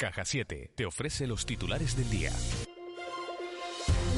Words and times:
Caja 0.00 0.24
7 0.24 0.70
te 0.74 0.86
ofrece 0.86 1.26
los 1.26 1.44
titulares 1.44 1.94
del 1.94 2.08
día. 2.08 2.32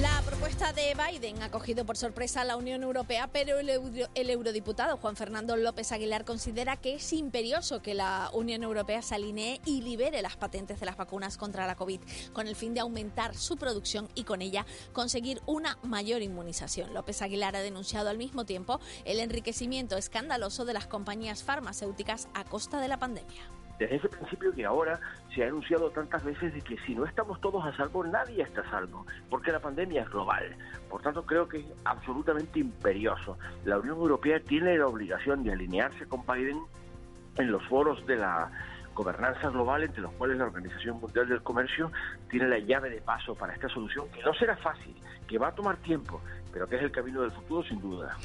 La 0.00 0.22
propuesta 0.24 0.72
de 0.72 0.94
Biden 0.94 1.42
ha 1.42 1.50
cogido 1.50 1.84
por 1.84 1.96
sorpresa 1.96 2.42
a 2.42 2.44
la 2.44 2.56
Unión 2.56 2.84
Europea, 2.84 3.26
pero 3.32 3.58
el, 3.58 3.68
eurodiputado 4.30 4.96
Juan 4.98 5.16
Fernando 5.16 5.56
López 5.56 5.90
Aguilar 5.90 6.24
considera 6.24 6.76
que 6.76 6.94
es 6.94 7.12
imperioso 7.12 7.82
que 7.82 7.94
la 7.94 8.30
Unión 8.32 8.62
Europea 8.62 9.02
se 9.02 9.16
alinee 9.16 9.60
y 9.66 9.80
libere 9.80 10.22
las 10.22 10.36
patentes 10.36 10.78
de 10.78 10.86
las 10.86 10.96
vacunas 10.96 11.36
contra 11.36 11.66
la 11.66 11.74
COVID, 11.74 12.00
con 12.32 12.46
el 12.46 12.54
fin 12.54 12.74
de 12.74 12.80
aumentar 12.80 13.34
su 13.34 13.56
producción 13.56 14.08
y 14.14 14.22
con 14.22 14.40
ella 14.40 14.64
conseguir 14.92 15.42
una 15.46 15.78
mayor 15.82 16.22
inmunización. 16.22 16.94
López 16.94 17.22
Aguilar 17.22 17.56
ha 17.56 17.60
denunciado 17.60 18.08
al 18.08 18.18
mismo 18.18 18.44
tiempo 18.46 18.78
el 19.04 19.18
enriquecimiento 19.18 19.96
escandaloso 19.96 20.64
de 20.64 20.74
las 20.74 20.86
compañías 20.86 21.42
farmacéuticas 21.42 22.28
a 22.34 22.44
costa 22.44 22.80
de 22.80 22.86
la 22.86 23.00
pandemia 23.00 23.61
desde 23.82 23.96
ese 23.96 24.08
principio 24.08 24.52
que 24.52 24.64
ahora 24.64 25.00
se 25.34 25.42
ha 25.42 25.48
anunciado 25.48 25.90
tantas 25.90 26.24
veces 26.24 26.54
de 26.54 26.60
que 26.60 26.78
si 26.86 26.94
no 26.94 27.04
estamos 27.04 27.40
todos 27.40 27.64
a 27.64 27.76
salvo, 27.76 28.04
nadie 28.04 28.42
está 28.42 28.60
a 28.60 28.70
salvo, 28.70 29.06
porque 29.28 29.50
la 29.50 29.60
pandemia 29.60 30.02
es 30.02 30.10
global. 30.10 30.56
Por 30.88 31.02
tanto, 31.02 31.24
creo 31.24 31.48
que 31.48 31.58
es 31.58 31.66
absolutamente 31.84 32.60
imperioso. 32.60 33.38
La 33.64 33.78
Unión 33.78 33.96
Europea 33.96 34.40
tiene 34.40 34.78
la 34.78 34.86
obligación 34.86 35.42
de 35.42 35.52
alinearse 35.52 36.06
con 36.06 36.24
Biden 36.26 36.60
en 37.36 37.50
los 37.50 37.66
foros 37.66 38.06
de 38.06 38.16
la 38.16 38.50
gobernanza 38.94 39.48
global, 39.50 39.82
entre 39.82 40.02
los 40.02 40.12
cuales 40.12 40.38
la 40.38 40.44
Organización 40.44 41.00
Mundial 41.00 41.28
del 41.28 41.42
Comercio 41.42 41.90
tiene 42.30 42.48
la 42.48 42.58
llave 42.58 42.90
de 42.90 43.00
paso 43.00 43.34
para 43.34 43.54
esta 43.54 43.68
solución, 43.68 44.06
que 44.10 44.22
no 44.22 44.34
será 44.34 44.56
fácil, 44.56 44.94
que 45.26 45.38
va 45.38 45.48
a 45.48 45.54
tomar 45.54 45.76
tiempo, 45.78 46.20
pero 46.52 46.68
que 46.68 46.76
es 46.76 46.82
el 46.82 46.92
camino 46.92 47.22
del 47.22 47.32
futuro 47.32 47.62
sin 47.64 47.80
duda. 47.80 48.16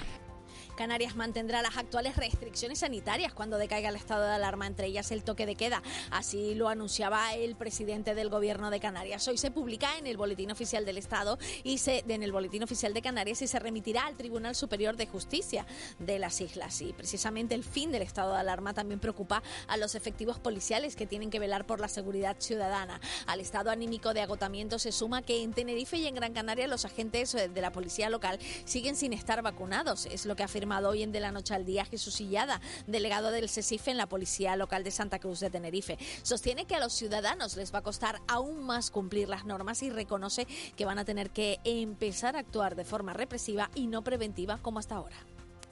Canarias 0.77 1.15
mantendrá 1.15 1.63
las 1.63 1.75
actuales 1.75 2.15
restricciones 2.17 2.79
sanitarias 2.79 3.33
cuando 3.33 3.57
decaiga 3.57 3.89
el 3.89 3.95
estado 3.95 4.25
de 4.25 4.35
alarma, 4.35 4.67
entre 4.67 4.85
ellas 4.85 5.11
el 5.11 5.23
toque 5.23 5.47
de 5.47 5.55
queda. 5.55 5.81
Así 6.11 6.53
lo 6.53 6.69
anunciaba 6.69 7.33
el 7.33 7.55
presidente 7.55 8.13
del 8.13 8.29
gobierno 8.29 8.69
de 8.69 8.79
Canarias. 8.79 9.27
Hoy 9.27 9.39
se 9.39 9.49
publica 9.49 9.97
en 9.97 10.05
el 10.05 10.17
Boletín 10.17 10.51
Oficial 10.51 10.85
del 10.85 10.99
Estado 10.99 11.39
y 11.63 11.79
se, 11.79 12.05
en 12.07 12.21
el 12.21 12.31
Boletín 12.31 12.61
Oficial 12.61 12.93
de 12.93 13.01
Canarias 13.01 13.41
y 13.41 13.47
se 13.47 13.57
remitirá 13.57 14.05
al 14.05 14.15
Tribunal 14.15 14.53
Superior 14.53 14.95
de 14.97 15.07
Justicia 15.07 15.65
de 15.97 16.19
las 16.19 16.39
Islas. 16.41 16.79
Y 16.81 16.93
precisamente 16.93 17.55
el 17.55 17.63
fin 17.63 17.91
del 17.91 18.03
estado 18.03 18.33
de 18.33 18.39
alarma 18.39 18.75
también 18.75 18.99
preocupa 18.99 19.41
a 19.67 19.77
los 19.77 19.95
efectivos 19.95 20.37
policiales 20.37 20.95
que 20.95 21.07
tienen 21.07 21.31
que 21.31 21.39
velar 21.39 21.65
por 21.65 21.79
la 21.79 21.87
seguridad 21.87 22.35
ciudadana. 22.37 23.01
Al 23.25 23.39
estado 23.39 23.71
anímico 23.71 24.13
de 24.13 24.21
agotamiento 24.21 24.77
se 24.77 24.91
suma 24.91 25.23
que 25.23 25.41
en 25.41 25.53
Tenerife 25.53 25.97
y 25.97 26.05
en 26.05 26.13
Gran 26.13 26.33
Canaria 26.33 26.67
los 26.67 26.85
agentes 26.85 27.31
de 27.31 27.61
la 27.61 27.71
policía 27.71 28.11
local 28.11 28.37
siguen 28.65 28.95
sin 28.95 29.11
estar 29.11 29.41
vacunados. 29.41 30.05
Es 30.05 30.27
lo 30.27 30.35
que 30.35 30.43
afirma 30.43 30.66
hoy 30.67 31.01
en 31.01 31.13
De 31.13 31.21
la 31.21 31.31
Noche 31.31 31.55
al 31.55 31.65
Día 31.65 31.85
Jesús 31.85 32.15
Sillada, 32.15 32.59
delegado 32.87 33.31
del 33.31 33.47
SESIF 33.47 33.87
en 33.87 33.97
la 33.97 34.07
Policía 34.07 34.55
Local 34.57 34.83
de 34.83 34.91
Santa 34.91 35.17
Cruz 35.17 35.39
de 35.39 35.49
Tenerife. 35.49 35.97
Sostiene 36.23 36.65
que 36.65 36.75
a 36.75 36.79
los 36.79 36.93
ciudadanos 36.93 37.55
les 37.55 37.73
va 37.73 37.79
a 37.79 37.83
costar 37.83 38.19
aún 38.27 38.65
más 38.65 38.91
cumplir 38.91 39.29
las 39.29 39.45
normas 39.45 39.81
y 39.81 39.89
reconoce 39.89 40.45
que 40.75 40.85
van 40.85 40.99
a 40.99 41.05
tener 41.05 41.29
que 41.29 41.59
empezar 41.63 42.35
a 42.35 42.39
actuar 42.39 42.75
de 42.75 42.83
forma 42.83 43.13
represiva 43.13 43.69
y 43.75 43.87
no 43.87 44.03
preventiva 44.03 44.57
como 44.61 44.79
hasta 44.79 44.95
ahora. 44.95 45.15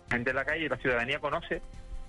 Gente 0.09 0.29
de 0.29 0.33
la 0.33 0.45
calle, 0.45 0.69
la 0.69 0.77
ciudadanía 0.77 1.19
conoce 1.19 1.61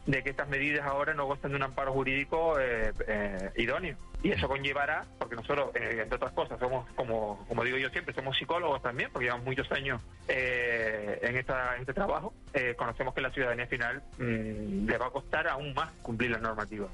de 0.06 0.22
que 0.22 0.30
estas 0.30 0.48
medidas 0.48 0.86
ahora 0.86 1.14
no 1.14 1.26
gozan 1.26 1.50
de 1.50 1.56
un 1.56 1.62
amparo 1.64 1.92
jurídico 1.92 2.58
eh, 2.60 2.92
eh, 3.06 3.50
idóneo. 3.56 3.96
Y 4.22 4.30
eso 4.30 4.48
conllevará, 4.48 5.04
porque 5.18 5.36
nosotros, 5.36 5.70
eh, 5.74 6.00
entre 6.02 6.16
otras 6.16 6.32
cosas, 6.32 6.58
somos, 6.58 6.88
como, 6.94 7.44
como 7.48 7.64
digo 7.64 7.76
yo 7.76 7.90
siempre, 7.90 8.14
somos 8.14 8.36
psicólogos 8.36 8.82
también, 8.82 9.10
porque 9.12 9.26
llevamos 9.26 9.46
muchos 9.46 9.70
años 9.72 10.00
en, 10.28 11.36
esta, 11.36 11.76
este 11.76 11.92
trabajo, 11.92 12.32
conocemos 12.76 13.14
que 13.14 13.20
la 13.20 13.30
ciudadanía 13.30 13.66
final 13.66 14.02
mm, 14.18 14.86
le 14.86 14.98
va 14.98 15.06
a 15.06 15.10
costar 15.10 15.48
aún 15.48 15.74
más 15.74 15.90
cumplir 16.02 16.30
la 16.30 16.38
normativa. 16.38 16.88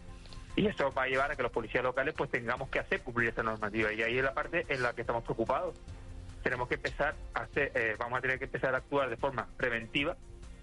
Y 0.56 0.66
eso 0.66 0.90
va 0.92 1.04
a 1.04 1.06
llevar 1.06 1.30
a 1.30 1.36
que 1.36 1.42
los 1.42 1.52
policías 1.52 1.82
locales 1.82 2.14
pues 2.16 2.30
tengamos 2.30 2.68
que 2.68 2.78
hacer 2.78 3.00
cumplir 3.02 3.28
esta 3.28 3.42
normativa. 3.42 3.92
Y 3.92 4.02
ahí 4.02 4.18
es 4.18 4.24
la 4.24 4.34
parte 4.34 4.66
en 4.68 4.82
la 4.82 4.92
que 4.92 5.02
estamos 5.02 5.24
preocupados. 5.24 5.74
Tenemos 6.42 6.68
que 6.68 6.74
empezar 6.74 7.14
a 7.34 7.42
hacer, 7.42 7.96
vamos 7.98 8.18
a 8.18 8.20
tener 8.20 8.38
que 8.38 8.46
empezar 8.46 8.74
a 8.74 8.78
actuar 8.78 9.08
de 9.08 9.16
forma 9.16 9.46
preventiva, 9.56 10.16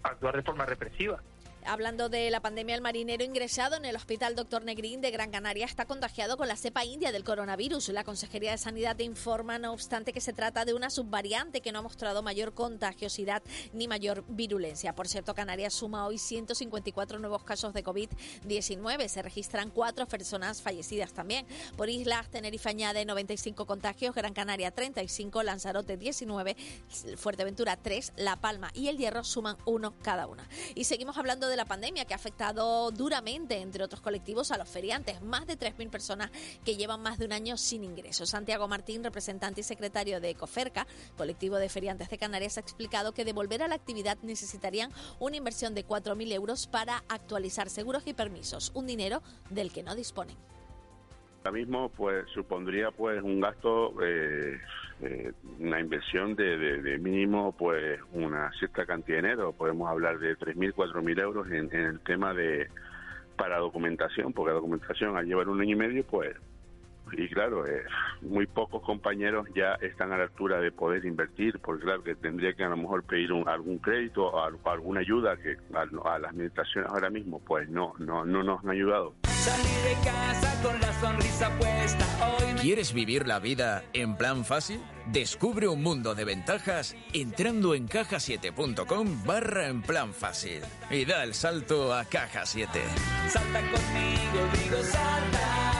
actuar 0.04 0.36
de 0.36 0.44
forma 0.44 0.66
represiva. 0.66 1.22
Hablando 1.66 2.08
de 2.08 2.32
la 2.32 2.40
pandemia, 2.40 2.74
el 2.74 2.82
marinero 2.82 3.24
ingresado 3.24 3.76
en 3.76 3.84
el 3.84 3.96
Hospital 3.96 4.34
Doctor 4.34 4.64
Negrín 4.64 5.02
de 5.02 5.12
Gran 5.12 5.30
Canaria 5.30 5.66
está 5.66 5.86
contagiado 5.86 6.38
con 6.38 6.48
la 6.48 6.56
cepa 6.56 6.86
india 6.86 7.12
del 7.12 7.26
coronavirus. 7.26 7.90
La 7.90 8.06
Consejería 8.06 8.52
de 8.52 8.58
Sanidad 8.58 8.98
informa, 9.00 9.60
no 9.60 9.74
obstante, 9.74 10.14
que 10.14 10.22
se 10.22 10.32
trata 10.32 10.64
de 10.64 10.74
una 10.74 10.90
subvariante 10.90 11.60
que 11.60 11.72
no 11.72 11.80
ha 11.80 11.82
mostrado 11.82 12.24
mayor 12.24 12.54
contagiosidad 12.54 13.44
ni 13.74 13.88
mayor 13.88 14.24
virulencia. 14.30 14.96
Por 14.96 15.10
cierto, 15.10 15.36
Canarias 15.36 15.74
suma 15.74 16.08
hoy 16.08 16.18
154 16.18 17.20
nuevos 17.20 17.44
casos 17.44 17.74
de 17.74 17.84
COVID-19. 17.84 19.08
Se 19.10 19.22
registran 19.22 19.70
cuatro 19.70 20.08
personas 20.08 20.62
fallecidas 20.62 21.12
también. 21.12 21.46
Por 21.76 21.90
islas, 21.90 22.30
Tenerife 22.30 22.70
añade 22.70 23.06
95 23.06 23.66
contagios, 23.66 24.16
Gran 24.16 24.34
Canaria 24.34 24.72
35, 24.72 25.44
Lanzarote 25.44 25.98
19, 25.98 26.56
Fuerteventura 27.18 27.76
3, 27.76 28.14
La 28.16 28.38
Palma 28.38 28.72
y 28.74 28.88
El 28.88 28.98
Hierro 28.98 29.26
suman 29.26 29.58
uno 29.66 29.94
cada 30.02 30.26
una. 30.26 30.48
Y 30.74 30.86
seguimos 30.86 31.18
hablando 31.18 31.49
de 31.50 31.58
la 31.58 31.66
pandemia 31.66 32.06
que 32.06 32.14
ha 32.14 32.18
afectado 32.18 32.92
duramente, 32.92 33.58
entre 33.58 33.84
otros 33.84 34.02
colectivos, 34.02 34.52
a 34.52 34.58
los 34.58 34.70
feriantes. 34.70 35.22
Más 35.22 35.48
de 35.48 35.58
3.000 35.58 35.90
personas 35.90 36.32
que 36.64 36.76
llevan 36.76 37.02
más 37.02 37.18
de 37.18 37.26
un 37.26 37.34
año 37.34 37.58
sin 37.58 37.84
ingresos. 37.84 38.30
Santiago 38.30 38.68
Martín, 38.68 39.04
representante 39.04 39.62
y 39.62 39.64
secretario 39.64 40.22
de 40.22 40.30
Ecoferca, 40.30 40.88
colectivo 41.18 41.58
de 41.58 41.70
feriantes 41.70 42.10
de 42.10 42.18
Canarias, 42.18 42.58
ha 42.58 42.62
explicado 42.62 43.14
que 43.14 43.26
de 43.26 43.34
volver 43.34 43.64
a 43.64 43.68
la 43.68 43.76
actividad 43.76 44.18
necesitarían 44.22 44.92
una 45.20 45.38
inversión 45.38 45.74
de 45.74 45.86
4.000 45.86 46.32
euros 46.34 46.68
para 46.68 47.04
actualizar 47.10 47.70
seguros 47.70 48.04
y 48.06 48.14
permisos, 48.14 48.72
un 48.74 48.88
dinero 48.88 49.22
del 49.50 49.72
que 49.72 49.84
no 49.84 49.96
disponen. 49.96 50.38
Ahora 51.44 51.58
mismo 51.58 51.90
pues 51.90 52.26
supondría 52.34 52.92
pues 52.92 53.24
un 53.24 53.40
gasto, 53.40 53.94
eh, 54.04 54.60
eh, 55.02 55.32
una 55.60 55.80
inversión 55.80 56.36
de, 56.36 56.98
mínimo 57.00 57.56
pues 57.58 58.00
una 58.12 58.52
cierta 58.60 58.86
cantidad 58.86 59.22
de 59.22 59.30
dinero, 59.30 59.54
podemos 59.54 59.90
hablar 59.90 60.20
de 60.20 60.38
3.000, 60.38 60.74
4.000 60.74 61.22
euros 61.22 61.48
en, 61.48 61.70
en 61.74 61.86
el 61.86 62.00
tema 62.02 62.34
de 62.34 62.68
para 63.38 63.58
documentación, 63.58 64.34
porque 64.34 64.50
la 64.50 64.56
documentación 64.56 65.16
al 65.16 65.26
llevar 65.26 65.48
un 65.48 65.62
año 65.62 65.72
y 65.72 65.80
medio 65.80 66.04
pues 66.06 66.36
y 67.14 67.28
claro, 67.30 67.66
eh, 67.66 67.84
muy 68.22 68.48
pocos 68.48 68.82
compañeros 68.84 69.48
ya 69.56 69.74
están 69.82 70.12
a 70.12 70.18
la 70.18 70.24
altura 70.24 70.60
de 70.60 70.72
poder 70.72 71.06
invertir, 71.06 71.60
porque 71.60 71.84
claro 71.84 72.04
que 72.04 72.16
tendría 72.16 72.54
que 72.54 72.64
a 72.64 72.70
lo 72.70 72.78
mejor 72.78 73.04
pedir 73.04 73.32
algún 73.46 73.80
crédito 73.80 74.26
o, 74.26 74.70
alguna 74.70 75.02
ayuda 75.02 75.38
que 75.38 75.58
a, 75.74 75.86
las 76.20 76.30
administraciones 76.30 76.92
ahora 76.92 77.10
mismo 77.10 77.40
pues 77.40 77.70
no, 77.70 77.94
no, 78.00 78.26
no 78.26 78.44
nos 78.44 78.64
han 78.64 78.72
ayudado. 78.72 79.16
de 79.24 79.94
casa 80.04 80.62
con 80.62 80.80
la 80.80 80.94
sonrisa 80.94 81.50
puesta 81.58 82.06
¿Quieres 82.62 82.92
vivir 82.92 83.26
la 83.26 83.40
vida 83.40 83.84
en 83.94 84.18
plan 84.18 84.44
fácil? 84.44 84.82
Descubre 85.06 85.70
un 85.70 85.82
mundo 85.82 86.14
de 86.14 86.26
ventajas 86.26 86.94
entrando 87.14 87.74
en 87.74 87.88
cajasiete.com 87.88 89.24
barra 89.26 89.68
en 89.68 89.82
plan 89.82 90.14
fácil 90.14 90.62
y 90.92 91.06
da 91.06 91.24
el 91.24 91.34
salto 91.34 91.94
a 91.94 92.04
Caja 92.04 92.46
7. 92.46 92.82
Salta 93.30 93.62
conmigo, 93.62 94.50
digo 94.62 94.84
salta 94.84 95.79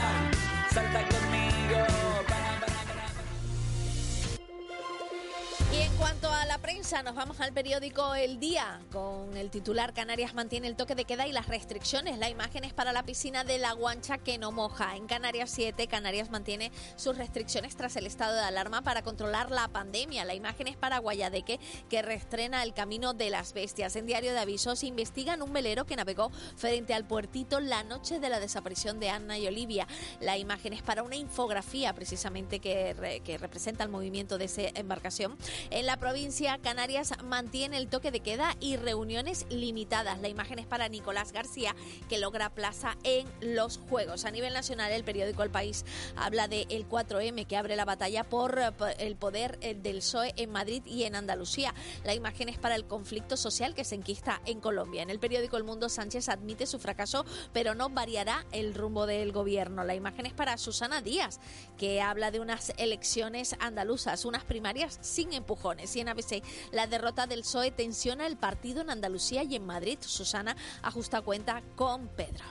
prensa, 6.90 7.02
nos 7.04 7.14
vamos 7.14 7.40
al 7.40 7.52
periódico 7.52 8.14
El 8.14 8.40
Día 8.40 8.80
con 8.90 9.36
el 9.36 9.50
titular 9.50 9.92
Canarias 9.92 10.34
mantiene 10.34 10.66
el 10.66 10.74
toque 10.74 10.96
de 10.96 11.04
queda 11.04 11.26
y 11.28 11.32
las 11.32 11.46
restricciones. 11.46 12.18
La 12.18 12.28
imagen 12.28 12.64
es 12.64 12.72
para 12.72 12.92
la 12.92 13.04
piscina 13.04 13.44
de 13.44 13.58
la 13.58 13.72
Guancha 13.74 14.18
que 14.18 14.38
no 14.38 14.50
moja. 14.50 14.96
En 14.96 15.06
Canarias 15.06 15.50
7, 15.50 15.86
Canarias 15.86 16.30
mantiene 16.30 16.72
sus 16.96 17.16
restricciones 17.16 17.76
tras 17.76 17.94
el 17.94 18.06
estado 18.06 18.34
de 18.34 18.40
alarma 18.40 18.82
para 18.82 19.02
controlar 19.02 19.52
la 19.52 19.68
pandemia. 19.68 20.24
La 20.24 20.34
imagen 20.34 20.66
es 20.66 20.76
para 20.76 20.98
Guayadeque 20.98 21.60
que 21.88 22.02
restrena 22.02 22.62
el 22.64 22.74
camino 22.74 23.14
de 23.14 23.30
las 23.30 23.52
bestias. 23.52 23.94
En 23.94 24.06
Diario 24.06 24.32
de 24.32 24.40
Avisos 24.40 24.82
investigan 24.82 25.42
un 25.42 25.52
velero 25.52 25.86
que 25.86 25.96
navegó 25.96 26.30
frente 26.56 26.94
al 26.94 27.04
puertito 27.04 27.60
la 27.60 27.84
noche 27.84 28.18
de 28.18 28.28
la 28.30 28.40
desaparición 28.40 28.98
de 28.98 29.10
Ana 29.10 29.38
y 29.38 29.46
Olivia. 29.46 29.86
La 30.20 30.38
imagen 30.38 30.72
es 30.72 30.82
para 30.82 31.04
una 31.04 31.16
infografía 31.16 31.94
precisamente 31.94 32.58
que, 32.58 33.22
que 33.24 33.38
representa 33.38 33.84
el 33.84 33.90
movimiento 33.90 34.38
de 34.38 34.46
esa 34.46 34.62
embarcación. 34.74 35.38
En 35.70 35.86
la 35.86 35.96
provincia 35.96 36.58
Canarias 36.58 36.79
mantiene 37.24 37.76
el 37.76 37.88
toque 37.88 38.10
de 38.10 38.20
queda 38.20 38.56
y 38.58 38.76
reuniones 38.76 39.44
limitadas. 39.50 40.20
La 40.20 40.28
imagen 40.28 40.58
es 40.58 40.66
para 40.66 40.88
Nicolás 40.88 41.32
García, 41.32 41.74
que 42.08 42.18
logra 42.18 42.50
plaza 42.50 42.96
en 43.02 43.28
los 43.40 43.78
Juegos. 43.78 44.24
A 44.24 44.30
nivel 44.30 44.54
nacional, 44.54 44.92
el 44.92 45.04
periódico 45.04 45.42
El 45.42 45.50
País 45.50 45.84
habla 46.16 46.48
de 46.48 46.66
el 46.70 46.88
4M, 46.88 47.46
que 47.46 47.56
abre 47.56 47.76
la 47.76 47.84
batalla 47.84 48.24
por 48.24 48.58
el 48.98 49.16
poder 49.16 49.58
eh, 49.60 49.74
del 49.74 49.98
PSOE 49.98 50.32
en 50.36 50.50
Madrid 50.50 50.82
y 50.86 51.04
en 51.04 51.16
Andalucía. 51.16 51.74
La 52.04 52.14
imagen 52.14 52.48
es 52.48 52.58
para 52.58 52.76
el 52.76 52.86
conflicto 52.86 53.36
social 53.36 53.74
que 53.74 53.84
se 53.84 53.96
enquista 53.96 54.40
en 54.46 54.60
Colombia. 54.60 55.02
En 55.02 55.10
el 55.10 55.18
periódico 55.18 55.56
El 55.56 55.64
Mundo, 55.64 55.88
Sánchez 55.88 56.28
admite 56.28 56.66
su 56.66 56.78
fracaso, 56.78 57.26
pero 57.52 57.74
no 57.74 57.90
variará 57.90 58.46
el 58.52 58.74
rumbo 58.74 59.06
del 59.06 59.32
gobierno. 59.32 59.84
La 59.84 59.94
imagen 59.94 60.26
es 60.26 60.32
para 60.32 60.56
Susana 60.56 61.02
Díaz, 61.02 61.40
que 61.76 62.00
habla 62.00 62.30
de 62.30 62.40
unas 62.40 62.72
elecciones 62.78 63.56
andaluzas, 63.58 64.24
unas 64.24 64.44
primarias 64.44 64.98
sin 65.02 65.32
empujones 65.32 65.94
y 65.96 66.00
en 66.00 66.08
ABC, 66.08 66.42
la 66.72 66.86
derrota 66.86 67.26
del 67.26 67.40
PSOE 67.40 67.70
tensiona 67.70 68.26
el 68.26 68.36
partido 68.36 68.80
en 68.80 68.90
Andalucía 68.90 69.42
y 69.42 69.56
en 69.56 69.66
Madrid. 69.66 69.98
Susana 70.00 70.56
ajusta 70.82 71.22
cuenta 71.22 71.62
con 71.76 72.08
Pedro. 72.08 72.44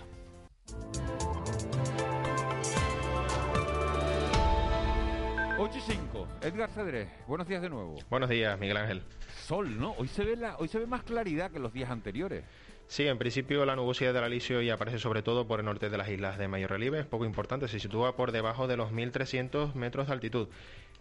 8 5.61 5.77
y 5.77 5.81
5. 5.81 6.27
Edgar 6.41 6.69
Cedrés, 6.69 7.09
buenos 7.27 7.45
días 7.45 7.61
de 7.61 7.69
nuevo. 7.69 7.97
Buenos 8.09 8.29
días, 8.29 8.57
Miguel 8.57 8.77
Ángel. 8.77 9.03
Sol, 9.45 9.77
¿no? 9.77 9.91
Hoy 9.97 10.07
se 10.07 10.23
ve 10.23 10.37
la, 10.37 10.55
hoy 10.57 10.69
se 10.69 10.79
ve 10.79 10.87
más 10.87 11.03
claridad 11.03 11.51
que 11.51 11.59
los 11.59 11.73
días 11.73 11.91
anteriores. 11.91 12.45
Sí, 12.87 13.05
en 13.05 13.17
principio 13.17 13.65
la 13.65 13.75
nubosidad 13.75 14.13
del 14.13 14.23
alisio 14.23 14.61
ya 14.61 14.75
aparece 14.75 14.99
sobre 14.99 15.21
todo 15.21 15.47
por 15.47 15.59
el 15.59 15.65
norte 15.65 15.89
de 15.89 15.97
las 15.97 16.09
islas 16.09 16.37
de 16.37 16.47
mayor 16.47 16.71
relieve, 16.71 16.99
es 16.99 17.05
poco 17.05 17.25
importante, 17.25 17.67
se 17.67 17.79
sitúa 17.79 18.15
por 18.15 18.31
debajo 18.31 18.67
de 18.67 18.77
los 18.77 18.91
1.300 18.91 19.73
metros 19.75 20.07
de 20.07 20.13
altitud. 20.13 20.47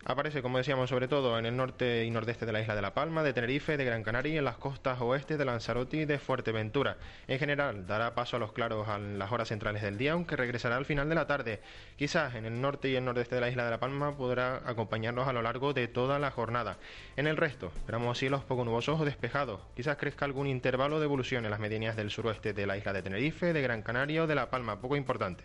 Aparece, 0.05 0.43
como 0.43 0.59
decíamos, 0.59 0.89
sobre 0.89 1.09
todo 1.09 1.39
en 1.39 1.45
el 1.45 1.57
norte 1.57 2.05
y 2.05 2.11
nordeste 2.11 2.47
de 2.47 2.53
la 2.53 2.61
isla 2.61 2.77
de 2.77 2.83
La 2.83 2.95
Palma, 2.95 3.25
de 3.25 3.33
Tenerife, 3.33 3.77
de 3.77 3.85
Gran 3.85 4.05
Canaria 4.05 4.35
y 4.35 4.39
en 4.39 4.45
las 4.45 4.57
costas 4.57 5.01
oeste 5.01 5.37
de 5.37 5.45
Lanzarote 5.45 5.99
y 5.99 6.05
de 6.05 6.19
Fuerteventura. 6.19 6.97
En 7.27 7.39
general, 7.39 7.87
dará 7.87 8.15
paso 8.15 8.37
a 8.37 8.39
los 8.39 8.53
claros 8.53 8.89
a 8.89 8.99
las 8.99 9.33
horas 9.33 9.49
centrales 9.49 9.83
del 9.83 9.99
día, 9.99 10.13
aunque 10.13 10.37
regresará 10.37 10.77
al 10.77 10.85
final 10.85 11.09
de 11.09 11.15
la 11.17 11.27
tarde. 11.27 11.61
Quizás 11.97 12.37
en 12.37 12.47
el 12.47 12.61
norte 12.61 12.89
y 12.89 12.95
el 12.95 13.05
nordeste 13.05 13.35
de 13.35 13.41
la 13.41 13.51
isla 13.51 13.65
de 13.65 13.71
La 13.71 13.81
Palma 13.81 14.17
podrá 14.17 14.63
acompañarnos 14.65 15.27
a 15.27 15.33
lo 15.33 15.43
largo 15.43 15.75
de 15.75 15.89
toda 15.89 16.21
la 16.21 16.31
jornada. 16.31 16.79
En 17.17 17.27
el 17.27 17.37
resto, 17.37 17.73
esperamos 17.77 18.19
cielos 18.19 18.45
poco 18.45 18.65
nubosos 18.65 19.01
o 19.01 19.05
despejados. 19.05 19.61
Quizás 19.75 19.97
crezca 19.97 20.25
algún 20.25 20.47
intervalo 20.47 21.01
de 21.01 21.07
evolución 21.07 21.45
en 21.45 21.51
las 21.51 21.61
medianías 21.61 21.97
del 21.97 22.11
suroeste 22.11 22.53
de 22.53 22.67
la 22.67 22.79
isla 22.79 22.93
de 22.93 23.03
Tenerife, 23.03 23.53
de 23.53 23.63
Gran 23.63 23.83
Canaria 23.83 24.23
o 24.23 24.27
de 24.29 24.37
La 24.37 24.49
Palma, 24.49 24.81
poco 24.81 24.97
importante. 24.97 25.45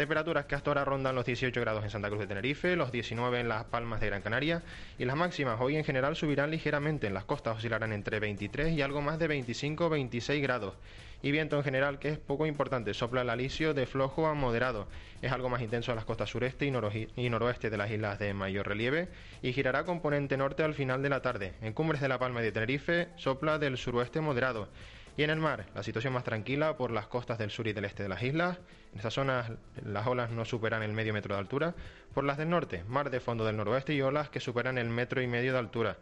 Temperaturas 0.00 0.46
que 0.46 0.54
hasta 0.54 0.70
ahora 0.70 0.86
rondan 0.86 1.14
los 1.14 1.26
18 1.26 1.60
grados 1.60 1.84
en 1.84 1.90
Santa 1.90 2.08
Cruz 2.08 2.20
de 2.20 2.26
Tenerife, 2.26 2.74
los 2.74 2.90
19 2.90 3.38
en 3.38 3.50
Las 3.50 3.64
Palmas 3.64 4.00
de 4.00 4.06
Gran 4.06 4.22
Canaria 4.22 4.62
y 4.98 5.04
las 5.04 5.14
máximas 5.14 5.60
hoy 5.60 5.76
en 5.76 5.84
general 5.84 6.16
subirán 6.16 6.50
ligeramente. 6.50 7.08
En 7.08 7.12
las 7.12 7.26
costas 7.26 7.58
oscilarán 7.58 7.92
entre 7.92 8.18
23 8.18 8.72
y 8.72 8.80
algo 8.80 9.02
más 9.02 9.18
de 9.18 9.28
25 9.28 9.84
o 9.84 9.90
26 9.90 10.42
grados. 10.42 10.74
Y 11.20 11.32
viento 11.32 11.58
en 11.58 11.64
general 11.64 11.98
que 11.98 12.08
es 12.08 12.18
poco 12.18 12.46
importante, 12.46 12.94
sopla 12.94 13.20
el 13.20 13.28
alisio 13.28 13.74
de 13.74 13.84
flojo 13.84 14.26
a 14.26 14.32
moderado. 14.32 14.88
Es 15.20 15.32
algo 15.32 15.50
más 15.50 15.60
intenso 15.60 15.92
en 15.92 15.96
las 15.96 16.06
costas 16.06 16.30
sureste 16.30 16.64
y, 16.64 16.72
y 17.16 17.28
noroeste 17.28 17.68
de 17.68 17.76
las 17.76 17.90
islas 17.90 18.18
de 18.18 18.32
mayor 18.32 18.68
relieve 18.68 19.08
y 19.42 19.52
girará 19.52 19.84
componente 19.84 20.38
norte 20.38 20.62
al 20.62 20.72
final 20.72 21.02
de 21.02 21.10
la 21.10 21.20
tarde. 21.20 21.52
En 21.60 21.74
cumbres 21.74 22.00
de 22.00 22.08
La 22.08 22.18
Palma 22.18 22.40
y 22.40 22.44
de 22.44 22.52
Tenerife 22.52 23.08
sopla 23.16 23.58
del 23.58 23.76
suroeste 23.76 24.22
moderado. 24.22 24.70
Y 25.16 25.22
en 25.22 25.30
el 25.30 25.38
mar, 25.38 25.66
la 25.74 25.82
situación 25.82 26.12
más 26.12 26.24
tranquila 26.24 26.76
por 26.76 26.90
las 26.90 27.06
costas 27.06 27.38
del 27.38 27.50
sur 27.50 27.66
y 27.66 27.72
del 27.72 27.84
este 27.84 28.02
de 28.02 28.08
las 28.08 28.22
islas. 28.22 28.58
En 28.92 28.98
estas 28.98 29.14
zonas 29.14 29.50
las 29.84 30.06
olas 30.06 30.30
no 30.30 30.44
superan 30.44 30.82
el 30.82 30.92
medio 30.92 31.12
metro 31.12 31.34
de 31.34 31.40
altura. 31.40 31.74
Por 32.14 32.24
las 32.24 32.38
del 32.38 32.50
norte, 32.50 32.84
mar 32.88 33.10
de 33.10 33.20
fondo 33.20 33.44
del 33.44 33.56
noroeste 33.56 33.94
y 33.94 34.02
olas 34.02 34.30
que 34.30 34.40
superan 34.40 34.78
el 34.78 34.88
metro 34.88 35.20
y 35.20 35.26
medio 35.26 35.52
de 35.52 35.58
altura. 35.58 35.96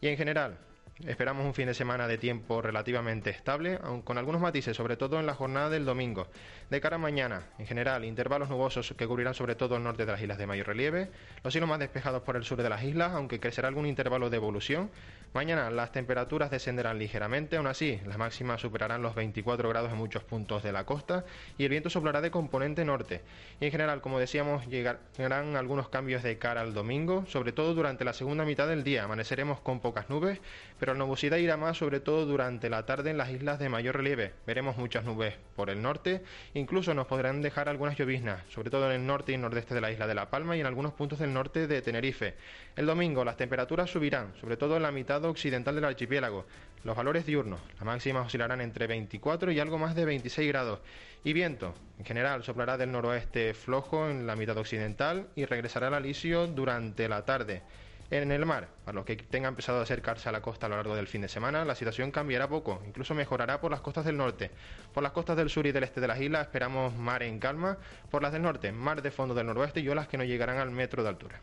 Y 0.00 0.08
en 0.08 0.16
general, 0.16 0.58
esperamos 1.06 1.44
un 1.44 1.54
fin 1.54 1.66
de 1.66 1.74
semana 1.74 2.06
de 2.06 2.18
tiempo 2.18 2.62
relativamente 2.62 3.30
estable, 3.30 3.78
con 4.04 4.18
algunos 4.18 4.40
matices, 4.40 4.76
sobre 4.76 4.96
todo 4.96 5.18
en 5.18 5.26
la 5.26 5.34
jornada 5.34 5.70
del 5.70 5.84
domingo. 5.84 6.28
De 6.70 6.80
cara 6.80 6.96
a 6.96 6.98
mañana, 6.98 7.48
en 7.58 7.66
general, 7.66 8.04
intervalos 8.04 8.48
nubosos 8.48 8.94
que 8.96 9.06
cubrirán 9.06 9.34
sobre 9.34 9.54
todo 9.54 9.76
el 9.76 9.82
norte 9.82 10.04
de 10.06 10.12
las 10.12 10.20
islas 10.20 10.38
de 10.38 10.46
mayor 10.46 10.66
relieve, 10.66 11.10
los 11.42 11.52
cielos 11.52 11.68
más 11.68 11.78
despejados 11.78 12.22
por 12.22 12.36
el 12.36 12.44
sur 12.44 12.62
de 12.62 12.68
las 12.68 12.82
islas, 12.82 13.12
aunque 13.12 13.40
crecerá 13.40 13.68
algún 13.68 13.86
intervalo 13.86 14.30
de 14.30 14.36
evolución. 14.36 14.90
Mañana 15.34 15.68
las 15.68 15.90
temperaturas 15.90 16.48
descenderán 16.48 16.96
ligeramente, 16.96 17.56
aún 17.56 17.66
así 17.66 18.00
las 18.06 18.18
máximas 18.18 18.60
superarán 18.60 19.02
los 19.02 19.16
24 19.16 19.68
grados 19.68 19.90
en 19.90 19.98
muchos 19.98 20.22
puntos 20.22 20.62
de 20.62 20.70
la 20.70 20.86
costa 20.86 21.24
y 21.58 21.64
el 21.64 21.70
viento 21.70 21.90
soplará 21.90 22.20
de 22.20 22.30
componente 22.30 22.84
norte. 22.84 23.20
Y 23.60 23.64
en 23.64 23.72
general, 23.72 24.00
como 24.00 24.20
decíamos, 24.20 24.64
llegarán 24.68 25.56
algunos 25.56 25.88
cambios 25.88 26.22
de 26.22 26.38
cara 26.38 26.60
al 26.60 26.72
domingo, 26.72 27.24
sobre 27.26 27.50
todo 27.50 27.74
durante 27.74 28.04
la 28.04 28.12
segunda 28.12 28.44
mitad 28.44 28.68
del 28.68 28.84
día. 28.84 29.02
Amaneceremos 29.02 29.58
con 29.58 29.80
pocas 29.80 30.08
nubes, 30.08 30.38
pero 30.78 30.92
la 30.92 31.00
nubosidad 31.00 31.38
irá 31.38 31.56
más 31.56 31.78
sobre 31.78 31.98
todo 31.98 32.26
durante 32.26 32.70
la 32.70 32.86
tarde 32.86 33.10
en 33.10 33.18
las 33.18 33.30
islas 33.30 33.58
de 33.58 33.68
mayor 33.68 33.96
relieve. 33.96 34.34
Veremos 34.46 34.76
muchas 34.76 35.04
nubes 35.04 35.34
por 35.56 35.68
el 35.68 35.82
norte, 35.82 36.22
incluso 36.54 36.94
nos 36.94 37.08
podrán 37.08 37.42
dejar 37.42 37.68
algunas 37.68 37.98
lloviznas, 37.98 38.40
sobre 38.50 38.70
todo 38.70 38.86
en 38.88 39.00
el 39.00 39.06
norte 39.06 39.32
y 39.32 39.36
nordeste 39.36 39.74
de 39.74 39.80
la 39.80 39.90
isla 39.90 40.06
de 40.06 40.14
La 40.14 40.30
Palma 40.30 40.56
y 40.56 40.60
en 40.60 40.66
algunos 40.66 40.92
puntos 40.92 41.18
del 41.18 41.32
norte 41.32 41.66
de 41.66 41.82
Tenerife. 41.82 42.34
El 42.76 42.86
domingo 42.86 43.24
las 43.24 43.36
temperaturas 43.36 43.90
subirán, 43.90 44.32
sobre 44.40 44.56
todo 44.56 44.76
en 44.76 44.82
la 44.84 44.92
mitad 44.92 45.23
occidental 45.28 45.74
del 45.74 45.84
archipiélago. 45.84 46.46
Los 46.84 46.96
valores 46.96 47.24
diurnos, 47.24 47.60
las 47.76 47.84
máximas 47.84 48.26
oscilarán 48.26 48.60
entre 48.60 48.86
24 48.86 49.50
y 49.52 49.60
algo 49.60 49.78
más 49.78 49.94
de 49.94 50.04
26 50.04 50.48
grados. 50.48 50.80
Y 51.24 51.32
viento, 51.32 51.74
en 51.98 52.04
general, 52.04 52.44
soplará 52.44 52.76
del 52.76 52.92
noroeste 52.92 53.54
flojo 53.54 54.08
en 54.10 54.26
la 54.26 54.36
mitad 54.36 54.58
occidental 54.58 55.28
y 55.34 55.46
regresará 55.46 55.86
al 55.86 55.94
alisio 55.94 56.46
durante 56.46 57.08
la 57.08 57.24
tarde. 57.24 57.62
En 58.10 58.30
el 58.30 58.44
mar, 58.44 58.68
para 58.84 58.96
los 58.96 59.06
que 59.06 59.16
tengan 59.16 59.52
empezado 59.52 59.78
a 59.78 59.82
acercarse 59.82 60.28
a 60.28 60.32
la 60.32 60.42
costa 60.42 60.66
a 60.66 60.68
lo 60.68 60.76
largo 60.76 60.94
del 60.94 61.06
fin 61.06 61.22
de 61.22 61.28
semana, 61.28 61.64
la 61.64 61.74
situación 61.74 62.10
cambiará 62.10 62.48
poco, 62.48 62.82
incluso 62.86 63.14
mejorará 63.14 63.60
por 63.60 63.70
las 63.70 63.80
costas 63.80 64.04
del 64.04 64.18
norte. 64.18 64.50
Por 64.92 65.02
las 65.02 65.12
costas 65.12 65.38
del 65.38 65.48
sur 65.48 65.66
y 65.66 65.72
del 65.72 65.84
este 65.84 66.02
de 66.02 66.08
las 66.08 66.20
islas 66.20 66.42
esperamos 66.42 66.94
mar 66.94 67.22
en 67.22 67.38
calma, 67.38 67.78
por 68.10 68.22
las 68.22 68.32
del 68.32 68.42
norte, 68.42 68.72
mar 68.72 69.00
de 69.00 69.10
fondo 69.10 69.34
del 69.34 69.46
noroeste 69.46 69.80
y 69.80 69.88
olas 69.88 70.06
que 70.06 70.18
no 70.18 70.24
llegarán 70.24 70.58
al 70.58 70.70
metro 70.70 71.02
de 71.02 71.08
altura. 71.08 71.40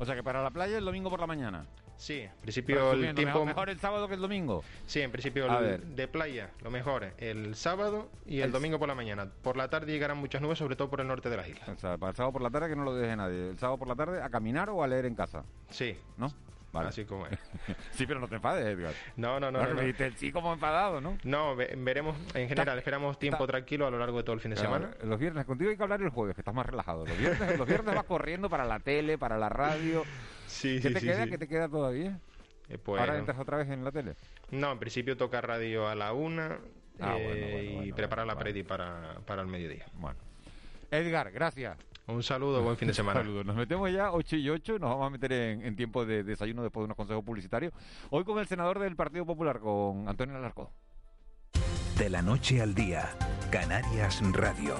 O 0.00 0.04
sea 0.06 0.14
que 0.16 0.22
para 0.24 0.42
la 0.42 0.50
playa 0.50 0.78
el 0.78 0.84
domingo 0.84 1.10
por 1.10 1.20
la 1.20 1.26
mañana. 1.26 1.66
Sí, 1.96 2.20
en 2.20 2.32
principio 2.40 2.92
el 2.92 3.14
tiempo... 3.14 3.24
mejor, 3.40 3.46
mejor 3.46 3.68
el 3.68 3.78
sábado 3.78 4.08
que 4.08 4.14
el 4.14 4.20
domingo. 4.22 4.64
Sí, 4.86 5.02
en 5.02 5.12
principio 5.12 5.50
A 5.52 5.58
el 5.58 5.64
ver. 5.64 5.82
de 5.82 6.08
playa, 6.08 6.50
lo 6.62 6.70
mejor, 6.70 7.12
el 7.18 7.54
sábado 7.54 8.08
y 8.24 8.38
el, 8.38 8.44
El- 8.46 8.52
domingo 8.52 8.78
por 8.78 8.88
la 8.88 8.94
mañana. 8.94 9.30
Por 9.42 9.58
la 9.58 9.68
tarde 9.68 9.92
llegarán 9.92 10.16
muchas 10.16 10.40
nubes, 10.40 10.56
sobre 10.58 10.74
todo 10.76 10.88
por 10.88 11.02
el 11.02 11.06
norte 11.08 11.28
de 11.28 11.36
las 11.36 11.46
islas. 11.46 11.68
O 11.68 11.76
sea, 11.78 11.98
para 11.98 12.10
el 12.10 12.16
sábado 12.16 12.32
por 12.32 12.40
la 12.40 12.48
tarde 12.50 12.70
que 12.70 12.76
no 12.76 12.84
lo 12.84 12.94
deje 12.94 13.14
nadie. 13.14 13.50
El 13.50 13.58
sábado 13.58 13.76
por 13.78 13.86
la 13.88 13.94
tarde 13.94 14.22
a 14.22 14.30
caminar 14.30 14.70
o 14.70 14.82
a 14.82 14.88
leer 14.88 15.04
en 15.04 15.14
casa, 15.14 15.44
Sí, 15.68 15.94
¿no? 16.16 16.32
Vale. 16.72 16.88
así 16.88 17.04
como 17.04 17.26
es. 17.26 17.38
Sí, 17.92 18.06
pero 18.06 18.20
no 18.20 18.28
te 18.28 18.36
enfades, 18.36 18.64
Edgar. 18.64 18.94
No, 19.16 19.40
no, 19.40 19.50
no. 19.50 19.60
No, 19.62 19.74
no, 19.74 19.82
sí 20.16 20.30
como 20.32 20.52
enfadado, 20.52 21.00
¿no? 21.00 21.18
No, 21.24 21.56
ve- 21.56 21.74
veremos, 21.76 22.16
en 22.34 22.48
general, 22.48 22.78
esperamos 22.78 23.18
tiempo 23.18 23.46
tranquilo 23.46 23.86
a 23.86 23.90
lo 23.90 23.98
largo 23.98 24.18
de 24.18 24.22
todo 24.24 24.34
el 24.34 24.40
fin 24.40 24.50
de 24.52 24.56
Claro, 24.56 24.74
semana. 24.74 24.96
Los 25.02 25.18
viernes, 25.18 25.44
contigo 25.46 25.70
hay 25.70 25.76
que 25.76 25.82
hablar 25.82 26.00
el 26.02 26.10
jueves, 26.10 26.34
que 26.34 26.40
estás 26.42 26.54
más 26.54 26.66
relajado. 26.66 27.04
Los 27.06 27.18
viernes, 27.18 27.58
los 27.58 27.66
viernes 27.66 27.94
vas 27.94 28.04
corriendo 28.04 28.48
para 28.48 28.64
la 28.64 28.78
tele, 28.78 29.18
para 29.18 29.36
la 29.38 29.48
radio. 29.48 30.04
Sí, 30.46 30.80
¿Qué 30.82 30.90
te 30.90 31.00
queda? 31.00 31.26
¿Qué 31.28 31.38
te 31.38 31.46
queda 31.46 31.68
todavía? 31.68 32.18
Eh, 32.68 32.76
pues, 32.76 33.00
Ahora 33.00 33.16
entras 33.16 33.38
otra 33.38 33.56
vez 33.56 33.68
en 33.70 33.84
la 33.84 33.92
tele. 33.92 34.16
No, 34.50 34.72
en 34.72 34.78
principio 34.80 35.16
toca 35.16 35.40
radio 35.40 35.88
a 35.88 35.94
la 35.94 36.12
una 36.12 36.58
Ah, 37.00 37.16
eh, 37.16 37.24
bueno, 37.24 37.72
bueno, 37.76 37.86
y 37.86 37.92
preparar 37.92 38.26
la 38.26 38.36
predi 38.36 38.62
para, 38.64 39.14
para 39.26 39.42
el 39.42 39.48
mediodía. 39.48 39.86
Bueno. 39.94 40.18
Edgar, 40.90 41.30
gracias. 41.30 41.78
Un 42.12 42.22
saludo, 42.22 42.62
buen 42.62 42.76
fin 42.76 42.88
de 42.88 42.94
semana. 43.00 43.20
Saludos. 43.20 43.44
Nos 43.46 43.56
metemos 43.56 43.90
ya 43.90 44.12
8 44.12 44.36
y 44.36 44.50
8 44.50 44.78
nos 44.78 44.90
vamos 44.90 45.06
a 45.06 45.10
meter 45.10 45.32
en, 45.32 45.62
en 45.64 45.76
tiempo 45.76 46.04
de 46.04 46.22
desayuno 46.24 46.62
después 46.62 46.82
de 46.82 46.84
unos 46.86 46.96
consejos 46.96 47.24
publicitarios. 47.24 47.72
Hoy 48.10 48.24
con 48.24 48.38
el 48.38 48.46
senador 48.46 48.78
del 48.78 48.96
Partido 48.96 49.24
Popular, 49.26 49.60
con 49.60 50.08
Antonio 50.08 50.36
Alarcó. 50.36 50.70
De 51.98 52.08
la 52.08 52.22
noche 52.22 52.62
al 52.62 52.74
día, 52.74 53.10
Canarias 53.50 54.22
Radio. 54.32 54.74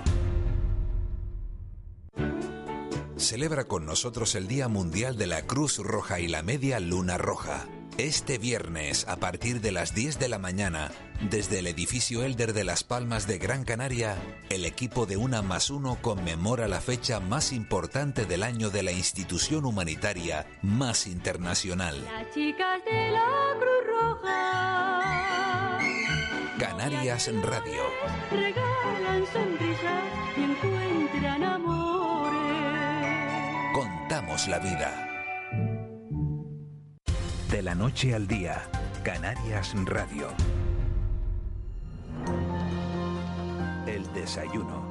Celebra 3.16 3.64
con 3.64 3.84
nosotros 3.84 4.34
el 4.34 4.48
Día 4.48 4.68
Mundial 4.68 5.18
de 5.18 5.26
la 5.26 5.42
Cruz 5.46 5.78
Roja 5.78 6.20
y 6.20 6.28
la 6.28 6.42
Media 6.42 6.80
Luna 6.80 7.18
Roja. 7.18 7.66
Este 8.00 8.38
viernes, 8.38 9.07
a 9.09 9.16
partir 9.16 9.61
de 9.61 9.73
las 9.73 9.95
10 9.95 10.19
de 10.19 10.30
la 10.30 10.38
mañana, 10.38 10.90
desde 11.21 11.59
el 11.59 11.66
edificio 11.66 12.23
Elder 12.23 12.54
de 12.54 12.64
Las 12.64 12.83
Palmas 12.83 13.26
de 13.26 13.37
Gran 13.37 13.62
Canaria, 13.64 14.16
el 14.49 14.64
equipo 14.64 15.04
de 15.04 15.19
Una 15.19 15.42
más 15.42 15.69
Uno 15.69 15.99
conmemora 16.00 16.66
la 16.66 16.80
fecha 16.80 17.21
más 17.21 17.52
importante 17.52 18.25
del 18.25 18.42
año 18.42 18.71
de 18.71 18.83
la 18.85 18.92
institución 18.92 19.66
humanitaria 19.66 20.47
más 20.62 21.07
internacional. 21.07 22.02
Las 22.02 22.33
chicas 22.33 22.83
de 22.87 23.11
la 23.11 23.26
Cruz 23.59 23.85
Roja 23.87 25.78
Canarias 26.59 27.30
Radio. 27.42 27.83
regalan 28.30 29.26
sonrisas 29.30 30.04
y 30.38 30.42
encuentran 30.45 31.45
amores. 31.45 32.35
Contamos 33.75 34.49
la 34.49 34.59
vida. 34.59 35.10
De 37.50 37.62
la 37.62 37.75
noche 37.75 38.14
al 38.14 38.28
día, 38.28 38.62
Canarias 39.02 39.75
Radio. 39.85 40.28
El 43.88 44.04
desayuno. 44.12 44.85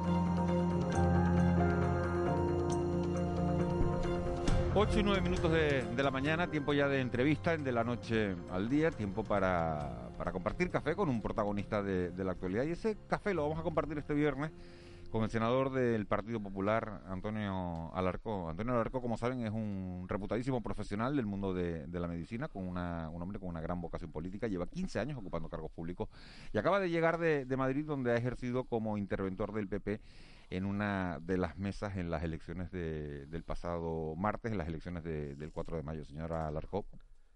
8 4.74 4.98
y 4.98 5.02
9 5.02 5.20
minutos 5.22 5.50
de, 5.50 5.82
de 5.82 6.02
la 6.02 6.10
mañana, 6.10 6.50
tiempo 6.50 6.74
ya 6.74 6.86
de 6.86 7.00
entrevista 7.00 7.54
en 7.54 7.64
de 7.64 7.72
la 7.72 7.82
noche 7.82 8.36
al 8.52 8.68
día, 8.68 8.90
tiempo 8.90 9.24
para, 9.24 10.10
para 10.18 10.30
compartir 10.30 10.68
café 10.68 10.94
con 10.94 11.08
un 11.08 11.22
protagonista 11.22 11.82
de, 11.82 12.10
de 12.10 12.24
la 12.24 12.32
actualidad. 12.32 12.64
Y 12.64 12.72
ese 12.72 12.98
café 13.08 13.32
lo 13.32 13.42
vamos 13.44 13.58
a 13.58 13.62
compartir 13.62 13.96
este 13.96 14.12
viernes 14.12 14.50
con 15.10 15.24
el 15.24 15.30
senador 15.30 15.70
del 15.72 16.06
Partido 16.06 16.40
Popular, 16.40 17.02
Antonio 17.06 17.92
Alarcó. 17.94 18.48
Antonio 18.48 18.74
Alarcó, 18.74 19.00
como 19.02 19.16
saben, 19.16 19.40
es 19.44 19.50
un 19.52 20.06
reputadísimo 20.08 20.62
profesional 20.62 21.16
del 21.16 21.26
mundo 21.26 21.52
de, 21.52 21.86
de 21.86 22.00
la 22.00 22.08
medicina, 22.08 22.48
con 22.48 22.66
una, 22.66 23.08
un 23.10 23.20
hombre 23.20 23.38
con 23.38 23.48
una 23.48 23.60
gran 23.60 23.80
vocación 23.80 24.12
política, 24.12 24.46
lleva 24.48 24.66
15 24.66 25.00
años 25.00 25.18
ocupando 25.18 25.48
cargos 25.48 25.70
públicos 25.72 26.08
y 26.52 26.58
acaba 26.58 26.80
de 26.80 26.90
llegar 26.90 27.18
de, 27.18 27.44
de 27.44 27.56
Madrid, 27.56 27.84
donde 27.84 28.12
ha 28.12 28.16
ejercido 28.16 28.64
como 28.64 28.96
interventor 28.98 29.52
del 29.52 29.68
PP 29.68 30.00
en 30.50 30.64
una 30.64 31.18
de 31.20 31.38
las 31.38 31.56
mesas 31.58 31.96
en 31.96 32.10
las 32.10 32.22
elecciones 32.24 32.70
de- 32.70 33.26
del 33.26 33.44
pasado 33.44 34.14
martes, 34.16 34.50
en 34.52 34.58
las 34.58 34.68
elecciones 34.68 35.04
de- 35.04 35.34
del 35.36 35.52
4 35.52 35.76
de 35.76 35.82
mayo. 35.82 36.04
Señora 36.04 36.48
Alarcó, 36.48 36.86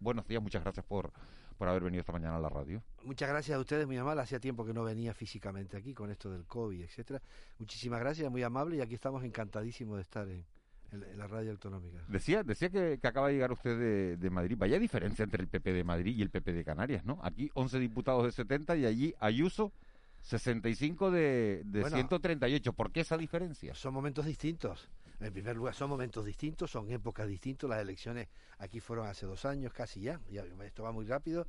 buenos 0.01 0.27
días, 0.27 0.43
muchas 0.43 0.63
gracias 0.63 0.85
por, 0.85 1.13
por 1.55 1.69
haber 1.69 1.83
venido 1.85 2.01
esta 2.01 2.13
mañana 2.13 2.37
a 2.37 2.41
la 2.41 2.49
radio. 2.49 2.83
Muchas 3.05 3.29
gracias 3.29 3.57
a 3.57 3.61
ustedes, 3.61 3.87
muy 3.87 3.97
amable. 3.97 4.23
Hacía 4.23 4.41
tiempo 4.41 4.65
que 4.65 4.73
no 4.75 4.85
venía 4.85 5.15
físicamente 5.15 5.77
aquí 5.77 5.95
con 5.95 6.11
esto 6.11 6.31
del 6.31 6.45
COVID, 6.47 6.81
etcétera. 6.83 7.21
Muchísimas 7.59 8.01
gracias, 8.01 8.31
muy 8.31 8.43
amable, 8.43 8.77
y 8.77 8.81
aquí 8.81 8.95
estamos 8.95 9.23
encantadísimos 9.25 9.97
de 9.97 10.03
estar 10.03 10.29
en, 10.29 10.45
en, 10.93 11.19
la- 11.19 11.27
radio 11.27 11.51
autonómica. 11.53 11.99
Decía, 12.09 12.43
decía 12.43 12.69
que, 12.71 12.99
que 13.01 13.07
acaba 13.09 13.29
de 13.29 13.35
llegar 13.35 13.53
usted 13.53 13.79
de, 13.79 14.17
de 14.17 14.31
Madrid. 14.31 14.57
Vaya 14.59 14.79
diferencia 14.79 15.23
entre 15.25 15.43
el 15.43 15.49
PP 15.49 15.73
de 15.73 15.85
Madrid 15.85 16.17
y 16.17 16.23
el 16.23 16.31
PP 16.31 16.53
de 16.53 16.65
Canarias, 16.65 17.05
¿no? 17.05 17.19
Aquí 17.23 17.51
11 17.55 17.79
diputados 17.79 18.25
de 18.25 18.33
70 18.33 18.77
y 18.77 18.87
allí 18.87 19.15
Ayuso 19.21 19.73
65 20.23 21.11
de, 21.11 21.63
de 21.67 21.81
Bueno. 21.83 21.97
138. 21.97 22.73
¿Por 22.73 22.91
qué 22.93 23.01
esa 23.01 23.17
diferencia? 23.19 23.75
Son 23.75 23.93
momentos 23.93 24.25
distintos. 24.25 24.89
En 25.21 25.33
primer 25.33 25.57
lugar, 25.57 25.75
son 25.75 25.89
momentos 25.91 26.25
distintos, 26.25 26.71
son 26.71 26.91
épocas 26.91 27.27
distintas. 27.29 27.71
Las 27.71 27.81
elecciones 27.81 28.29
aquí 28.59 28.81
fueron 28.81 29.07
hace 29.07 29.27
dos 29.27 29.45
años, 29.45 29.73
casi 29.73 30.01
ya. 30.01 30.21
ya 30.31 30.45
esto 30.65 30.83
va 30.83 30.93
muy 30.93 31.07
rápido, 31.07 31.47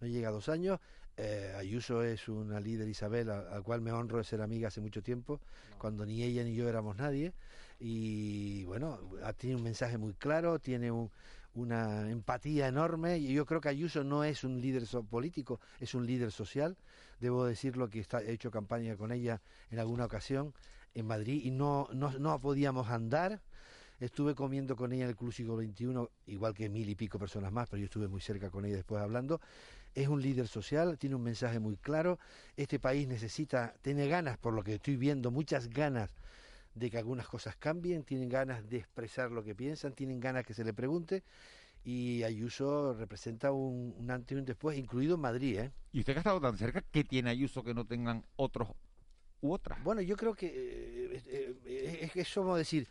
no 0.00 0.06
llega 0.06 0.28
a 0.28 0.32
dos 0.32 0.48
años. 0.48 0.78
Eh, 1.16 1.52
Ayuso 1.56 2.02
es 2.04 2.28
una 2.28 2.60
líder, 2.60 2.88
Isabel, 2.88 3.28
a- 3.30 3.40
al 3.52 3.64
cual 3.64 3.80
me 3.80 3.90
honro 3.90 4.18
de 4.18 4.24
ser 4.24 4.40
amiga 4.40 4.68
hace 4.68 4.80
mucho 4.80 5.02
tiempo, 5.02 5.40
cuando 5.76 6.06
ni 6.06 6.22
ella 6.22 6.44
ni 6.44 6.54
yo 6.54 6.68
éramos 6.68 6.96
nadie. 6.96 7.32
Y 7.80 8.64
bueno, 8.64 9.00
tiene 9.36 9.56
un 9.56 9.62
mensaje 9.64 9.98
muy 9.98 10.14
claro, 10.14 10.58
tiene 10.60 10.90
un- 10.92 11.10
una 11.54 12.08
empatía 12.08 12.68
enorme. 12.68 13.18
Y 13.18 13.32
yo 13.34 13.46
creo 13.46 13.60
que 13.60 13.68
Ayuso 13.68 14.04
no 14.04 14.22
es 14.22 14.44
un 14.44 14.60
líder 14.60 14.86
so- 14.86 15.02
político, 15.02 15.60
es 15.80 15.94
un 15.94 16.06
líder 16.06 16.30
social. 16.30 16.76
Debo 17.18 17.44
decirlo 17.44 17.88
que 17.88 17.98
está, 17.98 18.22
he 18.22 18.30
hecho 18.32 18.52
campaña 18.52 18.96
con 18.96 19.10
ella 19.10 19.40
en 19.70 19.80
alguna 19.80 20.04
ocasión 20.04 20.54
en 20.98 21.06
Madrid 21.06 21.40
y 21.44 21.50
no, 21.50 21.88
no, 21.92 22.10
no 22.18 22.40
podíamos 22.40 22.88
andar. 22.88 23.40
Estuve 24.00 24.34
comiendo 24.34 24.76
con 24.76 24.92
ella 24.92 25.04
en 25.04 25.10
el 25.10 25.16
Club 25.16 25.32
Siglo 25.32 25.56
XXI, 25.60 26.08
igual 26.26 26.54
que 26.54 26.68
mil 26.68 26.88
y 26.88 26.94
pico 26.94 27.18
personas 27.18 27.50
más, 27.50 27.68
pero 27.68 27.80
yo 27.80 27.86
estuve 27.86 28.06
muy 28.06 28.20
cerca 28.20 28.48
con 28.48 28.64
ella 28.64 28.76
después 28.76 29.02
hablando. 29.02 29.40
Es 29.94 30.06
un 30.06 30.22
líder 30.22 30.46
social, 30.46 30.98
tiene 30.98 31.16
un 31.16 31.22
mensaje 31.22 31.58
muy 31.58 31.76
claro. 31.76 32.18
Este 32.56 32.78
país 32.78 33.08
necesita, 33.08 33.74
tiene 33.82 34.06
ganas, 34.06 34.38
por 34.38 34.54
lo 34.54 34.62
que 34.62 34.74
estoy 34.74 34.96
viendo, 34.96 35.32
muchas 35.32 35.68
ganas 35.68 36.14
de 36.74 36.90
que 36.90 36.98
algunas 36.98 37.26
cosas 37.26 37.56
cambien, 37.56 38.04
tienen 38.04 38.28
ganas 38.28 38.68
de 38.68 38.76
expresar 38.76 39.32
lo 39.32 39.42
que 39.42 39.56
piensan, 39.56 39.94
tienen 39.94 40.20
ganas 40.20 40.46
que 40.46 40.54
se 40.54 40.62
le 40.62 40.72
pregunte. 40.72 41.24
Y 41.84 42.22
Ayuso 42.22 42.94
representa 42.94 43.50
un, 43.50 43.94
un 43.98 44.10
antes 44.12 44.36
y 44.36 44.38
un 44.38 44.44
después, 44.44 44.78
incluido 44.78 45.16
en 45.16 45.22
Madrid, 45.22 45.58
¿eh? 45.58 45.72
Y 45.92 46.00
usted 46.00 46.12
que 46.12 46.18
ha 46.18 46.20
estado 46.20 46.40
tan 46.40 46.56
cerca, 46.56 46.82
¿qué 46.82 47.02
tiene 47.02 47.30
Ayuso 47.30 47.64
que 47.64 47.74
no 47.74 47.84
tengan 47.84 48.24
otros 48.36 48.68
u 49.40 49.52
otras? 49.52 49.82
Bueno, 49.82 50.00
yo 50.00 50.16
creo 50.16 50.34
que 50.34 50.46
eh, 50.46 51.22
eh, 51.26 51.54
eh, 51.64 51.98
es 52.02 52.12
que 52.12 52.20
es 52.20 52.34
como 52.34 52.56
decir, 52.56 52.88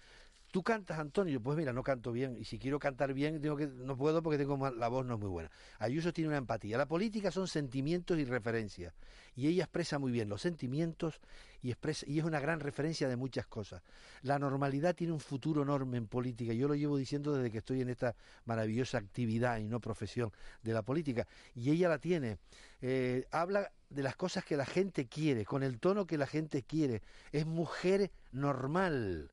tú 0.52 0.64
cantas, 0.64 0.98
Antonio, 1.00 1.42
pues 1.42 1.58
mira, 1.58 1.74
no 1.74 1.84
canto 1.84 2.12
bien, 2.12 2.38
y 2.40 2.46
si 2.46 2.58
quiero 2.58 2.80
cantar 2.80 3.14
bien, 3.14 3.42
tengo 3.42 3.56
que, 3.56 3.68
no 3.68 3.98
puedo 3.98 4.22
porque 4.24 4.38
tengo 4.38 4.70
la 4.72 4.88
voz 4.88 5.06
no 5.06 5.16
es 5.16 5.20
muy 5.20 5.30
buena. 5.30 5.52
Ayuso 5.80 6.14
tiene 6.14 6.30
una 6.30 6.38
empatía. 6.38 6.78
La 6.78 6.88
política 6.88 7.32
son 7.32 7.48
sentimientos 7.48 8.18
y 8.18 8.26
referencias, 8.26 8.94
y 9.36 9.48
ella 9.48 9.64
expresa 9.64 10.00
muy 10.00 10.12
bien 10.12 10.30
los 10.30 10.42
sentimientos 10.42 11.20
y, 11.62 11.70
expresa, 11.70 12.06
y 12.08 12.20
es 12.20 12.26
una 12.26 12.40
gran 12.40 12.60
referencia 12.60 13.08
de 13.08 13.18
muchas 13.18 13.46
cosas. 13.46 13.84
La 14.22 14.40
normalidad 14.40 14.96
tiene 14.96 15.14
un 15.14 15.20
futuro 15.20 15.64
enorme 15.64 15.98
en 15.98 16.08
política, 16.08 16.54
yo 16.54 16.68
lo 16.68 16.76
llevo 16.76 16.98
diciendo 16.98 17.36
desde 17.36 17.52
que 17.52 17.60
estoy 17.60 17.82
en 17.82 17.90
esta 17.90 18.16
maravillosa 18.46 18.98
actividad 18.98 19.60
y 19.60 19.68
no 19.68 19.80
profesión 19.80 20.32
de 20.64 20.74
la 20.74 20.82
política, 20.82 21.28
y 21.56 21.72
ella 21.72 21.90
la 21.90 22.00
tiene. 22.00 22.38
Eh, 22.82 23.26
habla 23.32 23.72
de 23.90 24.04
las 24.04 24.16
cosas 24.16 24.44
que 24.44 24.58
la 24.58 24.66
gente 24.66 25.06
quiere, 25.08 25.46
con 25.46 25.64
el 25.64 25.80
tono 25.80 26.06
que 26.06 26.18
la 26.18 26.28
gente 26.28 26.64
quiere. 26.64 27.02
Es 27.32 27.46
mujer 27.46 28.12
normal. 28.32 29.32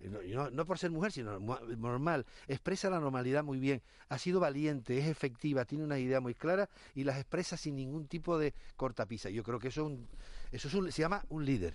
Eh, 0.00 0.10
No, 0.34 0.50
no- 0.50 0.64
por 0.66 0.78
ser 0.78 0.90
mujer, 0.90 1.10
sino 1.12 1.38
normal. 1.40 2.26
Expresa 2.48 2.90
la 2.90 3.00
normalidad 3.00 3.42
muy 3.42 3.58
bien. 3.58 3.80
Ha 4.08 4.18
sido 4.18 4.40
valiente, 4.40 4.98
es 4.98 5.06
efectiva, 5.08 5.64
tiene 5.64 5.84
una 5.84 5.98
idea 5.98 6.20
muy 6.20 6.34
clara 6.34 6.68
y 6.94 7.04
las 7.04 7.16
expresa 7.16 7.56
sin 7.56 7.76
ningún 7.76 8.06
tipo 8.06 8.38
de 8.38 8.52
cortapisa. 8.76 9.30
Yo 9.30 9.42
creo 9.42 9.58
que 9.58 9.68
eso, 9.68 9.82
es 9.82 9.86
un- 9.92 10.06
eso 10.52 10.68
es 10.68 10.74
un- 10.74 10.92
se 10.92 11.02
llama 11.02 11.24
un 11.30 11.44
líder. 11.44 11.74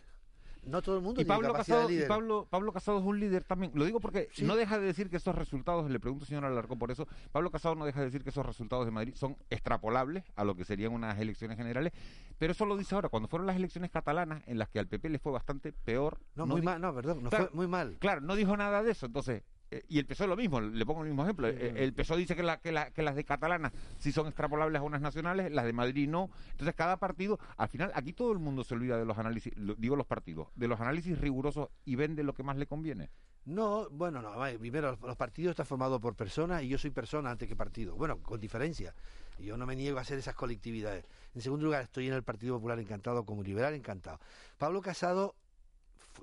No 0.64 0.82
todo 0.82 0.98
el 0.98 1.02
mundo 1.02 1.20
Y 1.22 1.26
tiene 1.26 1.36
Pablo 1.36 1.52
capacidad 1.54 1.78
Casado, 1.78 1.88
de 1.88 1.94
y 1.94 1.96
líder. 1.98 2.08
Pablo, 2.08 2.48
Pablo 2.50 2.72
Casado 2.74 3.00
es 3.00 3.04
un 3.04 3.20
líder 3.20 3.44
también. 3.44 3.72
Lo 3.76 3.84
digo 3.86 4.00
porque 4.00 4.30
Sí. 4.32 4.44
no 4.46 4.56
deja 4.56 4.78
de 4.80 4.86
decir 4.86 5.10
que 5.10 5.18
esos 5.18 5.34
resultados, 5.36 5.90
le 5.90 6.00
pregunto 6.00 6.26
señor 6.26 6.46
Alarcón 6.46 6.78
por 6.78 6.92
eso, 6.92 7.08
Pablo 7.32 7.50
Casado 7.52 7.76
no 7.76 7.86
deja 7.86 8.00
de 8.00 8.06
decir 8.06 8.24
que 8.24 8.30
esos 8.30 8.46
resultados 8.46 8.86
de 8.86 8.92
Madrid 8.92 9.14
son 9.16 9.38
extrapolables 9.50 10.24
a 10.36 10.44
lo 10.44 10.56
que 10.56 10.64
serían 10.66 10.94
unas 10.94 11.18
elecciones 11.20 11.58
generales, 11.58 11.94
pero 12.38 12.52
eso 12.52 12.66
lo 12.66 12.78
dice 12.78 12.94
ahora, 12.96 13.10
cuando 13.10 13.28
fueron 13.28 13.48
las 13.48 13.56
elecciones 13.56 13.90
catalanas, 13.92 14.44
en 14.48 14.60
las 14.60 14.70
que 14.70 14.80
al 14.80 14.88
PP 14.88 15.10
le 15.10 15.20
fue 15.20 15.32
bastante 15.32 15.74
peor. 15.74 16.20
No, 16.36 16.46
muy 16.46 16.62
mal, 16.62 16.80
no, 16.80 16.94
perdón, 16.94 17.24
no 17.24 17.30
Claro, 17.30 17.48
fue 17.48 17.56
muy 17.56 17.68
mal. 17.68 17.98
Claro, 18.00 18.22
no 18.22 18.36
dijo 18.36 18.56
nada 18.56 18.84
de 18.84 18.92
eso, 18.92 19.06
entonces... 19.08 19.44
eh, 19.72 19.84
y 19.88 20.00
el 20.00 20.06
PSOE 20.06 20.28
lo 20.28 20.36
mismo, 20.36 20.60
le 20.62 20.86
pongo 20.86 21.02
el 21.02 21.08
mismo 21.08 21.24
ejemplo. 21.24 21.48
eh, 21.48 21.74
El 21.78 21.94
PSOE 21.94 22.18
dice 22.18 22.36
que, 22.36 22.44
la- 22.44 22.58
que, 22.60 22.72
la- 22.72 22.92
que 22.92 23.02
las 23.02 23.16
de 23.16 23.24
catalanas 23.24 23.72
sí 23.98 24.12
son 24.12 24.28
extrapolables 24.28 24.80
a 24.80 24.84
unas 24.84 25.02
nacionales, 25.02 25.52
las 25.52 25.66
de 25.66 25.74
Madrid 25.74 26.08
no. 26.10 26.30
Entonces, 26.52 26.76
cada 26.76 26.98
partido, 26.98 27.40
al 27.58 27.70
final, 27.70 27.92
aquí 27.96 28.14
todo 28.14 28.32
el 28.34 28.40
mundo 28.40 28.64
se 28.64 28.74
olvida 28.74 28.98
de 28.98 29.06
los 29.06 29.18
análisis, 29.18 29.54
lo- 29.56 29.76
digo 29.76 29.96
los 29.96 30.06
partidos, 30.08 30.50
de 30.56 30.68
los 30.68 30.80
análisis 30.82 31.18
rigurosos 31.20 31.70
y 31.86 31.96
vende 31.96 32.24
lo 32.24 32.34
que 32.34 32.44
más 32.44 32.58
le 32.58 32.68
conviene. 32.68 33.10
No, 33.46 33.90
bueno, 33.90 34.22
no, 34.22 34.34
primero 34.60 34.98
los, 35.02 35.16
partidos 35.18 35.52
están 35.52 35.66
formados 35.66 36.00
por 36.00 36.16
personas 36.16 36.62
y 36.62 36.68
yo 36.68 36.78
soy 36.78 36.92
persona 36.92 37.32
antes 37.32 37.48
que 37.48 37.56
partido. 37.56 37.96
Bueno, 37.96 38.22
con 38.22 38.40
diferencia. 38.40 38.94
Y 39.40 39.46
Yo 39.46 39.58
no 39.58 39.66
me 39.66 39.76
niego 39.76 39.98
a 39.98 40.02
hacer 40.02 40.20
esas 40.20 40.36
colectividades. 40.36 41.06
En 41.34 41.42
segundo 41.42 41.66
lugar, 41.66 41.82
estoy 41.82 42.08
en 42.08 42.14
el 42.14 42.22
Partido 42.24 42.56
Popular 42.56 42.78
encantado, 42.80 43.26
como 43.26 43.42
liberal 43.42 43.74
encantado. 43.74 44.20
Pablo 44.60 44.82
Casado 44.82 45.36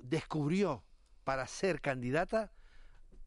descubrió 0.03 0.83
para 1.25 1.45
ser 1.47 1.81
candidata 1.81 2.51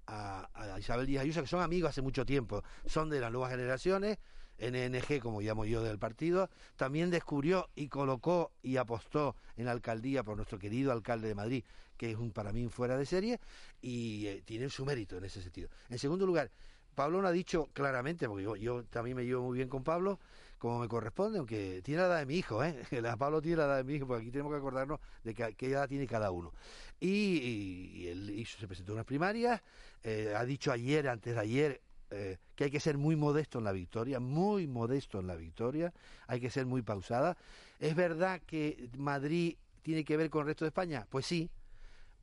a, 0.06 0.48
a 0.54 0.78
Isabel 0.78 1.06
Díaz 1.06 1.22
Ayuso, 1.22 1.42
que 1.42 1.48
son 1.48 1.62
amigos 1.62 1.90
hace 1.90 2.02
mucho 2.02 2.24
tiempo, 2.24 2.62
son 2.86 3.10
de 3.10 3.20
las 3.20 3.30
nuevas 3.30 3.50
generaciones, 3.50 4.18
NNG, 4.58 5.20
como 5.20 5.40
llamo 5.40 5.64
yo 5.64 5.82
del 5.82 5.98
partido, 5.98 6.48
también 6.76 7.10
descubrió 7.10 7.68
y 7.74 7.88
colocó 7.88 8.52
y 8.62 8.76
apostó 8.76 9.34
en 9.56 9.66
la 9.66 9.72
alcaldía 9.72 10.22
por 10.22 10.36
nuestro 10.36 10.58
querido 10.58 10.92
alcalde 10.92 11.28
de 11.28 11.34
Madrid, 11.34 11.64
que 11.96 12.10
es 12.10 12.16
un 12.16 12.30
para 12.30 12.52
mí 12.52 12.68
fuera 12.68 12.96
de 12.96 13.06
serie, 13.06 13.40
y 13.80 14.26
eh, 14.26 14.42
tiene 14.44 14.68
su 14.68 14.84
mérito 14.84 15.16
en 15.16 15.24
ese 15.24 15.42
sentido. 15.42 15.68
En 15.88 15.98
segundo 15.98 16.26
lugar, 16.26 16.50
Pablo 16.94 17.22
no 17.22 17.28
ha 17.28 17.32
dicho 17.32 17.68
claramente, 17.72 18.28
porque 18.28 18.44
yo, 18.44 18.56
yo 18.56 18.84
también 18.84 19.16
me 19.16 19.24
llevo 19.24 19.42
muy 19.46 19.56
bien 19.58 19.68
con 19.68 19.82
Pablo, 19.84 20.18
como 20.58 20.78
me 20.78 20.88
corresponde, 20.88 21.38
aunque 21.38 21.80
tiene 21.82 22.02
la 22.02 22.06
edad 22.08 22.18
de 22.20 22.26
mi 22.26 22.36
hijo, 22.36 22.62
¿eh? 22.64 22.74
La 23.02 23.16
Pablo 23.16 23.40
tiene 23.42 23.56
la 23.58 23.64
edad 23.64 23.76
de 23.78 23.84
mi 23.84 23.94
hijo, 23.94 24.06
porque 24.06 24.22
aquí 24.22 24.30
tenemos 24.30 24.52
que 24.52 24.58
acordarnos 24.58 25.00
de 25.24 25.34
que- 25.34 25.54
qué 25.54 25.66
edad 25.70 25.88
tiene 25.88 26.06
cada 26.06 26.30
uno. 26.30 26.52
Y, 27.00 28.06
él 28.08 28.30
hizo- 28.30 28.58
se 28.58 28.66
presentó 28.66 28.92
en 28.92 28.96
unas 28.96 29.06
primarias, 29.06 29.60
eh, 30.04 30.34
ha 30.36 30.44
dicho 30.44 30.70
ayer, 30.72 31.08
antes 31.08 31.34
de 31.34 31.40
ayer, 31.40 31.80
eh, 32.10 32.38
que 32.54 32.64
hay 32.64 32.70
que 32.70 32.80
ser 32.80 32.98
muy 32.98 33.16
modesto 33.16 33.58
en 33.58 33.64
la 33.64 33.72
victoria, 33.72 34.20
muy 34.20 34.66
modesto 34.66 35.18
en 35.20 35.26
la 35.26 35.34
victoria, 35.36 35.92
hay 36.26 36.40
que 36.40 36.50
ser 36.50 36.66
muy 36.66 36.82
pausada. 36.82 37.36
¿Es 37.80 37.94
verdad 37.96 38.40
que 38.46 38.88
Madrid 38.98 39.56
tiene 39.82 40.04
que 40.04 40.16
ver 40.16 40.30
con 40.30 40.42
el 40.42 40.46
resto 40.48 40.64
de 40.64 40.68
España? 40.68 41.06
Pues 41.10 41.26
sí. 41.26 41.48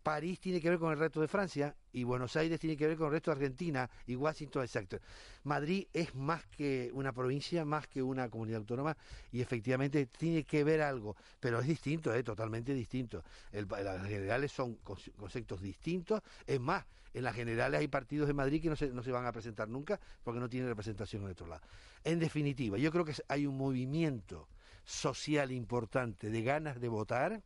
París 0.02 0.40
tiene 0.40 0.62
que 0.62 0.70
ver 0.70 0.80
con 0.80 0.92
el 0.92 1.00
resto 1.00 1.22
de 1.22 1.28
Francia 1.28 1.76
y 1.92 2.04
Buenos 2.04 2.36
Aires 2.36 2.60
tiene 2.60 2.78
que 2.78 2.88
ver 2.88 2.98
con 2.98 3.08
el 3.08 3.14
resto 3.14 3.32
de 3.32 3.36
Argentina 3.38 3.90
y 4.06 4.16
Washington, 4.16 4.64
exacto. 4.64 4.98
Madrid 5.44 5.88
es 5.94 6.16
más 6.16 6.46
que 6.48 6.90
una 6.94 7.12
provincia, 7.14 7.66
más 7.66 7.88
que 7.88 8.02
una 8.02 8.30
comunidad 8.30 8.60
autónoma 8.60 8.96
y 9.32 9.42
efectivamente 9.42 10.06
tiene 10.08 10.44
que 10.44 10.64
ver 10.64 10.82
algo, 10.82 11.16
pero 11.40 11.60
es 11.60 11.68
distinto, 11.68 12.14
¿eh? 12.14 12.24
totalmente 12.24 12.74
distinto. 12.74 13.24
El- 13.52 13.68
las 13.70 14.08
generales 14.08 14.52
son 14.52 14.78
conce- 14.84 15.12
conceptos 15.14 15.62
distintos, 15.62 16.22
es 16.46 16.60
más, 16.60 16.86
en 17.14 17.24
las 17.24 17.36
generales 17.36 17.80
hay 17.80 17.88
partidos 17.88 18.28
de 18.28 18.34
Madrid 18.34 18.62
que 18.62 18.70
no 18.70 18.76
se, 18.76 18.90
no 18.90 19.04
se 19.04 19.12
van 19.12 19.26
a 19.26 19.32
presentar 19.32 19.68
nunca 19.68 20.00
porque 20.24 20.40
no 20.40 20.48
tienen 20.50 20.70
representación 20.70 21.24
en 21.24 21.32
otro 21.32 21.48
lado. 21.48 21.62
En 22.04 22.20
definitiva, 22.20 22.78
yo 22.78 22.92
creo 22.92 23.04
que 23.06 23.14
hay 23.28 23.46
un 23.46 23.58
movimiento 23.58 24.48
social 24.84 25.52
importante 25.52 26.30
de 26.30 26.42
ganas 26.44 26.80
de 26.80 26.88
votar, 26.88 27.44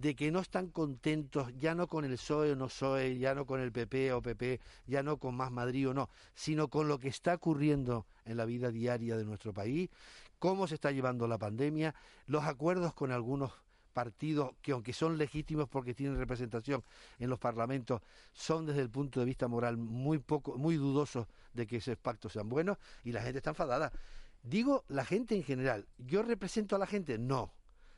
de 0.00 0.14
que 0.14 0.30
no 0.30 0.38
están 0.38 0.68
contentos 0.68 1.52
ya 1.58 1.74
no 1.74 1.88
con 1.88 2.04
el 2.04 2.12
PSOE 2.12 2.52
o 2.52 2.56
no 2.56 2.66
PSOE, 2.66 3.18
ya 3.18 3.34
no 3.34 3.46
con 3.46 3.60
el 3.60 3.72
PP 3.72 4.12
o 4.12 4.22
PP, 4.22 4.60
ya 4.86 5.02
no 5.02 5.18
con 5.18 5.34
Más 5.34 5.50
Madrid 5.50 5.88
o 5.88 5.94
no, 5.94 6.08
sino 6.34 6.68
con 6.68 6.86
lo 6.86 7.00
que 7.00 7.08
está 7.08 7.34
ocurriendo 7.34 8.06
en 8.24 8.36
la 8.36 8.44
vida 8.44 8.70
diaria 8.70 9.16
de 9.16 9.24
nuestro 9.24 9.52
país, 9.52 9.90
cómo 10.38 10.68
se 10.68 10.76
está 10.76 10.92
llevando 10.92 11.26
la 11.26 11.36
pandemia, 11.36 11.96
los 12.26 12.44
acuerdos 12.44 12.94
con 12.94 13.10
algunos 13.10 13.52
partidos 13.92 14.52
que 14.62 14.70
aunque 14.70 14.92
son 14.92 15.18
legítimos 15.18 15.68
porque 15.68 15.94
tienen 15.94 16.16
representación 16.16 16.84
en 17.18 17.28
los 17.28 17.40
parlamentos, 17.40 18.00
son 18.32 18.66
desde 18.66 18.82
el 18.82 18.90
punto 18.90 19.18
de 19.18 19.26
vista 19.26 19.48
moral 19.48 19.76
muy 19.78 20.18
poco, 20.18 20.56
muy 20.56 20.76
dudosos 20.76 21.26
de 21.54 21.66
que 21.66 21.78
esos 21.78 21.96
pactos 21.96 22.34
sean 22.34 22.48
buenos 22.48 22.78
y 23.02 23.10
la 23.10 23.20
gente 23.22 23.38
está 23.38 23.50
enfadada. 23.50 23.90
Digo 24.44 24.84
la 24.86 25.04
gente 25.04 25.34
en 25.34 25.42
general, 25.42 25.88
¿yo 25.98 26.22
represento 26.22 26.76
a 26.76 26.78
la 26.78 26.86
gente? 26.86 27.18
No. 27.18 27.52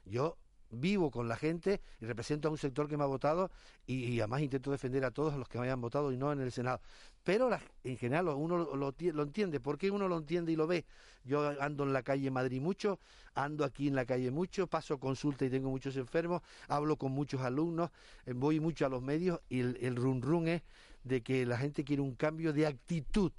Yo 0.06 0.38
vivo 0.70 1.10
con 1.10 1.28
la 1.28 1.36
gente 1.36 1.80
y 2.00 2.06
represento 2.06 2.48
a 2.48 2.50
un 2.50 2.58
sector 2.58 2.88
que 2.88 2.96
me 2.96 3.02
ha 3.04 3.06
votado 3.06 3.50
y, 3.86 4.18
además 4.20 4.42
intento 4.42 4.70
defender 4.70 5.04
a 5.04 5.10
todos 5.10 5.34
los 5.36 5.48
que 5.48 5.58
me 5.58 5.64
hayan 5.64 5.80
votado 5.80 6.12
y 6.12 6.16
no 6.16 6.32
en 6.32 6.40
el 6.40 6.52
Senado. 6.52 6.80
Pero 7.24 7.48
la- 7.48 7.60
en 7.84 7.96
general 7.96 8.28
uno 8.28 8.56
lo, 8.56 8.76
lo 8.76 8.92
ti- 8.92 9.12
lo 9.12 9.22
entiende. 9.22 9.60
¿Por 9.60 9.78
qué 9.78 9.90
uno 9.90 10.08
lo 10.08 10.16
entiende 10.18 10.52
y 10.52 10.56
lo 10.56 10.66
ve? 10.66 10.84
Yo 11.24 11.46
ando 11.60 11.84
en 11.84 11.92
la 11.92 12.02
calle 12.02 12.30
Madrid 12.30 12.60
mucho, 12.60 12.98
ando 13.34 13.64
aquí 13.64 13.88
en 13.88 13.94
la 13.94 14.06
calle 14.06 14.30
mucho, 14.30 14.66
paso 14.66 14.98
consulta 14.98 15.44
y 15.44 15.50
tengo 15.50 15.68
muchos 15.70 15.96
enfermos, 15.96 16.42
hablo 16.68 16.96
con 16.96 17.12
muchos 17.12 17.40
alumnos, 17.42 17.90
eh, 18.26 18.32
voy 18.34 18.58
mucho 18.60 18.86
a 18.86 18.88
los 18.88 19.02
medios 19.02 19.40
y 19.48 19.60
el, 19.60 19.76
el 19.82 19.96
run 19.96 20.22
run 20.22 20.48
es 20.48 20.62
de 21.04 21.20
que 21.22 21.44
la 21.46 21.58
gente 21.58 21.84
quiere 21.84 22.02
un 22.02 22.14
cambio 22.14 22.52
de 22.52 22.66
actitud. 22.66 23.32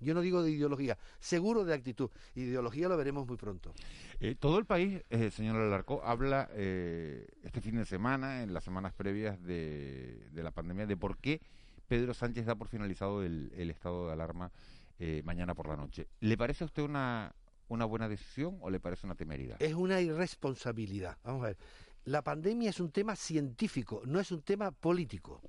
Yo 0.00 0.14
no 0.14 0.20
digo 0.20 0.42
de 0.42 0.50
ideología, 0.50 0.98
seguro 1.18 1.64
de 1.64 1.74
actitud. 1.74 2.10
Ideología 2.34 2.88
lo 2.88 2.96
veremos 2.96 3.26
muy 3.26 3.36
pronto. 3.36 3.72
Eh, 4.18 4.34
todo 4.38 4.58
el 4.58 4.64
país, 4.64 5.02
eh, 5.10 5.30
señor 5.30 5.56
Alarco, 5.56 6.02
habla 6.04 6.48
eh, 6.52 7.26
este 7.42 7.60
fin 7.60 7.76
de 7.76 7.84
semana, 7.84 8.42
en 8.42 8.52
las 8.52 8.64
semanas 8.64 8.92
previas 8.92 9.42
de, 9.42 10.26
de 10.32 10.42
la 10.42 10.50
pandemia, 10.50 10.86
de 10.86 10.96
por 10.96 11.18
qué 11.18 11.40
Pedro 11.86 12.14
Sánchez 12.14 12.46
da 12.46 12.54
por 12.54 12.68
finalizado 12.68 13.22
el, 13.22 13.52
el 13.56 13.68
estado 13.70 14.06
de 14.06 14.12
alarma 14.12 14.52
eh, 14.98 15.22
mañana 15.24 15.54
por 15.54 15.68
la 15.68 15.76
noche. 15.76 16.06
¿Le 16.20 16.36
parece 16.36 16.64
a 16.64 16.66
usted 16.66 16.82
una, 16.82 17.34
una 17.68 17.84
buena 17.84 18.08
decisión 18.08 18.58
o 18.60 18.70
le 18.70 18.78
parece 18.78 19.06
una 19.06 19.16
temeridad? 19.16 19.60
Es 19.60 19.74
una 19.74 20.00
irresponsabilidad. 20.00 21.18
Vamos 21.24 21.42
a 21.42 21.46
ver. 21.48 21.56
La 22.04 22.22
pandemia 22.22 22.70
es 22.70 22.80
un 22.80 22.90
tema 22.92 23.16
científico, 23.16 24.02
no 24.06 24.20
es 24.20 24.30
un 24.30 24.42
tema 24.42 24.70
político. 24.70 25.42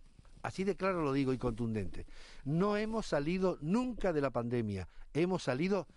Así 0.43 0.63
de 0.63 0.75
claro 0.75 1.03
lo 1.03 1.13
digo 1.13 1.33
y 1.33 1.37
contundente. 1.37 2.05
No 2.43 2.77
hemos 2.77 3.07
salido 3.07 3.57
nunca 3.61 4.13
de 4.13 4.21
la 4.21 4.31
pandemia, 4.31 4.87
hemos 5.13 5.43
salido 5.43 5.87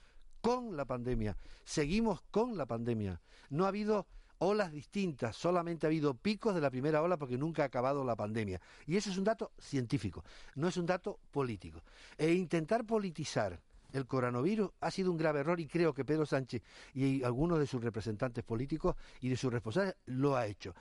con 0.40 0.76
la 0.76 0.84
pandemia, 0.84 1.36
seguimos 1.64 2.22
con 2.30 2.56
la 2.56 2.66
pandemia. 2.66 3.20
No 3.50 3.64
ha 3.64 3.68
habido 3.68 4.06
olas 4.38 4.72
distintas, 4.72 5.36
solamente 5.36 5.86
ha 5.86 5.88
habido 5.88 6.14
picos 6.14 6.54
de 6.54 6.60
la 6.60 6.70
primera 6.70 7.02
ola 7.02 7.16
porque 7.16 7.38
nunca 7.38 7.62
ha 7.62 7.66
acabado 7.66 8.04
la 8.04 8.16
pandemia. 8.16 8.60
Y 8.86 8.96
eso 8.96 9.10
es 9.10 9.16
un 9.16 9.24
dato 9.24 9.52
científico, 9.58 10.24
no 10.54 10.68
es 10.68 10.76
un 10.76 10.86
dato 10.86 11.18
político. 11.30 11.82
E 12.18 12.32
intentar 12.32 12.84
politizar 12.84 13.60
el 13.92 14.06
coronavirus 14.06 14.70
ha 14.80 14.90
sido 14.90 15.10
un 15.10 15.16
grave 15.16 15.40
error 15.40 15.60
y 15.60 15.66
creo 15.66 15.94
que 15.94 16.04
Pedro 16.04 16.26
Sánchez 16.26 16.62
y 16.94 17.22
algunos 17.22 17.58
de 17.58 17.66
sus 17.66 17.82
representantes 17.82 18.42
políticos 18.44 18.96
y 19.20 19.28
de 19.28 19.36
sus 19.36 19.52
responsables 19.52 19.94
lo 20.06 20.36
ha 20.36 20.46
hecho. 20.46 20.74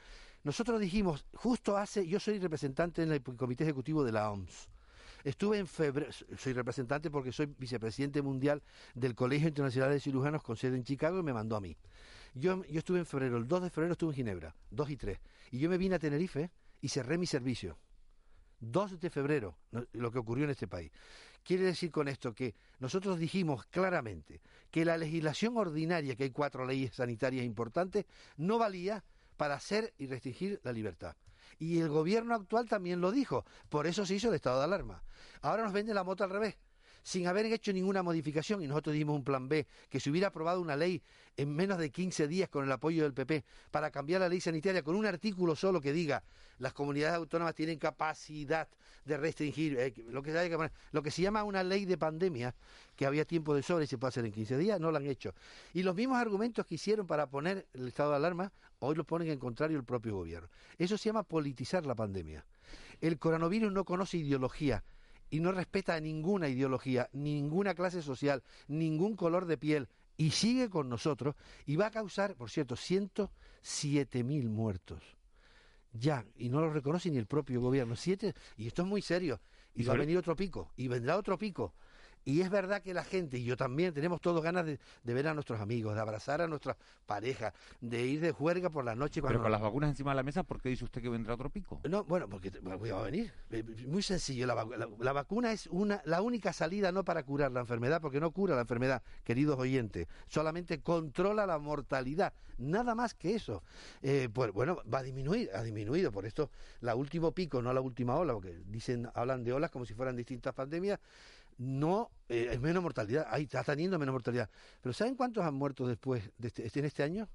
Nosotros 0.43 0.81
dijimos, 0.81 1.25
justo 1.33 1.77
hace, 1.77 2.05
yo 2.05 2.19
soy 2.19 2.37
representante 2.37 3.01
en 3.01 3.11
el 3.11 3.23
comité 3.23 3.63
ejecutivo 3.63 4.03
de 4.03 4.11
la 4.11 4.29
OMS. 4.29 4.67
Estuve 5.23 5.57
en 5.57 5.67
febrero, 5.67 6.11
soy 6.37 6.51
representante 6.51 7.09
porque 7.09 7.31
soy 7.31 7.45
vicepresidente 7.57 8.21
mundial 8.21 8.61
del 8.93 9.15
Colegio 9.15 9.47
Internacional 9.47 9.91
de 9.91 10.01
Cirujanos 10.01 10.43
con 10.43 10.57
sede 10.57 10.75
en 10.75 10.83
Chicago 10.83 11.17
y 11.19 11.23
me 11.23 11.31
mandó 11.31 11.55
a 11.55 11.61
mí. 11.61 11.77
Yo, 12.33 12.65
yo 12.65 12.79
estuve 12.79 12.99
en 12.99 13.05
febrero, 13.05 13.37
el 13.37 13.47
2 13.47 13.63
de 13.63 13.69
febrero 13.69 13.93
estuve 13.93 14.11
en 14.11 14.15
Ginebra, 14.15 14.53
2 14.71 14.89
y 14.89 14.97
3. 14.97 15.19
Y 15.51 15.59
yo 15.59 15.69
me 15.69 15.77
vine 15.77 15.95
a 15.95 15.99
Tenerife 15.99 16.51
y 16.81 16.89
cerré 16.89 17.17
mi 17.17 17.25
servicio. 17.25 17.77
2 18.59 18.99
de 18.99 19.09
febrero, 19.09 19.57
lo 19.93 20.11
que 20.11 20.19
ocurrió 20.19 20.43
en 20.43 20.51
este 20.51 20.67
país. 20.67 20.91
Quiere 21.43 21.63
decir 21.63 21.91
con 21.91 22.07
esto 22.09 22.33
que 22.33 22.53
nosotros 22.79 23.17
dijimos 23.19 23.65
claramente 23.67 24.41
que 24.71 24.83
la 24.83 24.97
legislación 24.97 25.57
ordinaria, 25.57 26.15
que 26.15 26.23
hay 26.23 26.31
cuatro 26.31 26.65
leyes 26.65 26.95
sanitarias 26.95 27.45
importantes, 27.45 28.05
no 28.37 28.57
valía 28.57 29.03
para 29.35 29.55
hacer 29.55 29.93
y 29.97 30.07
restringir 30.07 30.59
la 30.63 30.71
libertad. 30.71 31.15
Y 31.59 31.79
el 31.79 31.89
gobierno 31.89 32.35
actual 32.35 32.67
también 32.67 33.01
lo 33.01 33.11
dijo, 33.11 33.45
por 33.69 33.87
eso 33.87 34.05
se 34.05 34.15
hizo 34.15 34.29
el 34.29 34.35
estado 34.35 34.59
de 34.59 34.65
alarma. 34.65 35.03
Ahora 35.41 35.63
nos 35.63 35.73
vende 35.73 35.93
la 35.93 36.03
moto 36.03 36.23
al 36.23 36.29
revés, 36.29 36.57
sin 37.03 37.27
haber 37.27 37.45
hecho 37.45 37.71
ninguna 37.73 38.01
modificación, 38.01 38.63
y 38.63 38.67
nosotros 38.67 38.95
dimos 38.95 39.15
un 39.15 39.23
plan 39.23 39.47
B, 39.49 39.67
que 39.89 39.99
se 39.99 40.09
hubiera 40.09 40.29
aprobado 40.29 40.61
una 40.61 40.75
ley 40.75 41.03
en 41.37 41.53
menos 41.53 41.77
de 41.77 41.91
15 41.91 42.27
días 42.27 42.49
con 42.49 42.63
el 42.63 42.71
apoyo 42.71 43.03
del 43.03 43.13
PP 43.13 43.43
para 43.71 43.91
cambiar 43.91 44.21
la 44.21 44.29
ley 44.29 44.39
sanitaria 44.39 44.81
con 44.83 44.95
un 44.95 45.05
artículo 45.05 45.55
solo 45.55 45.81
que 45.81 45.91
diga 45.93 46.23
las 46.59 46.73
comunidades 46.73 47.15
autónomas 47.15 47.55
tienen 47.55 47.77
capacidad 47.77 48.67
de 49.05 49.17
restringir, 49.17 49.77
eh, 49.77 49.93
lo, 50.09 50.23
que, 50.23 50.31
poner- 50.31 50.71
lo 50.91 51.03
que 51.03 51.11
se 51.11 51.21
llama 51.21 51.43
una 51.43 51.61
ley 51.61 51.83
de 51.85 51.97
pandemia, 51.97 52.55
que 52.95 53.05
había 53.05 53.25
tiempo 53.25 53.53
de 53.53 53.61
sobra 53.63 53.83
y 53.83 53.87
se 53.87 53.97
puede 53.97 54.09
hacer 54.09 54.25
en 54.25 54.31
15 54.31 54.57
días, 54.57 54.79
no 54.79 54.91
lo 54.91 54.97
han 54.97 55.05
hecho. 55.07 55.33
Y 55.73 55.83
los 55.83 55.93
mismos 55.95 56.17
argumentos 56.19 56.65
que 56.65 56.75
hicieron 56.75 57.05
para 57.05 57.27
poner 57.27 57.67
el 57.73 57.87
estado 57.89 58.11
de 58.11 58.15
alarma, 58.17 58.53
hoy 58.79 58.95
los 58.95 59.05
ponen 59.05 59.29
en 59.29 59.39
contrario 59.39 59.77
el 59.77 59.83
propio 59.83 60.15
gobierno. 60.15 60.47
Eso 60.77 60.97
se 60.97 61.09
llama 61.09 61.23
politizar 61.23 61.85
la 61.85 61.95
pandemia. 61.95 62.45
El 63.01 63.19
coronavirus 63.19 63.73
no 63.73 63.83
conoce 63.83 64.17
ideología 64.17 64.83
y 65.33 65.39
no 65.39 65.51
respeta 65.51 65.95
a 65.95 65.99
ninguna 65.99 66.47
ideología, 66.47 67.09
ninguna 67.11 67.73
clase 67.73 68.03
social, 68.03 68.43
ningún 68.67 69.15
color 69.15 69.47
de 69.47 69.57
piel 69.57 69.87
y 70.15 70.29
sigue 70.29 70.69
con 70.69 70.89
nosotros 70.89 71.33
y 71.65 71.75
va 71.75 71.87
a 71.87 71.91
causar, 71.91 72.35
por 72.35 72.51
cierto, 72.51 72.75
107.000 72.75 74.47
muertos. 74.47 75.01
Ya, 75.91 76.23
y 76.35 76.49
no 76.49 76.61
lo 76.61 76.71
reconoce 76.71 77.09
ni 77.09 77.17
el 77.17 77.25
propio 77.25 77.61
gobierno. 77.61 77.95
Siete, 77.95 78.35
y 78.57 78.67
esto 78.67 78.83
es 78.83 78.87
muy 78.87 79.01
serio. 79.01 79.41
Y 79.73 79.81
Y 79.81 79.85
va 79.85 79.95
a 79.95 79.97
venir 79.97 80.19
otro 80.19 80.35
pico, 80.35 80.71
y 80.77 80.87
vendrá 80.87 81.17
otro 81.17 81.35
pico. 81.35 81.73
Y 82.25 82.41
es 82.41 82.49
verdad 82.49 82.81
que 82.81 82.93
la 82.93 83.03
gente, 83.03 83.37
y 83.37 83.43
yo 83.43 83.57
también, 83.57 83.93
tenemos 83.93 84.21
todos 84.21 84.41
ganas 84.41 84.65
de, 84.65 84.79
de 85.03 85.13
ver 85.13 85.27
a 85.27 85.33
nuestros 85.33 85.59
amigos, 85.59 85.93
de 85.95 86.01
abrazar 86.01 86.41
a 86.41 86.47
nuestras 86.47 86.77
parejas, 87.05 87.53
de 87.81 88.05
ir 88.05 88.21
de 88.21 88.31
juerga 88.31 88.69
por 88.69 88.85
la 88.85 88.95
noche 88.95 89.19
cuando... 89.21 89.33
Pero 89.39 89.43
con 89.43 89.51
las 89.51 89.61
vacunas 89.61 89.89
encima 89.89 90.11
de 90.11 90.15
la 90.15 90.23
mesa, 90.23 90.43
¿por 90.43 90.61
qué 90.61 90.69
dice 90.69 90.85
usted 90.85 91.01
que 91.01 91.09
vendrá 91.09 91.33
otro 91.33 91.49
pico? 91.49 91.81
No, 91.89 92.03
bueno, 92.05 92.29
porque 92.29 92.49
voy 92.61 92.89
a 92.89 93.01
venir. 93.01 93.33
Eh, 93.51 93.63
Muy 93.87 94.01
sencillo. 94.01 94.47
La- 94.47 94.65
la 94.99 95.13
vacuna 95.13 95.51
es 95.51 95.67
una, 95.67 96.01
la 96.05 96.21
única 96.21 96.53
salida 96.53 96.91
no 96.91 97.03
para 97.03 97.23
curar 97.23 97.51
la 97.51 97.59
enfermedad, 97.59 97.99
porque 98.01 98.19
no 98.19 98.31
cura 98.31 98.55
la 98.55 98.61
enfermedad, 98.61 99.03
queridos 99.23 99.59
oyentes. 99.59 100.07
Solamente 100.27 100.81
controla 100.81 101.45
la 101.45 101.59
mortalidad. 101.59 102.33
Nada 102.57 102.95
más 102.95 103.13
que 103.15 103.35
eso. 103.35 103.63
Eh, 104.01 104.29
pues 104.33 104.51
bueno, 104.51 104.77
va 104.91 104.99
a 104.99 105.03
disminuir, 105.03 105.49
ha 105.53 105.63
disminuido. 105.63 106.11
Por 106.11 106.25
esto, 106.25 106.49
la 106.81 106.95
último 106.95 107.31
pico, 107.31 107.61
no 107.61 107.73
la 107.73 107.81
última 107.81 108.15
ola, 108.15 108.33
porque 108.33 108.61
dicen, 108.67 109.09
hablan 109.13 109.43
de 109.43 109.53
olas 109.53 109.71
como 109.71 109.85
si 109.85 109.93
fueran 109.93 110.15
distintas 110.15 110.53
pandemias. 110.53 110.99
No, 111.57 112.11
eh, 112.29 112.49
es 112.51 112.61
menos 112.61 112.81
mortalidad. 112.83 113.27
Ahí 113.29 113.43
está 113.43 113.63
teniendo 113.63 113.97
menos 113.99 114.13
mortalidad. 114.13 114.49
Pero 114.81 114.93
¿saben 114.93 115.15
cuántos 115.15 115.43
han 115.45 115.53
muerto 115.53 115.87
después 115.87 116.29
de 116.37 116.47
este, 116.47 116.65
este- 116.65 116.79
en 116.79 116.85
este 116.85 117.03
año? 117.03 117.29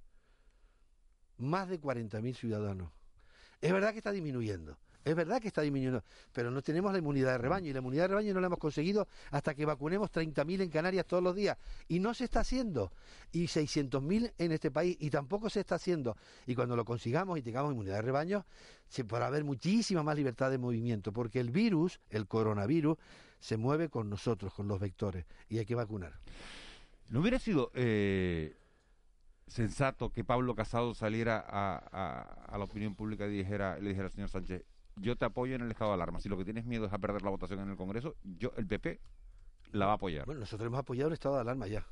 Más 1.38 1.68
de 1.68 1.80
40.000 1.80 2.34
ciudadanos. 2.34 2.90
Es 3.60 3.72
verdad 3.72 3.92
que 3.92 3.98
está 3.98 4.12
disminuyendo. 4.12 4.78
Es 5.04 5.14
verdad 5.14 5.40
que 5.40 5.48
está 5.48 5.62
disminuyendo, 5.62 6.04
pero 6.32 6.50
no 6.50 6.60
tenemos 6.60 6.92
la 6.92 6.98
inmunidad 6.98 7.32
de 7.32 7.38
rebaño 7.38 7.70
y 7.70 7.72
la 7.72 7.78
inmunidad 7.78 8.02
de 8.04 8.08
rebaño 8.08 8.34
no 8.34 8.40
la 8.40 8.48
hemos 8.48 8.58
conseguido 8.58 9.08
hasta 9.30 9.54
que 9.54 9.64
vacunemos 9.64 10.10
30.000 10.10 10.60
en 10.60 10.68
Canarias 10.68 11.06
todos 11.06 11.22
los 11.22 11.34
días 11.34 11.56
y 11.86 11.98
no 11.98 12.12
se 12.12 12.24
está 12.24 12.40
haciendo 12.40 12.92
y 13.32 13.46
600.000 13.46 14.34
en 14.36 14.52
este 14.52 14.70
país 14.70 14.98
y 15.00 15.08
tampoco 15.08 15.48
se 15.48 15.60
está 15.60 15.76
haciendo 15.76 16.14
y 16.46 16.54
cuando 16.54 16.76
lo 16.76 16.84
consigamos 16.84 17.38
y 17.38 17.42
tengamos 17.42 17.72
inmunidad 17.72 17.96
de 17.96 18.02
rebaño 18.02 18.44
se 18.86 19.04
podrá 19.04 19.28
haber 19.28 19.44
muchísima 19.44 20.02
más 20.02 20.14
libertad 20.16 20.50
de 20.50 20.58
movimiento 20.58 21.10
porque 21.10 21.40
el 21.40 21.50
virus, 21.50 22.00
el 22.10 22.26
coronavirus 22.26 22.98
se 23.40 23.56
mueve 23.56 23.88
con 23.88 24.08
nosotros, 24.10 24.52
con 24.54 24.68
los 24.68 24.80
vectores 24.80 25.26
y 25.48 25.58
hay 25.58 25.66
que 25.66 25.74
vacunar. 25.74 26.14
¿No 27.10 27.20
hubiera 27.20 27.38
sido 27.38 27.70
eh, 27.74 28.56
sensato 29.46 30.10
que 30.10 30.24
Pablo 30.24 30.54
Casado 30.54 30.94
saliera 30.94 31.38
a, 31.48 31.76
a- 31.92 32.22
a 32.54 32.58
la 32.58 32.64
opinión 32.64 32.94
pública 32.94 33.26
y 33.26 33.30
dijera, 33.30 33.78
le 33.78 33.90
dijera 33.90 34.06
al 34.06 34.12
señor 34.12 34.28
Sánchez, 34.28 34.64
yo 34.96 35.16
te 35.16 35.24
apoyo 35.24 35.54
en 35.54 35.62
el 35.62 35.70
estado 35.70 35.90
de 35.90 35.94
alarma, 35.94 36.20
si 36.20 36.28
lo 36.28 36.36
que 36.36 36.44
tienes 36.44 36.64
miedo 36.64 36.86
es 36.86 36.92
a 36.92 36.98
perder 36.98 37.22
la 37.22 37.30
votación 37.30 37.60
en 37.60 37.70
el 37.70 37.76
Congreso, 37.76 38.16
yo 38.24 38.52
el 38.56 38.66
PP 38.66 39.00
la 39.72 39.86
va 39.86 39.92
a 39.92 39.94
apoyar. 39.94 40.26
Bueno, 40.26 40.40
nosotros 40.40 40.66
hemos 40.66 40.80
apoyado 40.80 41.08
el 41.08 41.14
estado 41.14 41.36
de 41.36 41.40
alarma 41.42 41.66
ya. 41.66 41.86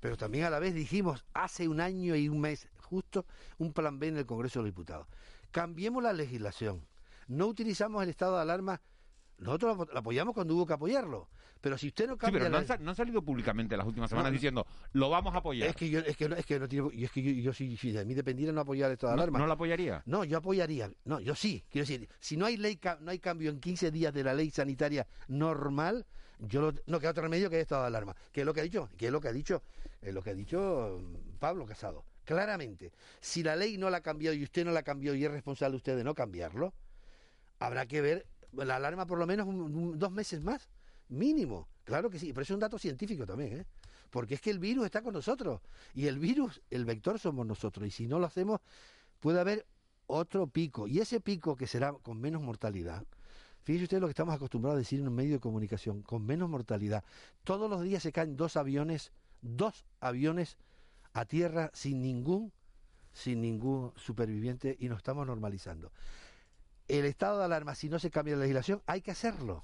Pero 0.00 0.16
también 0.16 0.44
a 0.44 0.50
la 0.50 0.58
vez 0.58 0.74
dijimos 0.74 1.24
hace 1.34 1.66
un 1.68 1.80
año 1.80 2.14
y 2.14 2.28
un 2.28 2.40
mes 2.40 2.68
justo 2.82 3.26
un 3.58 3.72
plan 3.72 3.98
B 3.98 4.08
en 4.08 4.16
el 4.18 4.26
Congreso 4.26 4.58
de 4.60 4.64
los 4.64 4.72
Diputados. 4.74 5.06
Cambiemos 5.50 6.02
la 6.02 6.12
legislación. 6.12 6.86
No 7.26 7.46
utilizamos 7.46 8.02
el 8.02 8.08
estado 8.08 8.36
de 8.36 8.42
alarma. 8.42 8.80
Nosotros 9.38 9.88
lo 9.92 9.98
apoyamos 9.98 10.34
cuando 10.34 10.54
hubo 10.54 10.66
que 10.66 10.72
apoyarlo. 10.74 11.28
Pero 11.60 11.76
si 11.76 11.88
usted 11.88 12.06
no 12.06 12.14
Sí, 12.14 12.18
cambia 12.20 12.38
pero 12.40 12.50
no 12.50 12.52
la- 12.52 12.58
han, 12.60 12.66
sa- 12.66 12.76
no 12.78 12.90
han 12.90 12.96
salido 12.96 13.20
públicamente 13.22 13.76
las 13.76 13.86
últimas 13.86 14.08
semanas 14.10 14.30
no. 14.30 14.34
diciendo, 14.34 14.66
lo 14.92 15.10
vamos 15.10 15.34
a 15.34 15.38
apoyar. 15.38 15.68
es 15.68 15.74
que 15.76 15.88
yo 15.90 15.98
es 16.00 16.16
que 16.16 16.28
no, 16.28 16.36
es 16.36 16.46
que 16.46 16.58
no 16.60 16.68
tiene 16.68 16.88
y 16.92 17.04
es 17.04 17.10
que 17.10 17.22
yo, 17.22 17.32
yo 17.32 17.52
si, 17.52 17.76
si 17.76 17.90
de 17.92 18.04
mí 18.04 18.14
dependiera 18.14 18.52
no 18.52 18.60
apoyar 18.60 18.90
el 18.90 18.94
estado 18.94 19.12
de 19.12 19.16
¿No, 19.16 19.22
alarma. 19.22 19.38
¿No 19.40 19.46
la 19.46 19.54
apoyaría? 19.54 20.02
No, 20.06 20.24
yo 20.24 20.38
apoyaría. 20.38 20.90
No, 21.04 21.18
yo 21.20 21.34
sí. 21.34 21.64
Quiero 21.70 21.86
decir, 21.86 22.08
si 22.20 22.36
no 22.36 22.46
hay 22.46 22.56
ley, 22.56 22.78
no 23.00 23.10
hay 23.10 23.18
cambio 23.18 23.50
en 23.50 23.58
15 23.60 23.90
días 23.90 24.14
de 24.14 24.22
la 24.24 24.34
ley 24.34 24.50
sanitaria 24.50 25.06
normal, 25.26 26.06
yo 26.38 26.60
lo- 26.60 26.74
no 26.86 27.00
queda 27.00 27.10
otro 27.10 27.24
remedio 27.24 27.50
que 27.50 27.56
haya 27.56 27.62
estado 27.62 27.82
de 27.82 27.88
alarma. 27.88 28.14
¿Qué 28.32 28.40
es 28.40 28.46
lo 28.46 28.54
que 28.54 28.60
ha 28.60 28.64
dicho? 28.64 28.88
¿Qué 28.96 29.06
es 29.06 29.12
lo 29.12 29.20
que 29.20 29.28
ha 29.28 29.32
dicho? 29.32 29.62
Es 30.00 30.14
lo 30.14 30.22
que 30.22 30.30
ha 30.30 30.34
dicho 30.34 31.00
mm, 31.00 31.38
Pablo 31.40 31.66
Casado. 31.66 32.04
Claramente, 32.24 32.92
si 33.20 33.42
la 33.42 33.56
ley 33.56 33.78
no 33.78 33.90
la 33.90 33.96
ha 33.96 34.00
cambiado 34.02 34.36
y 34.36 34.44
usted 34.44 34.64
no 34.64 34.70
la 34.70 34.82
cambió 34.84 35.14
y 35.14 35.24
es 35.24 35.30
responsable 35.30 35.76
usted 35.76 35.96
de 35.96 36.04
no 36.04 36.14
cambiarlo, 36.14 36.72
habrá 37.58 37.86
que 37.86 38.00
ver 38.00 38.26
la 38.52 38.76
alarma 38.76 39.06
por 39.06 39.18
lo 39.18 39.26
menos 39.26 39.46
un- 39.46 39.98
dos 39.98 40.10
meses 40.12 40.42
más, 40.42 40.68
mínimo. 41.08 41.68
Claro 41.84 42.10
que 42.10 42.18
sí, 42.18 42.32
pero 42.32 42.42
es 42.42 42.50
un 42.50 42.60
dato 42.60 42.78
científico 42.78 43.26
también, 43.26 43.60
¿eh? 43.60 43.66
Porque 44.10 44.34
es 44.34 44.40
que 44.40 44.50
el 44.50 44.58
virus 44.58 44.86
está 44.86 45.02
con 45.02 45.12
nosotros 45.14 45.60
y 45.94 46.06
el 46.06 46.18
virus, 46.18 46.62
el 46.70 46.84
vector 46.84 47.18
somos 47.18 47.46
nosotros 47.46 47.86
y 47.86 47.90
si 47.90 48.06
no 48.06 48.18
lo 48.18 48.26
hacemos 48.26 48.60
puede 49.20 49.40
haber 49.40 49.66
otro 50.06 50.46
pico 50.46 50.86
y 50.88 51.00
ese 51.00 51.20
pico 51.20 51.56
que 51.56 51.66
será 51.66 51.92
con 51.92 52.20
menos 52.20 52.42
mortalidad. 52.42 53.04
Fíjese 53.64 53.84
usted 53.84 54.00
lo 54.00 54.06
que 54.06 54.12
estamos 54.12 54.34
acostumbrados 54.34 54.76
a 54.76 54.78
decir 54.78 55.00
en 55.00 55.08
un 55.08 55.14
medio 55.14 55.34
de 55.34 55.40
comunicación, 55.40 56.02
con 56.02 56.24
menos 56.24 56.48
mortalidad. 56.48 57.04
Todos 57.44 57.68
los 57.68 57.82
días 57.82 58.02
se 58.02 58.12
caen 58.12 58.34
dos 58.36 58.56
aviones, 58.56 59.12
dos 59.42 59.84
aviones 60.00 60.56
a 61.12 61.26
tierra 61.26 61.70
sin 61.74 62.00
ningún, 62.00 62.50
sin 63.12 63.42
ningún 63.42 63.92
superviviente 63.96 64.76
y 64.80 64.88
nos 64.88 64.98
estamos 64.98 65.26
normalizando. 65.26 65.92
El 66.88 67.04
estado 67.04 67.38
de 67.38 67.44
alarma, 67.44 67.74
si 67.74 67.88
no 67.88 67.98
se 67.98 68.10
cambia 68.10 68.34
la 68.34 68.40
legislación, 68.42 68.82
hay 68.86 69.02
que 69.02 69.10
hacerlo. 69.10 69.62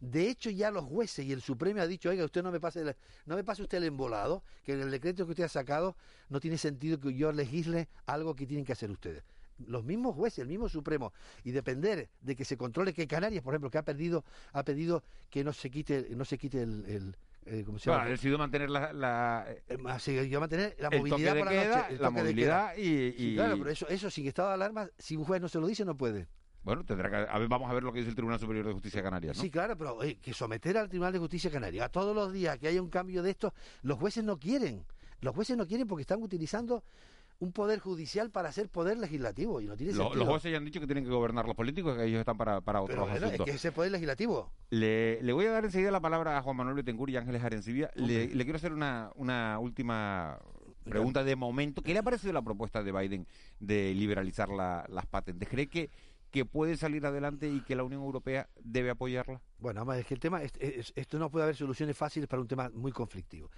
De 0.00 0.28
hecho, 0.28 0.50
ya 0.50 0.70
los 0.70 0.84
jueces 0.84 1.24
y 1.24 1.32
el 1.32 1.40
Supremo 1.40 1.80
ha 1.80 1.86
dicho, 1.86 2.10
oiga, 2.10 2.24
usted 2.24 2.42
no 2.42 2.52
me 2.52 2.60
pase, 2.60 2.82
el- 2.82 2.94
no 3.26 3.34
me 3.36 3.42
pase 3.42 3.62
usted 3.62 3.78
el 3.78 3.84
embolado, 3.84 4.44
que 4.64 4.74
en 4.74 4.80
el 4.82 4.90
decreto 4.90 5.24
que 5.24 5.32
usted 5.32 5.44
ha 5.44 5.48
sacado 5.48 5.96
no 6.28 6.38
tiene 6.40 6.56
sentido 6.58 7.00
que 7.00 7.14
yo 7.14 7.32
legisle 7.32 7.88
algo 8.06 8.36
que 8.36 8.46
tienen 8.46 8.64
que 8.64 8.72
hacer 8.72 8.90
ustedes. 8.90 9.24
Los 9.66 9.82
mismos 9.82 10.14
jueces, 10.14 10.38
el 10.40 10.46
mismo 10.46 10.68
Supremo, 10.68 11.12
y 11.42 11.50
depender 11.50 12.10
de 12.20 12.36
que 12.36 12.44
se 12.44 12.56
controle 12.56 12.92
que 12.92 13.08
Canarias, 13.08 13.42
por 13.42 13.54
ejemplo, 13.54 13.70
que 13.70 13.78
ha 13.78 13.82
perdido, 13.82 14.24
ha 14.52 14.62
pedido 14.62 15.02
que 15.30 15.42
no 15.42 15.52
se 15.52 15.68
quite, 15.68 16.06
no 16.14 16.24
se 16.24 16.38
quite 16.38 16.62
el, 16.62 16.84
el, 16.86 17.16
eh, 17.46 17.64
¿cómo 17.66 17.80
se 17.80 17.90
Bueno, 17.90 18.02
llama? 18.04 18.08
ha 18.08 18.10
decidido 18.12 18.38
mantener 18.38 18.70
la, 18.70 18.92
la- 18.92 19.46
Eh, 19.66 20.28
yo 20.30 20.38
mantener 20.38 20.76
la 20.78 20.90
movilidad 20.90 21.36
por 21.38 21.46
la 21.52 21.64
noche, 21.64 21.98
la 21.98 22.10
movilidad 22.10 22.74
queda. 22.74 22.78
y, 22.78 22.84
Sí, 22.84 23.14
y- 23.18 23.34
claro, 23.34 23.56
pero 23.58 23.70
eso, 23.70 23.88
eso 23.88 24.10
sin 24.10 24.28
estado 24.28 24.48
de 24.48 24.54
alarma, 24.54 24.88
si 24.96 25.16
un 25.16 25.24
juez 25.24 25.40
no 25.40 25.48
se 25.48 25.58
lo 25.58 25.66
dice, 25.66 25.84
no 25.84 25.96
puede. 25.96 26.28
Bueno, 26.62 26.84
tendrá 26.84 27.08
que, 27.08 27.16
a 27.30 27.38
ver, 27.38 27.48
vamos 27.48 27.70
a 27.70 27.74
ver 27.74 27.82
lo 27.82 27.92
que 27.92 28.00
dice 28.00 28.10
el 28.10 28.14
Tribunal 28.16 28.38
Superior 28.40 28.66
de 28.66 28.72
Justicia 28.72 28.98
de 29.00 29.04
Canarias, 29.04 29.36
¿no? 29.36 29.42
Sí, 29.42 29.50
claro, 29.50 29.76
pero 29.76 29.98
que 30.20 30.32
someter 30.34 30.76
al 30.76 30.88
Tribunal 30.88 31.12
de 31.12 31.18
Justicia 31.18 31.50
Canaria 31.50 31.86
a 31.86 31.88
todos 31.88 32.14
los 32.14 32.32
días 32.32 32.58
que 32.58 32.68
haya 32.68 32.82
un 32.82 32.90
cambio 32.90 33.22
de 33.22 33.30
esto, 33.30 33.54
los 33.82 33.98
jueces 33.98 34.24
no 34.24 34.38
quieren. 34.38 34.84
Los 35.20 35.34
jueces 35.34 35.56
no 35.56 35.66
quieren 35.66 35.86
porque 35.86 36.02
están 36.02 36.22
utilizando 36.22 36.84
un 37.40 37.52
poder 37.52 37.78
judicial 37.78 38.30
para 38.30 38.48
hacer 38.48 38.68
poder 38.68 38.98
legislativo 38.98 39.60
y 39.60 39.66
no 39.66 39.76
tiene 39.76 39.92
sentido. 39.92 40.14
los 40.16 40.28
jueces 40.28 40.50
ya 40.50 40.58
han 40.58 40.64
dicho 40.64 40.80
que 40.80 40.86
tienen 40.86 41.04
que 41.04 41.10
gobernar 41.10 41.46
los 41.46 41.54
políticos, 41.54 41.96
que 41.96 42.04
ellos 42.04 42.18
están 42.18 42.36
para, 42.36 42.60
para 42.60 42.80
otros 42.80 42.96
Pero 42.96 43.02
bueno, 43.02 43.16
es 43.16 43.22
asuntos. 43.22 43.46
que 43.46 43.52
ese 43.52 43.70
poder 43.72 43.92
legislativo. 43.92 44.52
Le, 44.70 45.22
le 45.22 45.32
voy 45.32 45.46
a 45.46 45.52
dar 45.52 45.64
enseguida 45.64 45.90
la 45.92 46.00
palabra 46.00 46.36
a 46.36 46.42
Juan 46.42 46.56
Manuel 46.56 46.74
Betancourt 46.74 47.10
y 47.12 47.16
Ángeles 47.16 47.42
Arencibia. 47.44 47.90
Le, 47.94 48.02
Hombre. 48.22 48.34
le 48.34 48.44
quiero 48.44 48.56
hacer 48.56 48.72
una, 48.72 49.10
una 49.14 49.58
última 49.60 50.38
pregunta 50.84 51.22
de 51.22 51.36
momento. 51.36 51.80
¿Qué 51.82 51.92
le 51.92 52.00
ha 52.00 52.02
parecido 52.02 52.32
la 52.32 52.42
propuesta 52.42 52.82
de 52.82 52.90
Biden 52.92 53.26
de 53.60 53.94
liberalizar 53.94 54.48
la- 54.48 54.84
las 54.88 55.06
patentes? 55.06 55.48
¿Cree 55.48 55.68
que, 55.68 55.90
que 56.30 56.44
puede 56.44 56.76
salir 56.76 57.04
adelante 57.06 57.48
y 57.48 57.60
que 57.60 57.74
la 57.74 57.84
Unión 57.84 58.02
Europea 58.02 58.48
debe 58.60 58.90
apoyarla? 58.90 59.40
Bueno, 59.58 59.80
además 59.80 59.98
es 59.98 60.06
que 60.06 60.14
el 60.14 60.20
tema, 60.20 60.42
es- 60.42 60.52
es- 60.60 60.92
esto 60.94 61.18
no 61.18 61.30
puede 61.30 61.44
haber 61.44 61.56
soluciones 61.56 61.96
fáciles 61.96 62.28
para 62.28 62.42
un 62.42 62.48
tema 62.48 62.70
muy 62.74 62.92
conflictivo. 62.92 63.50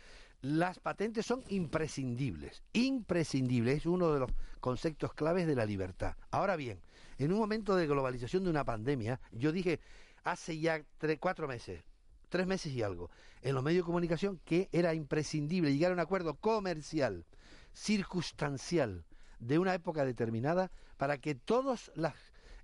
Las 0.43 0.79
patentes 0.79 1.27
son 1.27 1.43
imprescindibles, 1.49 2.63
imprescindibles, 2.73 3.79
es 3.79 3.87
uno 3.87 4.13
de 4.13 4.21
los 4.21 4.31
conceptos 4.61 5.13
claves 5.15 5.47
de 5.47 5.55
la 5.55 5.67
libertad. 5.67 6.17
Ahora 6.31 6.57
bien, 6.57 6.81
en 7.19 7.33
un 7.33 7.39
momento 7.39 7.77
de 7.77 7.87
globalización 7.87 8.45
de 8.45 8.51
una 8.51 8.65
pandemia, 8.65 9.21
yo 9.33 9.53
dije 9.53 9.81
hace 10.25 10.59
ya 10.59 10.83
tres, 10.99 11.19
cuatro 11.19 11.49
meses, 11.49 11.83
tres 12.29 12.47
meses 12.47 12.73
y 12.73 12.83
algo, 12.83 13.11
en 13.43 13.55
los 13.55 13.65
medios 13.65 13.83
de 13.83 13.87
comunicación 13.87 14.41
que 14.45 14.69
era 14.73 14.95
imprescindible 14.95 15.73
llegar 15.73 15.91
a 15.91 15.95
un 15.95 16.01
acuerdo 16.01 16.35
comercial, 16.37 17.27
circunstancial, 17.73 19.05
de 19.39 19.59
una 19.59 19.75
época 19.75 20.05
determinada, 20.05 20.71
para 20.97 21.19
que 21.19 21.35
todas 21.35 21.91
las 21.95 22.15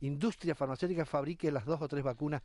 industrias 0.01 0.57
farmacéuticas 0.59 1.09
fabriquen 1.09 1.55
las 1.55 1.65
dos 1.65 1.81
o 1.81 1.89
tres 1.89 2.05
vacunas 2.05 2.43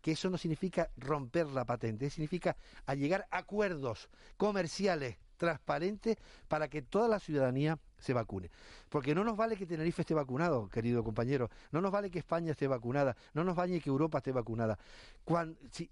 que 0.00 0.12
eso 0.12 0.30
no 0.30 0.38
significa 0.38 0.90
romper 0.96 1.46
la 1.46 1.64
patente, 1.64 2.08
significa 2.10 2.56
a 2.86 2.94
llegar 2.94 3.26
a 3.30 3.38
acuerdos 3.38 4.08
comerciales 4.36 5.16
transparentes 5.42 6.18
para 6.46 6.68
que 6.68 6.82
toda 6.82 7.08
la 7.08 7.18
ciudadanía 7.18 7.76
se 7.98 8.12
vacune. 8.12 8.48
Porque 8.88 9.12
no 9.12 9.24
nos 9.24 9.36
vale 9.36 9.56
que 9.56 9.66
Tenerife 9.66 10.02
esté 10.02 10.14
vacunado, 10.14 10.68
querido 10.68 11.02
compañero, 11.02 11.50
no 11.72 11.80
nos 11.80 11.90
vale 11.90 12.12
que 12.12 12.20
España 12.20 12.52
esté 12.52 12.68
vacunada, 12.68 13.16
no 13.34 13.42
nos 13.42 13.56
vale 13.56 13.80
que 13.80 13.90
Europa 13.90 14.18
esté 14.18 14.30
vacunada. 14.30 14.78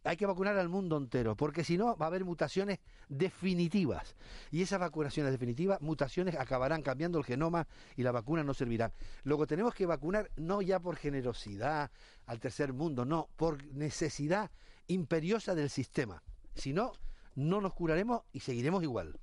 Hay 0.04 0.16
que 0.16 0.26
vacunar 0.26 0.56
al 0.56 0.68
mundo 0.68 0.96
entero, 0.96 1.34
porque 1.34 1.64
si 1.64 1.76
no 1.76 1.96
va 1.96 2.06
a 2.06 2.08
haber 2.10 2.24
mutaciones 2.24 2.78
definitivas. 3.08 4.14
Y 4.52 4.62
esas 4.62 4.78
vacunaciones 4.78 5.32
definitivas, 5.32 5.80
mutaciones 5.80 6.36
acabarán 6.36 6.82
cambiando 6.82 7.18
el 7.18 7.24
genoma 7.24 7.66
y 7.96 8.04
la 8.04 8.12
vacuna 8.12 8.44
no 8.44 8.54
servirán. 8.54 8.92
Luego 9.24 9.48
tenemos 9.48 9.74
que 9.74 9.84
vacunar 9.84 10.30
no 10.36 10.62
ya 10.62 10.78
por 10.78 10.94
generosidad 10.94 11.90
al 12.26 12.38
tercer 12.38 12.72
mundo, 12.72 13.04
no, 13.04 13.28
por 13.34 13.64
necesidad 13.74 14.48
imperiosa 14.86 15.56
del 15.56 15.70
sistema. 15.70 16.22
Si 16.54 16.72
no, 16.72 16.92
no 17.34 17.60
nos 17.60 17.74
curaremos 17.74 18.22
y 18.32 18.40
seguiremos 18.40 18.82
igual. 18.82 19.18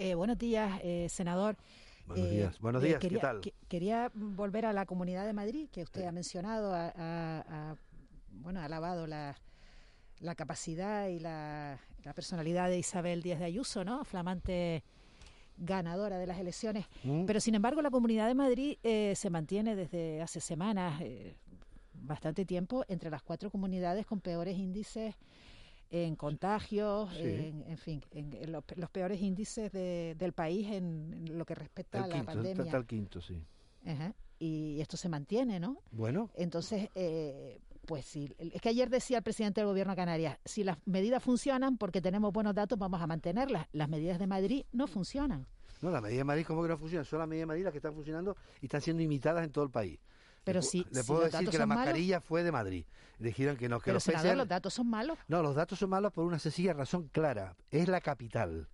Eh, 0.00 0.14
buenos 0.14 0.38
días, 0.38 0.80
eh, 0.84 1.08
senador. 1.10 1.56
Buenos 2.06 2.26
Eh, 2.28 2.30
días, 2.30 2.58
buenos 2.60 2.84
eh, 2.84 2.86
días, 2.86 3.00
¿qué 3.00 3.10
tal? 3.18 3.40
que- 3.40 3.52
quería 3.68 4.12
volver 4.14 4.64
a 4.64 4.72
la 4.72 4.86
Comunidad 4.86 5.26
de 5.26 5.32
Madrid, 5.32 5.68
que 5.72 5.82
usted 5.82 6.04
ha 6.06 6.12
mencionado, 6.12 6.72
ha, 6.72 6.92
ha- 6.96 7.40
ha- 7.48 7.76
bueno, 8.30 8.60
ha 8.60 8.66
alabado 8.66 9.08
la, 9.08 9.36
la 10.20 10.36
capacidad 10.36 11.08
y 11.08 11.18
la, 11.18 11.80
la 12.04 12.14
personalidad 12.14 12.68
de 12.68 12.78
Isabel 12.78 13.22
Díaz 13.22 13.40
de 13.40 13.46
Ayuso, 13.46 13.84
¿no? 13.84 14.04
Flamante 14.04 14.84
ganadora 15.56 16.16
de 16.18 16.28
las 16.28 16.38
elecciones. 16.38 16.86
Mm. 17.02 17.24
Pero, 17.26 17.40
sin 17.40 17.56
embargo, 17.56 17.82
la 17.82 17.90
Comunidad 17.90 18.28
de 18.28 18.34
Madrid 18.34 18.78
eh, 18.84 19.14
se 19.16 19.30
mantiene 19.30 19.74
desde 19.74 20.22
hace 20.22 20.40
semanas, 20.40 21.00
eh, 21.02 21.34
bastante 21.92 22.44
tiempo, 22.44 22.84
entre 22.86 23.10
las 23.10 23.22
cuatro 23.24 23.50
comunidades 23.50 24.06
con 24.06 24.20
peores 24.20 24.56
índices 24.56 25.16
en 25.90 26.16
contagios, 26.16 27.10
Sí. 27.14 27.22
en, 27.22 27.64
en 27.66 27.78
fin, 27.78 28.00
en, 28.10 28.32
en 28.34 28.52
los, 28.52 28.64
los 28.76 28.90
peores 28.90 29.20
índices 29.20 29.72
de- 29.72 30.14
del 30.18 30.32
país 30.32 30.66
en, 30.70 31.36
lo 31.36 31.44
que 31.44 31.54
respecta 31.54 32.02
a 32.04 32.06
la 32.06 32.14
quinto, 32.16 32.26
pandemia. 32.32 32.64
está 32.64 32.76
el 32.76 32.86
quinto, 32.86 33.20
sí. 33.20 33.42
Ajá. 33.86 34.14
Y 34.38 34.80
esto 34.80 34.96
se 34.96 35.08
mantiene, 35.08 35.58
¿no? 35.58 35.78
Bueno, 35.90 36.30
Entonces, 36.36 36.90
eh, 36.94 37.58
pues 37.86 38.04
sí, 38.04 38.30
es 38.38 38.60
que 38.60 38.68
ayer 38.68 38.88
decía 38.90 39.16
el 39.18 39.22
presidente 39.24 39.60
del 39.62 39.68
gobierno 39.68 39.92
de 39.92 39.96
Canarias, 39.96 40.38
si 40.44 40.62
las 40.62 40.76
medidas 40.86 41.22
funcionan 41.22 41.78
porque 41.78 42.00
tenemos 42.02 42.32
buenos 42.32 42.54
datos, 42.54 42.78
vamos 42.78 43.00
a 43.00 43.06
mantenerlas. 43.06 43.66
Las 43.72 43.88
medidas 43.88 44.18
de 44.18 44.26
Madrid 44.26 44.64
no 44.72 44.86
funcionan. 44.86 45.46
no, 45.80 45.90
la 45.90 46.00
medida 46.00 46.18
de 46.18 46.24
Madrid, 46.24 46.44
¿cómo 46.46 46.62
que 46.62 46.68
no 46.68 46.76
funciona? 46.76 47.04
Son 47.04 47.18
las 47.18 47.26
medidas 47.28 47.42
de 47.42 47.46
Madrid 47.46 47.64
las 47.64 47.72
que 47.72 47.78
están 47.78 47.94
funcionando 47.94 48.36
y 48.60 48.66
están 48.66 48.80
siendo 48.82 49.02
imitadas 49.02 49.42
en 49.44 49.50
todo 49.52 49.64
el 49.64 49.70
país. 49.70 49.98
Pero 50.48 50.62
si- 50.62 50.86
le 50.90 51.02
si 51.02 51.06
puedo 51.06 51.22
los 51.22 51.32
decir 51.32 51.48
que 51.50 51.58
la 51.58 51.66
malos- 51.66 51.84
mascarilla 51.84 52.20
fue 52.20 52.42
de 52.42 52.52
Madrid. 52.52 52.84
Dijeron 53.18 53.56
que 53.56 53.68
no, 53.68 53.78
que 53.80 53.86
Pero, 53.86 53.94
los 53.94 54.04
senador, 54.04 54.30
PCR 54.30 54.36
los 54.36 54.48
datos 54.48 54.74
son 54.74 54.88
malos. 54.88 55.18
No, 55.28 55.42
los 55.42 55.54
datos 55.54 55.78
son 55.78 55.90
malos 55.90 56.12
por 56.12 56.24
una 56.24 56.38
sencilla 56.38 56.72
razón 56.72 57.08
clara. 57.12 57.56
Es 57.70 57.88
la 57.88 58.00
capital. 58.00 58.68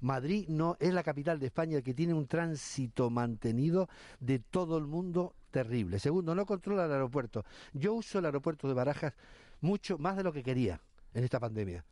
Madrid 0.00 0.46
no 0.48 0.76
es 0.78 0.94
la 0.94 1.02
capital 1.02 1.40
de 1.40 1.46
España 1.46 1.82
que 1.82 1.94
tiene 1.94 2.14
un 2.14 2.28
tránsito 2.28 3.10
mantenido 3.10 3.88
de 4.20 4.38
todo 4.38 4.78
el 4.78 4.84
mundo 4.86 5.34
terrible. 5.50 5.98
Segundo, 5.98 6.34
no 6.36 6.46
controla 6.46 6.84
el 6.84 6.92
aeropuerto. 6.92 7.44
Yo 7.72 7.94
uso 7.94 8.20
el 8.20 8.26
aeropuerto 8.26 8.68
de 8.68 8.74
Barajas 8.74 9.14
mucho 9.60 9.98
más 9.98 10.16
de 10.16 10.22
lo 10.22 10.32
que 10.32 10.44
quería 10.44 10.80
en 11.14 11.24
esta 11.24 11.40
pandemia. 11.40 11.84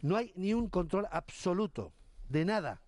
No 0.00 0.16
hay 0.16 0.32
ni 0.34 0.52
un 0.54 0.68
control 0.68 1.06
absoluto 1.12 1.92
de 2.28 2.44
nada. 2.44 2.80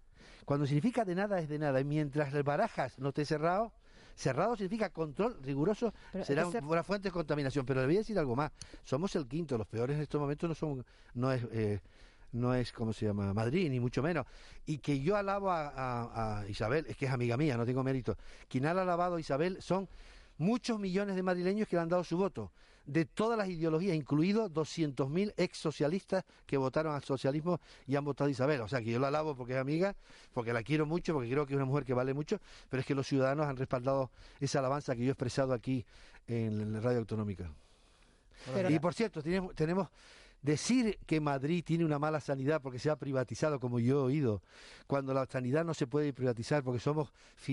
Cuando 0.44 0.66
significa 0.66 1.04
de 1.04 1.14
nada 1.14 1.38
es 1.38 1.48
de 1.48 1.60
nada. 1.60 1.80
Y 1.80 1.84
mientras 1.84 2.34
el 2.34 2.42
Barajas 2.42 2.98
no 2.98 3.10
esté 3.10 3.24
cerrado, 3.24 3.72
cerrado 4.14 4.56
significa 4.56 4.90
control 4.90 5.36
riguroso, 5.42 5.92
Pero 6.12 6.24
será 6.24 6.42
ser- 6.50 6.64
una 6.64 6.82
fuente 6.84 7.08
de 7.08 7.12
contaminación. 7.12 7.64
Pero 7.66 7.80
le 7.80 7.86
voy 7.86 7.96
a 7.96 7.98
decir 7.98 8.18
algo 8.18 8.36
más. 8.36 8.52
Somos 8.84 9.14
el 9.16 9.26
quinto, 9.26 9.56
los 9.58 9.66
peores 9.66 9.96
en 9.96 10.02
estos 10.02 10.20
momentos 10.20 10.48
no 10.48 10.54
son, 10.54 10.84
no 11.14 11.32
es, 11.32 11.42
eh, 11.52 11.80
no 12.32 12.54
es, 12.54 12.72
¿cómo 12.72 12.92
se 12.92 13.06
llama? 13.06 13.32
Madrid, 13.32 13.70
ni 13.70 13.78
mucho 13.80 14.02
menos. 14.02 14.26
Y 14.66 14.78
que 14.78 15.00
yo 15.00 15.16
alabo 15.16 15.50
a, 15.50 15.68
a- 15.68 16.40
a 16.40 16.48
Isabel, 16.48 16.84
es 16.88 16.96
que 16.96 17.06
es 17.06 17.12
amiga 17.12 17.36
mía, 17.36 17.56
no 17.56 17.64
tengo 17.66 17.82
mérito. 17.84 18.16
Quien 18.48 18.66
ha 18.66 18.70
alabado 18.72 19.16
a 19.16 19.20
Isabel 19.20 19.60
son 19.62 19.88
muchos 20.38 20.78
millones 20.80 21.14
de 21.16 21.22
madrileños 21.22 21.68
que 21.68 21.76
le 21.76 21.82
han 21.82 21.88
dado 21.88 22.02
su 22.04 22.16
voto, 22.16 22.50
de 22.86 23.04
todas 23.04 23.38
las 23.38 23.48
ideologías, 23.48 23.96
incluidos 23.96 24.52
200.000 24.52 25.32
ex 25.36 25.56
socialistas 25.58 26.24
que 26.46 26.56
votaron 26.56 26.94
al 26.94 27.02
socialismo 27.02 27.60
y 27.86 27.96
han 27.96 28.04
votado 28.04 28.28
a 28.28 28.30
Isabel. 28.30 28.60
O 28.60 28.68
sea 28.68 28.80
que 28.80 28.90
yo 28.90 28.98
la 28.98 29.08
alabo 29.08 29.34
porque 29.34 29.54
es 29.54 29.58
amiga, 29.58 29.94
porque 30.32 30.52
la 30.52 30.62
quiero 30.62 30.84
mucho, 30.84 31.14
porque 31.14 31.30
creo 31.30 31.46
que 31.46 31.54
es 31.54 31.56
una 31.56 31.64
mujer 31.64 31.84
que 31.84 31.94
vale 31.94 32.12
mucho, 32.12 32.38
pero 32.68 32.80
es 32.80 32.86
que 32.86 32.94
los 32.94 33.06
ciudadanos 33.06 33.46
han 33.46 33.56
respaldado 33.56 34.10
esa 34.40 34.58
alabanza 34.58 34.94
que 34.94 35.00
yo 35.02 35.08
he 35.08 35.12
expresado 35.12 35.52
aquí 35.54 35.84
en 36.28 36.72
la 36.72 36.80
radio 36.80 36.98
autonómica. 36.98 37.50
Pero- 38.52 38.70
y 38.70 38.78
por 38.78 38.92
cierto, 38.92 39.22
tenemos, 39.22 39.54
tenemos 39.54 39.88
decir 40.44 40.98
que 41.06 41.20
Madrid 41.20 41.64
tiene 41.64 41.84
una 41.84 41.98
mala 41.98 42.20
sanidad 42.20 42.60
porque 42.62 42.78
se 42.78 42.90
ha 42.90 42.96
privatizado, 42.96 43.58
como 43.58 43.80
yo 43.80 44.00
he 44.00 44.02
oído, 44.02 44.42
cuando 44.86 45.12
la 45.14 45.26
sanidad 45.26 45.64
no 45.64 45.74
se 45.74 45.86
puede 45.86 46.12
privatizar 46.12 46.62
porque 46.62 46.78
somos 46.78 47.12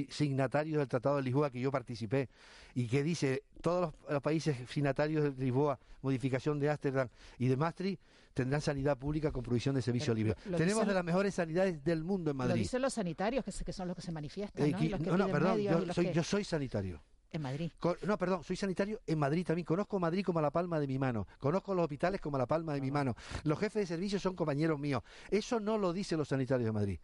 signatarios 0.10 0.78
del 0.78 0.88
Tratado 0.88 1.16
de 1.18 1.24
Lisboa 1.24 1.50
que 1.50 1.60
yo 1.62 1.72
participé 1.72 2.30
y 2.76 2.88
que 2.88 3.02
dice 3.02 3.44
todos 3.62 3.82
los, 4.04 4.12
los 4.12 4.22
países 4.22 4.58
signatarios 4.70 5.36
de 5.38 5.44
Lisboa, 5.46 5.80
modificación 6.02 6.60
de 6.60 6.70
Ámsterdam 6.70 7.08
y 7.40 7.48
de 7.48 7.58
Maastricht 7.58 8.02
tendrán 8.34 8.62
sanidad 8.62 8.98
pública 8.98 9.32
con 9.32 9.44
provisión 9.44 9.76
de 9.76 9.82
servicio 9.82 10.14
Pero 10.14 10.16
libre. 10.16 10.36
lo- 10.46 10.52
lo 10.52 10.58
Tenemos 10.58 10.88
de 10.88 10.94
las 10.94 11.04
mejores 11.04 11.34
sanidades 11.36 11.84
del 11.84 12.04
mundo 12.04 12.32
en 12.32 12.38
Lo 12.38 12.44
Madrid. 12.46 12.62
dicen 12.62 12.82
los 12.82 12.94
sanitarios, 12.94 13.44
que, 13.44 13.52
se- 13.52 13.64
que 13.66 13.74
son 13.74 13.88
los 13.88 13.96
que 13.96 14.02
se 14.02 14.12
manifiestan, 14.12 14.66
Eh, 14.68 14.72
¿no? 14.72 14.78
que- 14.80 14.86
Y 14.86 14.90
los 14.90 15.00
que 15.02 15.12
no, 15.12 15.28
perdón, 15.30 15.60
yo 15.62 15.94
soy, 15.94 16.06
que- 16.08 16.14
yo 16.14 16.24
soy 16.24 16.44
sanitario. 16.44 17.02
En 17.34 17.42
Madrid. 17.42 17.72
No, 18.06 18.18
perdón, 18.18 18.44
soy 18.44 18.58
sanitario 18.58 19.00
en 19.08 19.18
Madrid 19.18 19.46
también. 19.46 19.66
Conozco 19.66 20.00
Madrid 20.00 20.24
como 20.26 20.42
la 20.42 20.52
palma 20.52 20.80
de 20.80 20.88
mi 20.88 21.00
mano. 21.00 21.28
Conozco 21.40 21.74
los 21.74 21.84
hospitales 21.84 22.20
como 22.20 22.38
la 22.38 22.46
palma 22.46 22.74
de 22.74 22.82
mi 22.82 22.92
mano. 22.92 23.16
Los 23.44 23.58
jefes 23.58 23.84
de 23.84 23.96
servicio 23.96 24.20
son 24.20 24.36
compañeros 24.36 24.78
míos. 24.80 25.02
Eso 25.30 25.60
no 25.60 25.78
lo 25.78 25.94
dicen 25.94 26.18
los 26.18 26.28
sanitarios 26.28 26.66
de 26.66 26.72
Madrid. 26.74 27.00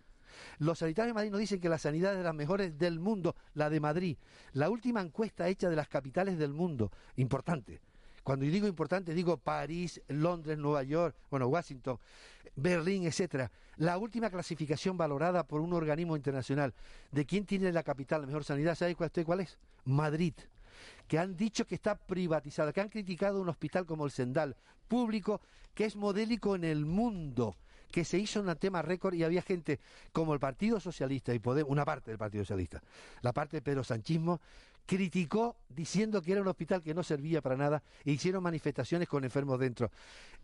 Los 0.60 0.80
sanitarios 0.80 1.12
de 1.12 1.16
Madrid 1.16 1.32
nos 1.32 1.40
dicen 1.40 1.62
que 1.62 1.70
la 1.70 1.78
sanidad 1.78 2.12
es 2.12 2.18
de 2.18 2.24
las 2.26 2.36
mejores 2.36 2.78
del 2.78 3.00
mundo, 3.00 3.36
la 3.54 3.70
de 3.70 3.80
Madrid. 3.80 4.18
La 4.52 4.70
última 4.70 5.02
encuesta 5.02 5.48
hecha 5.48 5.70
de 5.70 5.76
las 5.76 5.88
capitales 5.88 6.38
del 6.38 6.54
mundo, 6.54 6.92
importante. 7.16 7.80
Cuando 8.28 8.44
digo 8.44 8.68
importante, 8.68 9.14
digo 9.14 9.38
París, 9.38 10.02
Londres, 10.10 10.58
Nueva 10.58 10.84
York, 10.84 11.16
bueno, 11.32 11.48
Washington, 11.48 11.98
Berlín, 12.58 13.06
etcétera. 13.06 13.50
La 13.78 13.98
última 13.98 14.30
clasificación 14.30 14.98
valorada 14.98 15.48
por 15.48 15.62
un 15.62 15.72
organismo 15.72 16.14
internacional 16.14 16.74
de 17.14 17.26
quién 17.26 17.46
tiene 17.46 17.72
la 17.72 17.84
capital, 17.84 18.20
la 18.20 18.28
mejor 18.28 18.44
sanidad, 18.44 18.76
¿sabe 18.76 18.96
cuál, 18.96 19.12
cuál 19.26 19.40
es? 19.40 19.58
Madrid. 19.86 20.34
Que 21.08 21.18
han 21.18 21.38
dicho 21.38 21.66
que 21.66 21.76
está 21.76 21.96
privatizada, 21.96 22.74
que 22.74 22.82
han 22.82 22.90
criticado 22.90 23.40
un 23.40 23.48
hospital 23.48 23.86
como 23.86 24.04
el 24.04 24.12
Sendal, 24.12 24.58
público, 24.90 25.40
que 25.74 25.86
es 25.86 25.96
modélico 25.96 26.54
en 26.54 26.66
el 26.66 26.86
mundo, 26.86 27.56
que 27.94 28.04
se 28.04 28.18
hizo 28.18 28.42
un 28.42 28.54
tema 28.58 28.82
récord 28.82 29.14
y 29.14 29.24
había 29.24 29.42
gente 29.42 29.80
como 30.12 30.34
el 30.34 30.42
Partido 30.42 30.82
Socialista 30.82 31.34
y 31.34 31.40
Podemos, 31.40 31.72
una 31.72 31.86
parte 31.86 32.12
del 32.12 32.18
Partido 32.18 32.44
Socialista, 32.44 32.84
la 33.22 33.32
parte 33.32 33.56
de 33.56 33.62
Pedro 33.62 33.86
Sanchismo, 33.86 34.42
criticó 34.88 35.58
diciendo 35.70 36.22
que 36.22 36.32
era 36.32 36.42
un 36.42 36.48
hospital 36.48 36.82
que 36.82 36.96
no 36.96 37.04
servía 37.04 37.42
para 37.42 37.56
nada 37.56 37.84
e 38.04 38.12
hicieron 38.12 38.42
manifestaciones 38.42 39.08
con 39.08 39.24
enfermos 39.24 39.60
dentro. 39.60 39.92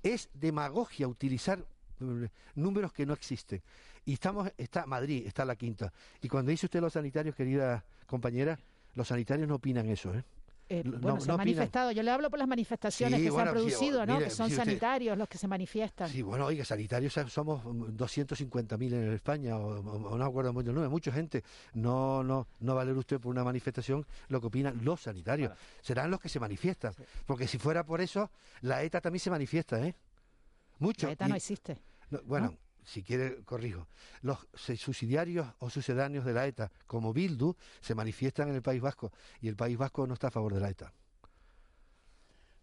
Es 0.03 0.29
demagogia 0.33 1.07
utilizar 1.07 1.65
eh, 2.01 2.29
números 2.53 2.93
que 2.93 3.05
no 3.05 3.13
existen. 3.13 3.63
Y 4.05 4.13
estamos, 4.13 4.51
está 4.57 4.85
Madrid, 4.85 5.25
está 5.25 5.45
la 5.45 5.55
quinta. 5.55 5.91
Y 6.21 6.27
cuando 6.27 6.51
dice 6.51 6.65
usted 6.65 6.81
los 6.81 6.93
sanitarios, 6.93 7.35
querida 7.35 7.85
compañera, 8.05 8.59
los 8.95 9.07
sanitarios 9.07 9.47
no 9.47 9.55
opinan 9.55 9.87
eso, 9.89 10.13
¿eh? 10.13 10.23
Eh, 10.79 10.83
no- 10.83 10.91
bueno, 10.99 11.15
no 11.15 11.21
se 11.21 11.31
han 11.31 11.37
manifestado. 11.37 11.91
Yo 11.91 12.03
le 12.03 12.11
hablo 12.11 12.29
por 12.29 12.39
las 12.39 12.47
manifestaciones 12.47 13.19
Sí, 13.19 13.25
que 13.25 13.31
bueno, 13.31 13.45
se 13.45 13.49
han 13.49 13.55
sí, 13.63 13.69
producido, 13.71 14.05
¿no? 14.05 14.13
mire, 14.13 14.25
que 14.25 14.31
son 14.31 14.47
si 14.47 14.53
usted- 14.53 14.65
sanitarios 14.65 15.17
los 15.17 15.27
que 15.27 15.37
se 15.37 15.47
manifiestan. 15.47 16.09
Sí, 16.09 16.21
bueno, 16.21 16.45
oiga, 16.45 16.65
sanitarios 16.65 17.13
somos 17.27 17.63
mm, 17.65 17.95
250.000 17.97 18.93
en 18.93 19.13
España, 19.13 19.57
o, 19.57 19.79
o- 19.79 20.17
no 20.17 20.25
acuerdo 20.25 20.53
mucho 20.53 20.71
el 20.71 20.89
mucha 20.89 21.11
gente. 21.11 21.43
No, 21.73 22.23
no, 22.23 22.47
no 22.59 22.75
valer 22.75 22.95
usted 22.97 23.19
por 23.19 23.31
una 23.31 23.43
manifestación 23.43 24.05
lo 24.29 24.39
que 24.41 24.47
opinan 24.47 24.83
los 24.83 25.01
sanitarios. 25.01 25.51
Serán 25.81 26.11
los 26.11 26.19
que 26.19 26.29
se 26.29 26.39
manifiestan. 26.39 26.93
Porque 27.25 27.47
si 27.47 27.57
fuera 27.57 27.83
por 27.85 28.01
eso, 28.01 28.29
la 28.61 28.83
ETA 28.83 29.01
también 29.01 29.19
se 29.19 29.29
manifiesta, 29.29 29.79
¿eh? 29.85 29.95
Mucho. 30.79 31.07
La 31.07 31.13
ETA 31.13 31.25
Y- 31.27 31.29
no 31.29 31.35
existe. 31.35 31.77
no, 32.09 32.19
bueno, 32.25 32.55
si 32.85 33.03
quiere, 33.03 33.43
corrijo. 33.43 33.87
Los 34.21 34.47
subsidiarios 34.77 35.47
o 35.59 35.69
sucedáneos 35.69 36.25
de 36.25 36.33
la 36.33 36.45
ETA, 36.47 36.71
como 36.87 37.13
Bildu, 37.13 37.55
se 37.81 37.95
manifiestan 37.95 38.49
en 38.49 38.55
el 38.55 38.61
País 38.61 38.81
Vasco. 38.81 39.11
Y 39.41 39.47
el 39.47 39.55
País 39.55 39.77
Vasco 39.77 40.05
no 40.07 40.13
está 40.13 40.27
a 40.27 40.31
favor 40.31 40.53
de 40.53 40.59
la 40.61 40.69
ETA. 40.69 40.91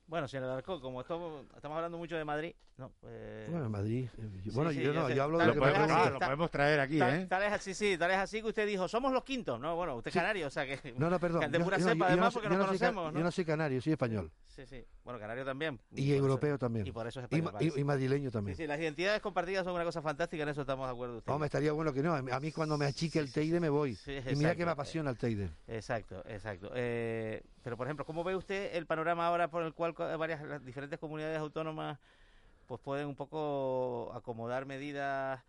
Bueno, 0.06 0.26
señor 0.26 0.46
Alarcón, 0.46 0.80
como 0.80 1.00
estamos, 1.02 1.46
estamos 1.54 1.76
hablando 1.76 1.96
mucho 1.96 2.16
de 2.16 2.24
Madrid, 2.24 2.52
¿no? 2.78 2.92
Eh, 3.04 3.46
Bueno, 3.48 3.66
en 3.66 3.70
Madrid. 3.70 4.09
eh, 4.18 4.30
yo- 4.44 4.50
sí, 4.50 4.56
bueno, 4.56 4.72
sí, 4.72 4.83
yo 4.83 4.92
no, 4.92 5.06
sé. 5.06 5.14
yo 5.14 5.22
hablo 5.22 5.38
de 5.38 5.46
lo 5.46 5.54
que 5.54 5.61
tal 5.61 5.68
me 5.68 5.72
es 5.72 5.78
así, 5.78 5.87
preguntan. 5.92 6.12
lo 6.14 6.18
podemos 6.18 6.50
traer 6.50 6.80
aquí, 6.80 6.98
tal, 6.98 7.14
¿eh? 7.14 7.26
tal 7.28 7.42
es 7.44 7.52
así, 7.52 7.74
sí, 7.74 7.96
tal 7.96 8.11
es 8.11 8.16
así 8.16 8.42
que 8.42 8.48
usted 8.48 8.66
dijo, 8.66 8.88
somos 8.88 9.12
los 9.12 9.22
quintos, 9.22 9.61
¿no? 9.61 9.76
Bueno, 9.76 9.94
usted 9.94 10.09
es 10.09 10.14
canario, 10.16 10.48
o 10.48 10.50
sea 10.50 10.66
que... 10.66 10.94
No, 10.98 11.09
no, 11.11 11.20
perdón. 11.20 11.40
que 11.42 11.48
de 11.48 11.59
yo- 11.59 11.64
pura 11.64 11.78
yo 11.78 11.85
no- 11.85 11.90
cepa, 11.92 11.94
yo 11.94 11.98
no 12.00 12.06
además, 12.06 12.33
soy- 12.33 12.42
porque 12.42 12.48
nos 12.48 12.59
no 12.59 12.66
conocemos, 12.66 13.12
¿no? 13.12 13.18
Yo 13.20 13.24
no 13.24 13.30
soy 13.30 13.44
canario, 13.44 13.80
soy 13.80 13.92
español. 13.92 14.33
Sí, 14.60 14.66
sí. 14.66 14.84
Bueno, 15.04 15.18
canario 15.18 15.44
también. 15.44 15.80
Y 15.92 16.12
eso- 16.12 16.22
europeo 16.22 16.58
también. 16.58 16.86
Y 16.86 16.92
por 16.92 17.06
eso 17.06 17.20
es 17.20 17.24
español. 17.24 17.54
y- 17.60 17.80
y 17.80 17.84
madrileño 17.84 18.30
también. 18.30 18.56
Sí, 18.56 18.64
sí, 18.64 18.66
las 18.66 18.78
identidades 18.78 19.22
compartidas 19.22 19.64
son 19.64 19.74
una 19.74 19.84
cosa 19.84 20.02
fantástica, 20.02 20.42
en 20.42 20.50
eso 20.50 20.60
estamos 20.60 20.86
de 20.86 20.92
acuerdo 20.92 21.16
usted. 21.18 21.32
No, 21.32 21.38
me 21.38 21.46
estaría 21.46 21.72
bueno 21.72 21.92
que 21.94 22.02
no. 22.02 22.14
A 22.14 22.40
mí 22.40 22.52
cuando 22.52 22.76
me 22.76 22.84
achique 22.84 23.18
el 23.18 23.32
Teide 23.32 23.58
me 23.58 23.70
voy. 23.70 23.94
Sí, 23.94 24.18
y 24.30 24.36
mira 24.36 24.54
que 24.54 24.64
me 24.66 24.72
apasiona 24.72 25.10
el 25.10 25.16
Teide. 25.18 25.48
Exacto, 25.66 26.22
exacto. 26.26 26.70
Eh, 26.74 27.42
pero, 27.62 27.76
por 27.78 27.86
ejemplo, 27.86 28.04
¿cómo 28.04 28.22
ve 28.22 28.36
usted 28.36 28.74
el 28.74 28.86
panorama 28.86 29.26
ahora 29.26 29.48
por 29.48 29.62
el 29.62 29.72
cual 29.72 29.94
varias 29.94 30.42
las 30.42 30.62
diferentes 30.64 30.98
comunidades 30.98 31.38
autónomas 31.38 31.98
pues 32.66 32.80
pueden 32.82 33.06
un 33.08 33.16
poco 33.16 34.12
acomodar 34.14 34.64
medidas, 34.66 35.40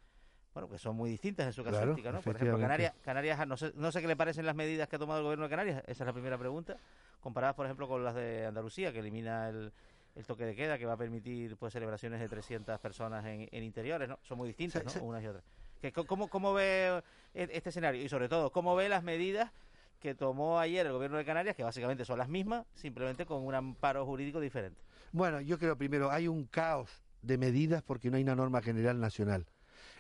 bueno, 0.53 0.67
que 0.69 0.77
son 0.77 0.95
muy 0.95 1.09
distintas 1.09 1.47
en 1.47 1.53
su 1.53 1.63
Claro, 1.63 1.77
casuística, 1.77 2.11
¿no? 2.11 2.21
Por 2.21 2.35
ejemplo. 2.35 2.59
Canarias, 2.59 2.93
Canarias 3.03 3.47
no, 3.47 3.55
sé, 3.57 3.71
no 3.75 3.91
sé 3.91 4.01
qué 4.01 4.07
le 4.07 4.15
parecen 4.15 4.45
las 4.45 4.55
medidas 4.55 4.87
que 4.89 4.97
ha 4.97 4.99
tomado 4.99 5.19
el 5.19 5.23
gobierno 5.23 5.45
de 5.45 5.49
Canarias, 5.49 5.83
esa 5.87 6.03
es 6.03 6.07
la 6.07 6.13
primera 6.13 6.37
pregunta, 6.37 6.77
comparadas, 7.21 7.55
por 7.55 7.65
ejemplo, 7.65 7.87
con 7.87 8.03
las 8.03 8.15
de 8.15 8.45
Andalucía, 8.45 8.91
que 8.91 8.99
elimina 8.99 9.47
el, 9.49 9.71
el 10.15 10.25
toque 10.25 10.45
de 10.45 10.55
queda, 10.55 10.77
que 10.77 10.85
va 10.85 10.93
a 10.93 10.97
permitir 10.97 11.55
pues 11.57 11.71
celebraciones 11.73 12.19
de 12.19 12.27
300 12.27 12.79
personas 12.79 13.25
en, 13.25 13.47
en 13.51 13.63
interiores, 13.63 14.09
¿no? 14.09 14.19
Son 14.23 14.37
muy 14.37 14.47
distintas, 14.49 14.81
Sí, 14.81 14.85
¿no? 14.85 14.91
sí. 14.91 14.99
Unas 15.01 15.23
y 15.23 15.27
otras. 15.27 15.43
Que, 15.79 15.91
¿cómo, 15.93 16.27
¿Cómo 16.27 16.53
ve 16.53 17.01
e- 17.33 17.49
este 17.53 17.69
escenario? 17.69 18.03
Y 18.03 18.09
sobre 18.09 18.27
todo, 18.29 18.51
¿cómo 18.51 18.75
ve 18.75 18.87
las 18.89 19.03
medidas 19.03 19.51
que 19.99 20.15
tomó 20.15 20.59
ayer 20.59 20.85
el 20.85 20.91
gobierno 20.91 21.17
de 21.17 21.25
Canarias, 21.25 21.55
que 21.55 21.63
básicamente 21.63 22.05
son 22.05 22.17
las 22.19 22.27
mismas, 22.27 22.65
simplemente 22.75 23.25
con 23.25 23.43
un 23.45 23.55
amparo 23.55 24.05
jurídico 24.05 24.39
diferente? 24.39 24.81
Bueno, 25.11 25.39
yo 25.41 25.57
creo 25.57 25.77
primero, 25.77 26.11
hay 26.11 26.27
un 26.27 26.45
caos 26.45 26.89
de 27.21 27.37
medidas 27.37 27.83
porque 27.83 28.09
no 28.09 28.17
hay 28.17 28.23
una 28.23 28.35
norma 28.35 28.61
general 28.61 28.99
nacional. 28.99 29.45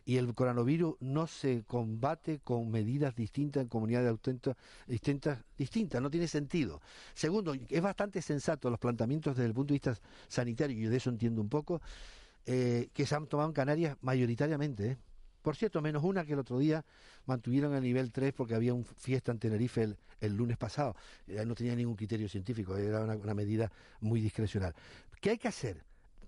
Y 0.05 0.17
el 0.17 0.33
coronavirus 0.33 0.95
no 0.99 1.27
se 1.27 1.63
combate 1.63 2.39
con 2.39 2.71
medidas 2.71 3.15
distintas 3.15 3.61
en 3.61 3.69
comunidades 3.69 4.17
distintas, 4.87 5.39
distintas, 5.57 6.01
no 6.01 6.09
tiene 6.09 6.27
sentido. 6.27 6.81
Segundo, 7.13 7.53
es 7.69 7.81
bastante 7.81 8.21
sensato 8.21 8.69
los 8.69 8.79
planteamientos 8.79 9.35
desde 9.35 9.47
el 9.47 9.53
punto 9.53 9.73
de 9.73 9.75
vista 9.75 9.97
sanitario, 10.27 10.77
y 10.77 10.89
de 10.89 10.97
eso 10.97 11.09
entiendo 11.09 11.41
un 11.41 11.49
poco, 11.49 11.81
eh, 12.45 12.89
que 12.93 13.05
se 13.05 13.15
han 13.15 13.27
tomado 13.27 13.49
en 13.49 13.53
Canarias 13.53 13.97
mayoritariamente. 14.01 14.91
¿eh? 14.91 14.97
Por 15.41 15.55
cierto, 15.55 15.81
menos 15.81 16.03
una 16.03 16.25
que 16.25 16.33
el 16.33 16.39
otro 16.39 16.57
día 16.57 16.83
mantuvieron 17.25 17.75
el 17.75 17.83
nivel 17.83 18.11
3 18.11 18.33
porque 18.33 18.55
había 18.55 18.73
un 18.73 18.85
fiesta 18.85 19.31
en 19.31 19.39
Tenerife 19.39 19.83
el, 19.83 19.97
el 20.19 20.35
lunes 20.35 20.57
pasado. 20.57 20.95
No 21.45 21.55
tenía 21.55 21.75
ningún 21.75 21.95
criterio 21.95 22.27
científico, 22.27 22.75
era 22.75 23.03
una, 23.03 23.15
una 23.15 23.33
medida 23.33 23.71
muy 23.99 24.21
discrecional. 24.21 24.73
¿Qué 25.19 25.31
hay 25.31 25.37
que 25.37 25.47
hacer? 25.47 25.83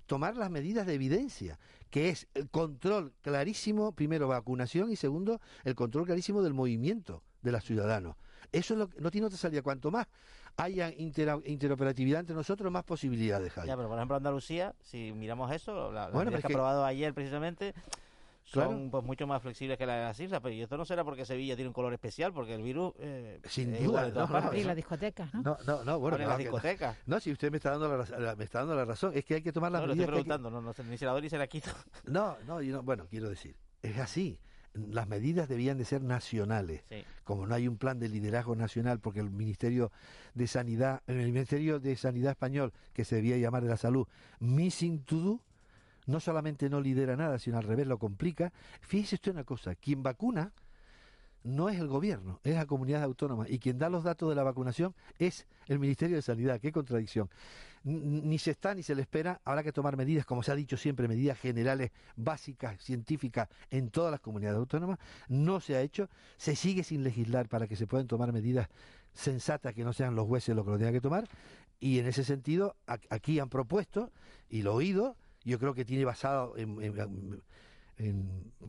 Tomar 0.05 0.35
las 0.35 0.49
medidas 0.49 0.85
de 0.85 0.93
evidencia, 0.95 1.59
que 1.89 2.09
es 2.09 2.27
el 2.33 2.49
control 2.49 3.13
clarísimo, 3.21 3.93
primero 3.93 4.27
vacunación 4.27 4.91
y 4.91 4.95
segundo, 4.95 5.39
el 5.63 5.75
control 5.75 6.05
clarísimo 6.05 6.41
del 6.41 6.53
movimiento 6.53 7.23
de 7.41 7.51
los 7.51 7.63
ciudadanos. 7.63 8.15
Eso 8.51 8.73
es 8.73 8.77
lo 8.79 8.89
que- 8.89 8.99
no 9.01 9.09
tiene 9.11 9.27
otra 9.27 9.37
salida. 9.39 9.61
Cuanto 9.61 9.89
más 9.91 10.07
haya 10.57 10.91
intera- 10.91 11.39
interoperatividad 11.45 12.19
entre 12.19 12.35
nosotros, 12.35 12.71
más 12.71 12.83
posibilidades 12.83 13.57
hay. 13.57 13.67
Ya, 13.67 13.75
pero 13.75 13.87
por 13.87 13.97
ejemplo 13.97 14.15
Andalucía, 14.17 14.75
si 14.81 15.11
miramos 15.13 15.51
eso, 15.51 15.91
la, 15.91 16.09
Bueno, 16.09 16.29
que 16.31 16.37
ha 16.37 16.39
aprobado 16.39 16.85
ayer 16.85 17.13
precisamente 17.13 17.73
son 18.45 18.67
Claro. 18.67 18.91
pues 18.91 19.03
mucho 19.05 19.25
más 19.27 19.41
flexibles 19.41 19.77
que 19.77 19.85
las 19.85 19.95
de 19.97 20.01
las 20.03 20.19
islas, 20.19 20.39
pero 20.41 20.53
y 20.53 20.61
esto 20.61 20.77
no 20.77 20.85
será 20.85 21.03
porque 21.03 21.25
Sevilla 21.25 21.55
tiene 21.55 21.69
un 21.69 21.73
color 21.73 21.93
especial, 21.93 22.33
porque 22.33 22.53
el 22.55 22.61
virus 22.61 22.93
eh, 22.99 23.39
Sin 23.47 23.73
es 23.73 23.83
duda, 23.83 24.09
no, 24.09 24.27
no, 24.27 24.53
Y 24.55 24.61
¿no? 24.61 24.67
las 24.67 24.75
discotecas, 24.75 25.33
¿no? 25.33 25.41
No, 25.41 25.57
no, 25.65 25.83
no, 25.83 25.99
bueno, 25.99 26.17
no, 26.17 26.27
las 26.27 26.37
discotecas. 26.37 26.97
No, 27.05 27.19
si 27.19 27.31
usted 27.31 27.49
me 27.51 27.57
está 27.57 27.71
dando 27.71 27.97
la, 27.97 28.19
la- 28.19 28.35
me 28.35 28.43
está 28.43 28.59
dando 28.59 28.75
la 28.75 28.85
razón, 28.85 29.11
es 29.15 29.23
que 29.25 29.35
hay 29.35 29.41
que 29.41 29.51
tomar 29.53 29.71
las 29.71 29.81
No, 29.81 29.87
lo 29.87 29.93
estoy 29.93 30.05
medidas. 30.07 30.13
que 30.13 30.19
hay 30.19 30.23
que- 30.23 30.27
preguntando, 30.29 30.49
no, 30.51 30.61
no, 30.65 30.73
sé, 30.73 30.83
ni 30.83 30.97
se 30.97 31.05
la 31.05 31.11
doy 31.13 31.21
ni 31.21 31.29
se 31.29 31.37
la 31.37 31.47
quito. 31.47 31.71
No, 32.05 32.35
no, 32.45 32.61
yo 32.61 32.73
no- 32.75 32.83
bueno, 32.83 33.07
quiero 33.09 33.29
decir, 33.29 33.55
es 33.81 33.97
así. 33.97 34.39
Las 34.75 35.07
medidas 35.07 35.47
debían 35.47 35.77
de 35.77 35.85
ser 35.85 36.01
nacionales. 36.01 36.83
Sí. 36.89 37.03
Como 37.23 37.45
no 37.45 37.53
hay 37.53 37.67
un 37.67 37.77
plan 37.77 37.99
de 37.99 38.09
liderazgo 38.09 38.55
nacional, 38.55 38.99
porque 38.99 39.19
el 39.19 39.29
Ministerio 39.29 39.91
de 40.33 40.47
Sanidad, 40.47 41.03
el 41.05 41.17
Ministerio 41.17 41.79
de 41.79 41.95
Sanidad 41.95 42.31
español, 42.31 42.73
que 42.91 43.05
se 43.05 43.17
debía 43.17 43.37
llamar 43.37 43.61
de 43.63 43.69
la 43.69 43.77
salud, 43.77 44.07
Missing 44.39 45.03
to 45.03 45.15
Do, 45.17 45.39
no 46.05 46.19
solamente 46.19 46.69
no 46.69 46.81
lidera 46.81 47.15
nada, 47.15 47.39
sino 47.39 47.57
al 47.57 47.63
revés 47.63 47.87
lo 47.87 47.97
complica. 47.97 48.51
Fíjese 48.81 49.15
usted 49.15 49.31
una 49.31 49.43
cosa, 49.43 49.75
quien 49.75 50.03
vacuna 50.03 50.51
no 51.43 51.67
es 51.69 51.77
el 51.77 51.87
gobierno, 51.87 52.39
es 52.43 52.55
la 52.55 52.65
comunidad 52.65 53.03
autónoma. 53.03 53.45
Y 53.49 53.59
quien 53.59 53.77
da 53.77 53.89
los 53.89 54.03
datos 54.03 54.29
de 54.29 54.35
la 54.35 54.43
vacunación 54.43 54.95
es 55.19 55.45
el 55.67 55.79
Ministerio 55.79 56.15
de 56.15 56.21
Sanidad. 56.21 56.59
Qué 56.59 56.71
contradicción. 56.71 57.29
Ni 57.83 58.39
se 58.39 58.51
está 58.51 58.73
ni 58.73 58.81
se 58.81 58.95
le 58.95 59.01
espera. 59.01 59.41
Habrá 59.43 59.61
que 59.61 59.73
tomar 59.73 59.97
medidas, 59.97 60.25
como 60.25 60.41
se 60.41 60.53
ha 60.53 60.55
dicho 60.55 60.77
siempre, 60.77 61.07
medidas 61.09 61.37
generales, 61.37 61.91
básicas, 62.15 62.81
científicas 62.81 63.49
en 63.71 63.89
todas 63.89 64.11
las 64.11 64.21
comunidades 64.21 64.57
autónomas. 64.57 64.99
No 65.27 65.59
se 65.59 65.75
ha 65.75 65.81
hecho. 65.81 66.09
Se 66.37 66.55
sigue 66.55 66.83
sin 66.83 67.03
legislar 67.03 67.49
para 67.49 67.67
que 67.67 67.75
se 67.75 67.87
puedan 67.87 68.07
tomar 68.07 68.31
medidas 68.31 68.69
sensatas 69.13 69.73
que 69.73 69.83
no 69.83 69.91
sean 69.91 70.15
los 70.15 70.27
jueces 70.27 70.55
los 70.55 70.63
que 70.63 70.71
lo 70.71 70.77
tengan 70.77 70.93
que 70.93 71.01
tomar. 71.01 71.27
Y 71.81 71.99
en 71.99 72.07
ese 72.07 72.23
sentido, 72.23 72.77
aquí 73.09 73.39
han 73.39 73.49
propuesto, 73.49 74.11
y 74.49 74.61
lo 74.61 74.71
he 74.71 74.75
oído, 74.75 75.17
yo 75.43 75.59
creo 75.59 75.73
que 75.73 75.85
tiene 75.85 76.05
basado 76.05 76.55
en, 76.57 77.41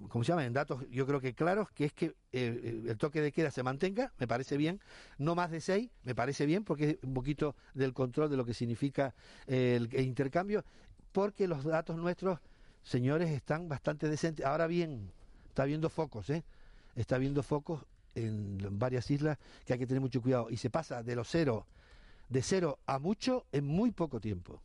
¿cómo 0.09 0.23
se 0.23 0.29
llama? 0.29 0.45
En 0.45 0.53
datos, 0.53 0.85
yo 0.91 1.07
creo 1.07 1.21
que 1.21 1.35
claros, 1.35 1.71
que 1.71 1.87
es 1.87 1.93
que 1.93 2.07
eh, 2.07 2.15
eh, 2.33 2.85
el 2.89 2.99
toque 2.99 3.21
de 3.21 3.33
queda 3.33 3.51
se 3.51 3.63
mantenga, 3.63 4.13
me 4.19 4.27
parece 4.27 4.57
bien, 4.57 4.81
no 5.19 5.35
más 5.35 5.51
de 5.51 5.61
seis, 5.61 5.91
me 6.05 6.15
parece 6.15 6.47
bien, 6.47 6.63
porque 6.63 6.91
es 6.91 6.99
un 7.03 7.15
poquito 7.15 7.57
del 7.73 7.93
control 7.93 8.31
de 8.31 8.37
lo 8.37 8.45
que 8.45 8.55
significa 8.55 9.15
eh, 9.47 9.77
el, 9.77 9.89
el 9.93 10.05
intercambio, 10.05 10.65
porque 11.13 11.49
los 11.49 11.65
datos 11.65 11.97
nuestros, 11.97 12.39
señores, 12.83 13.31
están 13.31 13.69
bastante 13.69 14.09
decentes. 14.09 14.45
Ahora 14.45 14.67
bien, 14.67 15.11
está 15.49 15.63
habiendo 15.63 15.89
focos, 15.89 16.29
¿eh? 16.31 16.45
Está 16.95 17.17
habiendo 17.17 17.43
focos 17.43 17.85
en 18.15 18.79
varias 18.79 19.11
islas 19.11 19.39
que 19.65 19.73
hay 19.73 19.79
que 19.79 19.87
tener 19.87 20.01
mucho 20.01 20.21
cuidado, 20.21 20.49
y 20.51 20.57
se 20.57 20.71
pasa 20.71 21.03
de 21.03 21.17
los 21.17 21.29
cero, 21.29 21.67
de 22.29 22.43
cero 22.43 22.79
a 22.87 22.99
mucho 22.99 23.47
en 23.53 23.65
muy 23.65 23.91
poco 23.91 24.21
tiempo. 24.21 24.61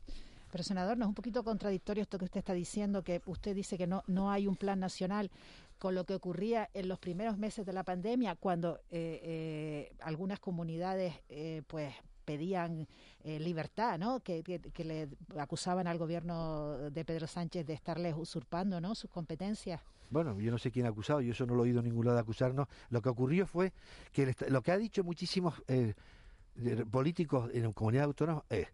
Pero, 0.51 0.63
senador, 0.63 0.97
¿no 0.97 1.05
es 1.05 1.09
un 1.09 1.15
poquito 1.15 1.43
contradictorio 1.43 2.01
esto 2.03 2.17
que 2.17 2.25
usted 2.25 2.39
está 2.39 2.53
diciendo, 2.53 3.03
que 3.03 3.21
usted 3.25 3.55
dice 3.55 3.77
que 3.77 3.87
no, 3.87 4.03
no 4.07 4.31
hay 4.31 4.47
un 4.47 4.55
plan 4.55 4.79
nacional 4.79 5.29
con 5.77 5.95
lo 5.95 6.03
que 6.05 6.15
ocurría 6.15 6.69
en 6.73 6.87
los 6.89 6.99
primeros 6.99 7.37
meses 7.37 7.65
de 7.65 7.71
la 7.73 7.83
pandemia, 7.83 8.35
cuando 8.35 8.79
eh, 8.91 9.19
eh, 9.23 9.93
algunas 10.01 10.39
comunidades 10.39 11.13
eh, 11.29 11.61
pues 11.67 11.93
pedían 12.25 12.87
eh, 13.23 13.39
libertad, 13.39 13.97
¿no? 13.97 14.19
Que, 14.19 14.43
que- 14.43 14.59
que 14.59 14.83
le 14.83 15.07
acusaban 15.37 15.87
al 15.87 15.97
gobierno 15.97 16.89
de 16.91 17.05
Pedro 17.05 17.25
Sánchez 17.27 17.65
de 17.65 17.73
estarles 17.73 18.13
usurpando, 18.17 18.79
¿no? 18.81 18.93
Sus 18.93 19.09
competencias. 19.09 19.81
Bueno, 20.11 20.39
yo 20.39 20.51
no 20.51 20.57
sé 20.57 20.69
quién 20.71 20.85
ha 20.85 20.89
acusado, 20.89 21.21
yo 21.21 21.31
eso 21.31 21.45
no 21.45 21.53
lo 21.55 21.63
he 21.63 21.67
oído 21.69 21.81
ningún 21.81 22.05
lado 22.05 22.15
de 22.17 22.21
acusarnos. 22.21 22.67
Lo 22.89 23.01
que 23.01 23.09
ocurrió 23.09 23.45
fue 23.47 23.73
que 24.11 24.35
lo 24.49 24.61
que 24.61 24.71
ha 24.71 24.77
dicho 24.77 25.03
muchísimos 25.03 25.53
políticos 26.91 27.49
en 27.53 27.71
comunidades 27.73 28.07
autónomas 28.07 28.43
es 28.49 28.67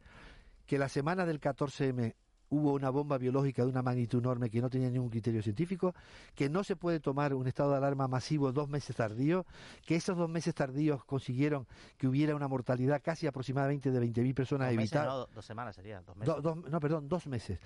que 0.65 0.78
la 0.78 0.89
semana 0.89 1.25
del 1.25 1.39
14M 1.39 2.13
hubo 2.49 2.73
una 2.73 2.91
bomba 2.91 3.17
biológica 3.17 3.63
de 3.63 3.69
una 3.69 3.82
magnitud 3.82 4.19
enorme 4.19 4.49
que 4.51 4.62
no 4.62 4.69
tenía 4.69 4.89
ningún 4.89 5.10
criterio 5.10 5.41
científico, 5.41 5.95
que 6.36 6.47
no 6.47 6.63
se 6.63 6.75
puede 6.75 6.99
tomar 6.99 7.34
un 7.34 7.47
estado 7.47 7.71
de 7.71 7.78
alarma 7.78 8.08
masivo 8.08 8.51
dos 8.51 8.69
meses 8.69 8.95
tardíos, 8.95 9.45
que 9.86 9.95
esos 9.95 10.15
dos 10.15 10.30
meses 10.30 10.54
tardíos 10.54 11.04
consiguieron 11.06 11.65
que 11.97 12.08
hubiera 12.08 12.36
una 12.36 12.47
mortalidad 12.47 13.01
casi 13.04 13.25
aproximadamente 13.25 13.89
de 13.91 13.99
20.000 13.99 14.34
personas 14.36 14.71
evitadas. 14.71 15.08
no, 15.08 15.25
dos 15.34 15.45
semanas 15.45 15.75
serían, 15.75 16.06
dos 16.06 16.15
meses. 16.15 16.36
Do- 16.41 16.56
no, 16.56 16.80
perdón, 16.80 17.08
dos 17.10 17.25
meses. 17.28 17.60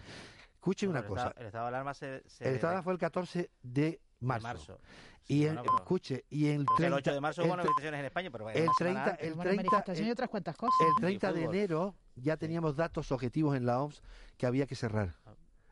Escuchen 0.55 0.89
una 0.89 0.99
el 0.99 1.05
cosa. 1.05 1.27
estado- 1.27 1.39
el 1.41 1.45
estado 1.47 1.63
de 1.65 1.67
alarma 1.69 1.93
se... 1.93 2.23
se 2.27 2.47
El 2.47 2.55
estado 2.55 2.71
de 2.71 2.75
alarma 2.75 2.83
fue 2.83 2.93
el 2.93 2.99
14 2.99 3.49
de 3.61 3.99
marzo. 4.19 4.47
marzo. 4.47 4.79
Y 5.27 5.33
Sí, 5.41 5.41
en- 5.45 5.47
bueno, 5.55 5.61
pero- 5.63 5.75
escuche, 5.77 6.25
y 6.29 6.47
el 6.47 6.65
Pero 6.65 6.75
30, 6.77 6.87
el 6.87 6.93
8 6.93 7.13
de 7.13 7.21
marzo 7.21 7.41
el 7.41 7.47
hubo 7.47 7.55
manifestaciones 7.57 7.99
en 7.99 8.05
España, 8.07 8.29
pero 8.31 8.49
el 8.49 8.63
una 8.63 8.73
semana 8.73 8.75
30, 8.77 9.03
antes. 9.11 9.27
el 9.27 9.33
Hubo 9.33 9.41
30, 9.43 9.57
manifestación 9.63 10.05
y 10.05 10.09
el- 10.09 10.13
otras 10.13 10.29
cuantas 10.29 10.55
cosas. 10.57 10.87
el 10.87 11.01
30 11.01 11.33
de 11.33 11.43
enero 11.43 11.95
ya 12.15 12.37
teníamos 12.37 12.75
datos 12.75 13.11
objetivos 13.11 13.55
en 13.55 13.65
la 13.65 13.81
OMS 13.81 14.01
que 14.37 14.45
había 14.47 14.65
que 14.65 14.75
cerrar. 14.75 15.13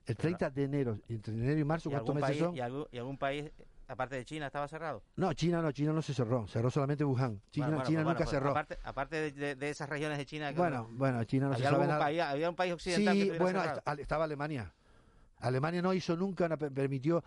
El 0.06 0.16
30 0.16 0.50
de 0.50 0.64
enero, 0.64 1.00
entre 1.10 1.34
enero 1.34 1.60
y 1.60 1.64
marzo, 1.66 1.90
y 1.90 1.92
¿cuántos 1.92 2.16
meses 2.16 2.30
país, 2.30 2.40
son? 2.40 2.56
y, 2.56 2.60
algún, 2.62 2.86
y 2.92 2.98
algún 2.98 3.18
país 3.18 3.52
aparte 3.90 4.16
de 4.16 4.26
China, 4.26 4.46
estaba 4.48 4.68
cerrado. 4.68 5.02
No, 5.16 5.34
China 5.34 5.62
no, 5.62 5.72
China 5.72 5.92
no 5.92 6.02
se 6.02 6.14
cerró, 6.14 6.48
cerró 6.48 6.70
solamente 6.70 7.04
Wuhan. 7.04 7.42
China, 7.52 7.68
Bueno, 7.68 7.78
bueno, 7.78 7.88
China 7.90 8.04
pues 8.04 8.14
nunca 8.14 8.18
pues 8.26 8.30
cerró. 8.30 8.50
Aparte, 8.52 8.78
aparte 8.84 9.16
de, 9.16 9.32
de- 9.32 9.56
de 9.56 9.70
esas 9.70 9.90
regiones 9.90 10.18
de 10.18 10.26
China. 10.26 10.52
que- 10.54 10.60
Bueno, 10.60 10.88
bueno, 10.92 11.24
China 11.24 11.48
no 11.48 11.54
se 11.54 11.56
¿Había, 11.58 11.70
sabe 11.72 11.76
algún 11.84 11.88
nada. 11.96 12.06
país, 12.06 12.22
había 12.22 12.50
un 12.50 12.56
país 12.56 12.74
occidental 12.74 13.06
que 13.14 13.14
Sí, 13.14 13.22
estuviera 13.22 13.44
bueno, 13.44 13.60
cerrado? 13.62 13.82
est- 13.94 14.00
estaba 14.02 14.24
Alemania. 14.26 14.74
Alemania 15.40 15.82
no 15.82 15.94
hizo 15.94 16.16
nunca, 16.16 16.48
per- 16.58 16.72
permitió 16.72 17.24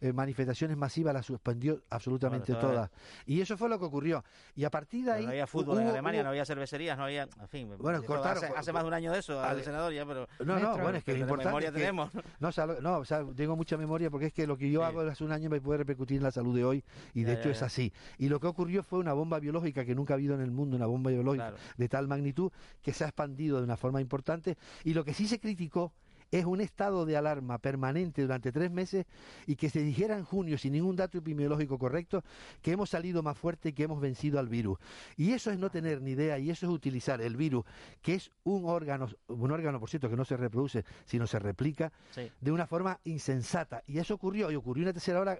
eh, 0.00 0.12
manifestaciones 0.12 0.76
masivas, 0.76 1.14
las 1.14 1.24
suspendió 1.24 1.80
absolutamente 1.88 2.52
Bueno, 2.52 2.68
todas. 2.68 2.90
Y 3.26 3.40
eso 3.40 3.56
fue 3.56 3.68
lo 3.68 3.78
que 3.78 3.86
ocurrió. 3.86 4.22
Y 4.54 4.64
a 4.64 4.70
partir 4.70 5.00
de 5.04 5.12
Pero 5.12 5.16
ahí... 5.18 5.24
no 5.24 5.30
había 5.30 5.46
fútbol 5.46 5.78
en 5.78 5.84
hubo- 5.84 5.90
Alemania, 5.92 6.20
hubo- 6.20 6.24
no 6.24 6.30
había 6.30 6.44
cervecerías, 6.44 6.98
no 6.98 7.04
había. 7.04 7.22
En 7.40 7.48
fin, 7.48 7.70
Bueno, 7.78 8.02
cortaron- 8.02 8.36
Hace, 8.44 8.46
hace 8.54 8.72
más 8.72 8.82
de 8.82 8.88
un 8.88 8.94
año 8.94 9.12
de 9.12 9.18
eso, 9.20 9.40
al 9.42 9.62
senador 9.62 9.92
ya, 9.92 10.04
pero. 10.04 10.28
No, 10.44 10.58
no, 10.58 10.76
bueno, 10.78 10.98
es 10.98 11.04
que 11.04 11.12
es 11.12 11.18
importante. 11.20 11.46
memoria 11.46 11.72
que- 11.72 11.78
tenemos. 11.78 12.10
no, 12.40 12.48
o 12.48 12.52
sea, 12.52 12.66
no, 12.66 12.98
o 12.98 13.04
sea, 13.04 13.24
tengo 13.34 13.56
mucha 13.56 13.76
memoria 13.78 14.10
porque 14.10 14.26
es 14.26 14.32
que 14.32 14.46
lo 14.46 14.58
que 14.58 14.70
yo 14.70 14.84
hago 14.84 15.00
hace 15.00 15.24
un 15.24 15.32
año 15.32 15.48
me 15.48 15.60
puede 15.60 15.78
repercutir 15.78 16.18
en 16.18 16.24
la 16.24 16.30
salud 16.32 16.54
de 16.54 16.64
hoy 16.64 16.84
y 17.14 17.22
de 17.24 17.32
Ya, 17.32 17.38
hecho 17.38 17.48
ya, 17.48 17.52
es 17.52 17.62
así. 17.62 17.92
Y 18.18 18.28
lo 18.28 18.40
que 18.40 18.46
ocurrió 18.46 18.82
fue 18.82 18.98
una 18.98 19.12
bomba 19.14 19.38
biológica 19.40 19.84
que 19.84 19.94
nunca 19.94 20.14
ha 20.14 20.16
habido 20.16 20.34
en 20.34 20.40
el 20.42 20.50
mundo, 20.50 20.76
una 20.76 20.86
bomba 20.86 21.10
biológica 21.10 21.48
Claro. 21.50 21.56
de 21.78 21.88
tal 21.88 22.08
magnitud 22.08 22.52
que 22.82 22.92
se 22.92 23.04
ha 23.04 23.08
expandido 23.08 23.58
de 23.58 23.64
una 23.64 23.76
forma 23.78 24.00
importante 24.02 24.58
y 24.84 24.92
lo 24.94 25.04
que 25.04 25.14
sí 25.14 25.26
se 25.26 25.40
criticó 25.40 25.92
es 26.30 26.44
un 26.44 26.60
estado 26.60 27.06
de 27.06 27.16
alarma 27.16 27.58
permanente 27.58 28.22
durante 28.22 28.50
tres 28.52 28.70
meses 28.70 29.06
y 29.46 29.56
que 29.56 29.70
se 29.70 29.80
dijera 29.80 30.16
en 30.16 30.24
junio, 30.24 30.58
sin 30.58 30.72
ningún 30.72 30.96
dato 30.96 31.18
epidemiológico 31.18 31.78
correcto, 31.78 32.22
que 32.62 32.72
hemos 32.72 32.90
salido 32.90 33.22
más 33.22 33.36
fuerte 33.38 33.70
y 33.70 33.72
que 33.72 33.84
hemos 33.84 34.00
vencido 34.00 34.38
al 34.38 34.48
virus. 34.48 34.78
Y 35.16 35.32
eso 35.32 35.50
es 35.50 35.58
no 35.58 35.70
tener 35.70 36.02
ni 36.02 36.12
idea 36.12 36.38
y 36.38 36.50
eso 36.50 36.66
es 36.66 36.72
utilizar 36.72 37.20
el 37.20 37.36
virus, 37.36 37.64
que 38.02 38.14
es 38.14 38.30
un 38.44 38.64
órgano, 38.66 39.08
un 39.28 39.50
órgano, 39.50 39.78
por 39.80 39.88
cierto, 39.88 40.08
que 40.10 40.16
no 40.16 40.24
se 40.24 40.36
reproduce, 40.36 40.84
sino 41.04 41.26
se 41.26 41.38
replica, 41.38 41.92
Sí. 42.10 42.30
de 42.40 42.52
una 42.52 42.66
forma 42.66 42.98
insensata. 43.04 43.82
Y 43.86 43.98
eso 43.98 44.14
ocurrió, 44.14 44.50
y 44.50 44.54
ocurrió 44.56 44.82
una 44.84 44.92
tercera 44.92 45.20
hora, 45.20 45.38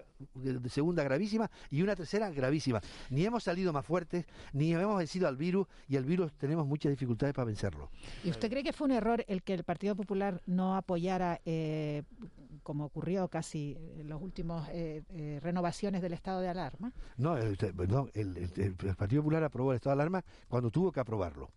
segunda 0.69 1.03
gravísima 1.03 1.49
y 1.69 1.81
una 1.81 1.95
tercera 1.95 2.29
gravísima. 2.29 2.81
Ni 3.09 3.25
hemos 3.25 3.43
salido 3.43 3.73
más 3.73 3.85
fuertes, 3.85 4.25
ni 4.53 4.73
hemos 4.73 4.97
vencido 4.97 5.27
al 5.27 5.37
virus, 5.37 5.67
y 5.87 5.95
el 5.95 6.05
virus 6.05 6.33
tenemos 6.33 6.65
muchas 6.65 6.91
dificultades 6.91 7.33
para 7.33 7.45
vencerlo. 7.45 7.89
¿Y 8.23 8.29
usted 8.29 8.49
cree 8.49 8.63
que 8.63 8.73
fue 8.73 8.85
un 8.85 8.91
error 8.93 9.23
el 9.27 9.43
que 9.43 9.53
el 9.53 9.63
Partido 9.63 9.95
Popular 9.95 10.41
no 10.45 10.74
apoyara, 10.77 11.41
eh, 11.45 12.03
como 12.63 12.85
ocurrió 12.85 13.27
casi 13.27 13.77
en 13.99 14.09
los 14.09 14.21
últimos 14.21 14.67
eh, 14.69 15.03
eh, 15.09 15.39
renovaciones 15.41 16.01
del 16.01 16.13
estado 16.13 16.41
de 16.41 16.47
alarma? 16.49 16.91
No, 17.17 17.37
el, 17.37 17.57
el- 18.13 18.51
el- 18.55 18.95
Partido 18.95 19.21
Popular 19.21 19.43
aprobó 19.43 19.71
el 19.71 19.75
estado 19.77 19.95
de 19.95 20.01
alarma 20.01 20.23
cuando 20.47 20.71
tuvo 20.71 20.91
que 20.91 20.99
aprobarlo. 20.99 21.49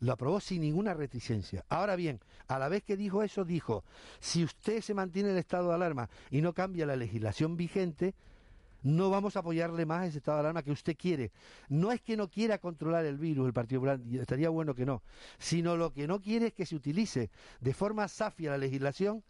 Lo 0.00 0.12
aprobó 0.12 0.40
sin 0.40 0.62
ninguna 0.62 0.94
reticencia. 0.94 1.64
Ahora 1.68 1.94
bien, 1.96 2.20
a 2.48 2.58
la 2.58 2.68
vez 2.68 2.82
que 2.82 2.96
dijo 2.96 3.22
eso, 3.22 3.44
dijo, 3.44 3.84
si 4.20 4.42
usted 4.44 4.80
se 4.80 4.94
mantiene 4.94 5.28
en 5.30 5.34
el 5.36 5.40
estado 5.40 5.68
de 5.68 5.74
alarma 5.74 6.08
y 6.30 6.40
no 6.42 6.52
cambia 6.52 6.86
la 6.86 6.96
legislación 6.96 7.56
vigente, 7.56 8.14
no 8.82 9.10
vamos 9.10 9.36
a 9.36 9.40
apoyarle 9.40 9.86
más 9.86 10.08
ese 10.08 10.18
estado 10.18 10.38
de 10.38 10.40
alarma 10.40 10.62
que 10.62 10.70
usted 10.70 10.96
quiere. 10.96 11.32
No 11.68 11.92
es 11.92 12.00
que 12.00 12.16
no 12.16 12.28
quiera 12.28 12.58
controlar 12.58 13.04
el 13.04 13.18
virus 13.18 13.46
el 13.46 13.52
Partido 13.52 13.80
Popular, 13.80 14.00
estaría 14.12 14.48
bueno 14.48 14.74
que 14.74 14.86
no, 14.86 15.02
sino 15.38 15.76
lo 15.76 15.92
que 15.92 16.06
no 16.06 16.20
quiere 16.20 16.48
es 16.48 16.52
que 16.54 16.66
se 16.66 16.76
utilice 16.76 17.30
de 17.60 17.74
forma 17.74 18.08
safia 18.08 18.50
la 18.50 18.58
legislación, 18.58 19.22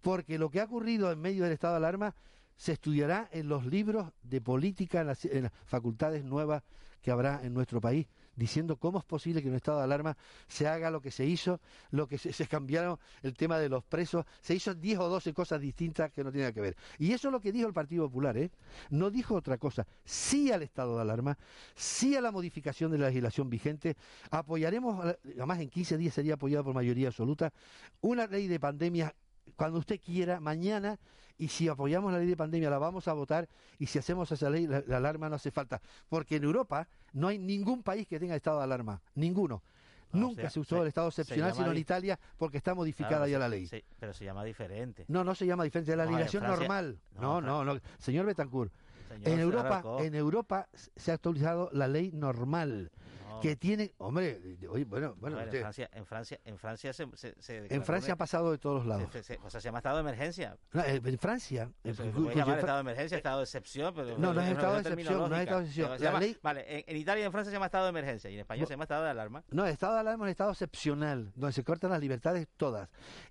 porque 0.00 0.38
lo 0.38 0.50
que 0.50 0.60
ha 0.60 0.64
ocurrido 0.64 1.10
en 1.10 1.20
medio 1.20 1.44
del 1.44 1.52
estado 1.52 1.74
de 1.74 1.78
alarma 1.78 2.14
se 2.56 2.72
estudiará 2.72 3.28
en 3.32 3.48
los 3.48 3.66
libros 3.66 4.12
de 4.22 4.40
política 4.40 5.00
en 5.00 5.08
las, 5.08 5.24
en 5.24 5.44
las 5.44 5.52
facultades 5.66 6.24
nuevas 6.24 6.62
que 7.02 7.10
habrá 7.10 7.40
en 7.44 7.54
nuestro 7.54 7.80
país, 7.80 8.06
diciendo 8.36 8.76
cómo 8.76 8.98
es 8.98 9.04
posible 9.04 9.40
que 9.40 9.48
en 9.48 9.54
un 9.54 9.56
estado 9.56 9.78
de 9.78 9.84
alarma 9.84 10.16
se 10.46 10.68
haga 10.68 10.90
lo 10.90 11.00
que 11.00 11.10
se 11.10 11.24
hizo, 11.26 11.60
lo 11.90 12.06
que 12.06 12.18
se, 12.18 12.46
cambiaron 12.46 12.98
el 13.22 13.34
tema 13.34 13.58
de 13.58 13.68
los 13.68 13.82
presos, 13.84 14.24
se 14.40 14.54
hizo 14.54 14.74
10 14.74 14.98
o 15.00 15.08
12 15.08 15.32
cosas 15.32 15.60
distintas 15.60 16.12
que 16.12 16.22
no 16.22 16.30
tienen 16.30 16.52
que 16.52 16.60
ver. 16.60 16.76
Y 16.98 17.12
eso 17.12 17.28
es 17.28 17.32
lo 17.32 17.40
que 17.40 17.50
dijo 17.50 17.66
el 17.66 17.74
Partido 17.74 18.06
Popular, 18.06 18.36
¿eh? 18.36 18.50
No 18.90 19.10
dijo 19.10 19.34
otra 19.34 19.58
cosa. 19.58 19.86
Sí 20.04 20.52
al 20.52 20.62
estado 20.62 20.96
de 20.96 21.02
alarma, 21.02 21.38
sí 21.74 22.14
a 22.14 22.20
la 22.20 22.30
modificación 22.30 22.90
de 22.92 22.98
la 22.98 23.06
legislación 23.06 23.50
vigente, 23.50 23.96
apoyaremos, 24.30 25.16
además 25.24 25.60
en 25.60 25.70
15 25.70 25.98
días 25.98 26.14
sería 26.14 26.34
apoyado 26.34 26.64
por 26.64 26.74
mayoría 26.74 27.08
absoluta, 27.08 27.52
una 28.00 28.26
ley 28.26 28.46
de 28.46 28.60
pandemia 28.60 29.14
cuando 29.56 29.78
usted 29.78 30.00
quiera, 30.00 30.38
mañana, 30.40 30.98
y 31.38 31.48
si 31.48 31.68
apoyamos 31.68 32.12
la 32.12 32.18
ley 32.18 32.28
de 32.28 32.36
pandemia 32.36 32.70
la 32.70 32.78
vamos 32.78 33.08
a 33.08 33.12
votar, 33.12 33.48
y 33.78 33.86
si 33.86 33.98
hacemos 33.98 34.30
esa 34.32 34.48
ley, 34.50 34.66
la, 34.66 34.82
la 34.86 34.96
alarma 34.98 35.28
no 35.28 35.36
hace 35.36 35.50
falta. 35.50 35.80
Porque 36.08 36.36
en 36.36 36.44
Europa 36.44 36.86
no 37.12 37.28
hay 37.28 37.38
ningún 37.38 37.82
país 37.82 38.06
que 38.06 38.18
tenga 38.18 38.36
estado 38.36 38.58
de 38.58 38.64
alarma, 38.64 39.00
ninguno. 39.14 39.62
Nunca 40.12 40.42
sea, 40.42 40.50
se 40.50 40.60
usó 40.60 40.76
se- 40.76 40.82
el 40.82 40.88
estado 40.88 41.08
excepcional, 41.08 41.52
sino 41.52 41.72
en 41.72 41.76
Italia, 41.78 42.18
porque 42.38 42.56
está 42.58 42.74
modificada 42.74 43.26
Claro, 43.26 43.30
ya 43.32 43.38
la 43.38 43.48
ley. 43.48 43.68
pero 43.98 44.14
se 44.14 44.24
llama 44.24 44.44
diferente. 44.44 45.04
No, 45.08 45.24
no 45.24 45.34
se 45.34 45.46
llama 45.46 45.64
diferente, 45.64 45.90
es 45.90 45.98
la 45.98 46.04
No, 46.04 46.10
legislación 46.12 46.44
normal. 46.44 46.98
no, 47.16 47.40
No, 47.40 47.64
no, 47.64 47.74
no, 47.74 47.80
señor 47.98 48.24
Betancourt. 48.24 48.72
Señor, 49.08 49.28
En 49.28 49.38
Europa, 49.40 49.82
en 50.00 50.14
Europa 50.14 50.68
se 50.96 51.10
ha 51.10 51.14
actualizado 51.14 51.68
la 51.72 51.86
ley 51.88 52.12
normal, 52.12 52.90
No. 53.25 53.25
Que 53.40 53.56
tiene, 53.56 53.92
hombre, 53.98 54.40
oye, 54.68 54.84
bueno, 54.84 55.14
bueno, 55.18 55.36
A 55.36 55.44
ver, 55.44 55.48
usted- 55.48 55.58
en 55.58 55.62
Francia, 55.64 55.90
en 55.92 56.06
Francia, 56.06 56.40
en 56.44 56.58
Francia 56.58 56.92
se, 56.92 57.06
se, 57.14 57.34
se 57.40 57.74
en 57.74 57.84
Francia 57.84 58.14
ha 58.14 58.16
pasado 58.16 58.50
de 58.52 58.58
todos 58.58 58.76
los 58.78 58.86
lados. 58.86 59.10
se- 59.24 59.38
o 59.42 59.50
sea, 59.50 59.60
se 59.60 59.66
llama 59.68 59.78
estado 59.78 59.96
de 59.96 60.00
emergencia. 60.02 60.56
No, 60.72 60.82
eh, 60.82 61.00
en 61.04 61.18
Francia, 61.18 61.70
Se 61.84 61.92
puede 61.94 62.34
llamar 62.34 62.44
Fra- 62.46 62.58
estado 62.60 62.76
de 62.76 62.80
emergencia, 62.80 63.16
estado 63.16 63.38
de 63.38 63.44
excepción, 63.44 63.94
pero 63.94 64.18
No, 64.18 64.32
no 64.34 64.40
es 64.40 64.50
estado 64.50 64.74
de 64.74 64.80
excepción, 64.80 65.30
no 65.30 65.36
es 65.36 65.42
estado 65.42 65.60
de 65.60 65.66
excepción. 65.66 65.98
Llama- 65.98 66.20
ley- 66.20 66.36
Vale, 66.42 66.78
en, 66.78 66.84
en 66.86 66.96
Italia 66.96 67.22
y 67.22 67.26
en 67.26 67.32
Francia 67.32 67.50
se 67.50 67.54
llama 67.56 67.66
estado 67.66 67.84
de 67.84 67.90
emergencia 67.90 68.30
y 68.30 68.34
en 68.34 68.40
España 68.40 68.60
No. 68.62 68.66
se 68.66 68.72
llama 68.72 68.84
estado 68.84 69.04
de 69.04 69.10
alarma. 69.10 69.44
No, 69.50 69.66
estado 69.66 69.94
de 69.94 70.00
alarma 70.00 70.24
es 70.24 70.26
un 70.26 70.30
estado 70.30 70.50
excepcional, 70.52 71.32
donde 71.34 71.52
se 71.52 71.64
cortan 71.64 71.90
las 71.90 72.00
libertades 72.00 72.48
todas. 72.56 72.88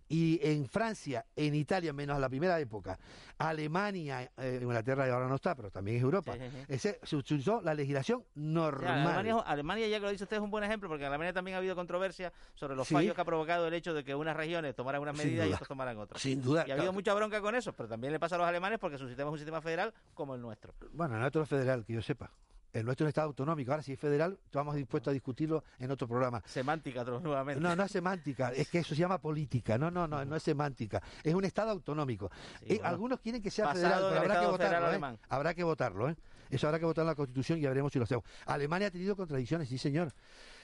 Y 0.08 0.40
en 0.44 0.68
Francia, 0.68 1.26
en 1.36 1.56
Italia, 1.56 1.92
menos 1.92 2.20
la 2.20 2.30
primera 2.30 2.60
época, 2.60 3.00
Alemania, 3.38 4.30
eh, 4.38 4.60
Inglaterra 4.62 5.06
ahora 5.14 5.28
no 5.28 5.36
está, 5.36 5.56
pero 5.56 5.72
también 5.72 5.98
es 5.98 6.04
Europa, 6.04 6.34
Sí, 6.34 6.40
sí, 6.40 6.50
sí. 6.52 6.66
ese, 6.68 7.00
se 7.04 7.16
utilizó 7.16 7.62
la 7.62 7.74
legislación 7.74 8.20
O 8.20 8.24
sea, 8.24 8.32
normal. 8.36 8.92
Alemania, 9.08 9.36
Alemania, 9.46 9.88
ya 9.88 9.95
que 10.00 10.06
lo 10.06 10.12
dice 10.12 10.24
usted, 10.24 10.38
es 10.38 10.44
un 10.44 10.52
buen 10.52 10.64
ejemplo, 10.64 10.88
porque 10.90 11.04
en 11.04 11.10
Alemania 11.10 11.34
también 11.34 11.56
ha 11.56 11.58
habido 11.60 11.76
controversia 11.76 12.32
sobre 12.54 12.76
los 12.76 12.88
Sí. 12.88 12.94
fallos 12.94 13.16
que 13.16 13.22
ha 13.22 13.26
provocado 13.26 13.68
el 13.68 13.74
hecho 13.74 13.94
de 13.94 14.04
que 14.04 14.16
unas 14.16 14.36
regiones 14.36 14.76
tomaran 14.76 15.02
unas 15.02 15.18
medidas 15.18 15.48
y 15.48 15.54
otras 15.54 15.68
tomaran 15.68 15.98
otras. 15.98 16.22
Sin 16.22 16.42
duda, 16.42 16.66
Y 16.68 16.72
ha 16.72 16.76
habido 16.76 16.94
mucha 16.94 17.14
bronca 17.14 17.42
con 17.42 17.56
eso, 17.56 17.74
pero 17.74 17.90
también 17.90 18.14
le 18.14 18.20
pasa 18.20 18.36
a 18.36 18.38
los 18.40 18.48
alemanes 18.48 18.80
porque 18.80 18.98
su 18.98 19.08
sistema 19.08 19.30
es 19.30 19.34
un 19.34 19.38
sistema 19.40 19.62
federal 19.62 19.94
como 20.14 20.36
el 20.36 20.42
nuestro. 20.42 20.74
Bueno, 20.94 21.16
el 21.16 21.22
nuestro 21.22 21.44
es 21.44 21.50
federal, 21.50 21.86
que 21.86 21.94
yo 21.94 22.02
sepa. 22.02 22.32
El 22.74 22.84
nuestro 22.84 23.06
es 23.06 23.08
un 23.08 23.10
estado 23.10 23.28
autonómico. 23.28 23.72
Ahora, 23.72 23.82
si 23.84 23.94
es 23.94 24.00
federal, 24.00 24.38
estamos 24.44 24.76
dispuestos 24.76 25.10
a 25.10 25.14
discutirlo 25.14 25.64
en 25.80 25.92
otro 25.92 26.10
programa. 26.10 26.44
Semántica, 26.46 27.06
nuevamente. 27.06 27.62
No, 27.62 27.74
no 27.74 27.84
es 27.84 27.92
semántica, 27.92 28.50
es 28.52 28.68
que 28.70 28.80
eso 28.80 28.90
se 28.94 29.00
llama 29.00 29.18
política. 29.18 29.78
No, 29.78 29.90
no, 29.90 30.06
no, 30.10 30.26
no 30.26 30.36
es 30.36 30.44
semántica. 30.44 31.02
Es 31.24 31.34
un 31.34 31.46
Estado 31.46 31.72
autonómico. 31.72 32.30
Sí, 32.60 32.66
Eh, 32.66 32.68
bueno. 32.76 32.90
Algunos 32.90 33.20
quieren 33.22 33.42
que 33.42 33.50
sea 33.50 33.68
Basado 33.68 33.82
federal, 33.82 34.02
pero 34.02 34.12
el 34.12 34.18
habrá 34.18 34.34
que 34.34 34.40
federal 34.40 34.52
votarlo. 34.52 34.86
¿eh? 34.88 34.90
alemán. 34.90 35.20
Habrá 35.30 35.54
que 35.54 35.64
votarlo. 35.64 36.16
¿Eh? 36.50 36.56
Eso 36.56 36.68
habrá 36.68 36.80
que 36.80 36.86
votar 36.86 37.04
en 37.04 37.08
la 37.08 37.16
Constitución 37.16 37.60
y 37.60 37.62
ya 37.62 37.70
veremos 37.70 37.92
si 37.92 38.00
lo 38.00 38.04
hacemos. 38.04 38.26
Alemania 38.46 38.88
ha 38.88 38.92
tenido 38.92 39.16
contradicciones, 39.16 39.70
sí, 39.70 39.78
señor. 39.78 40.14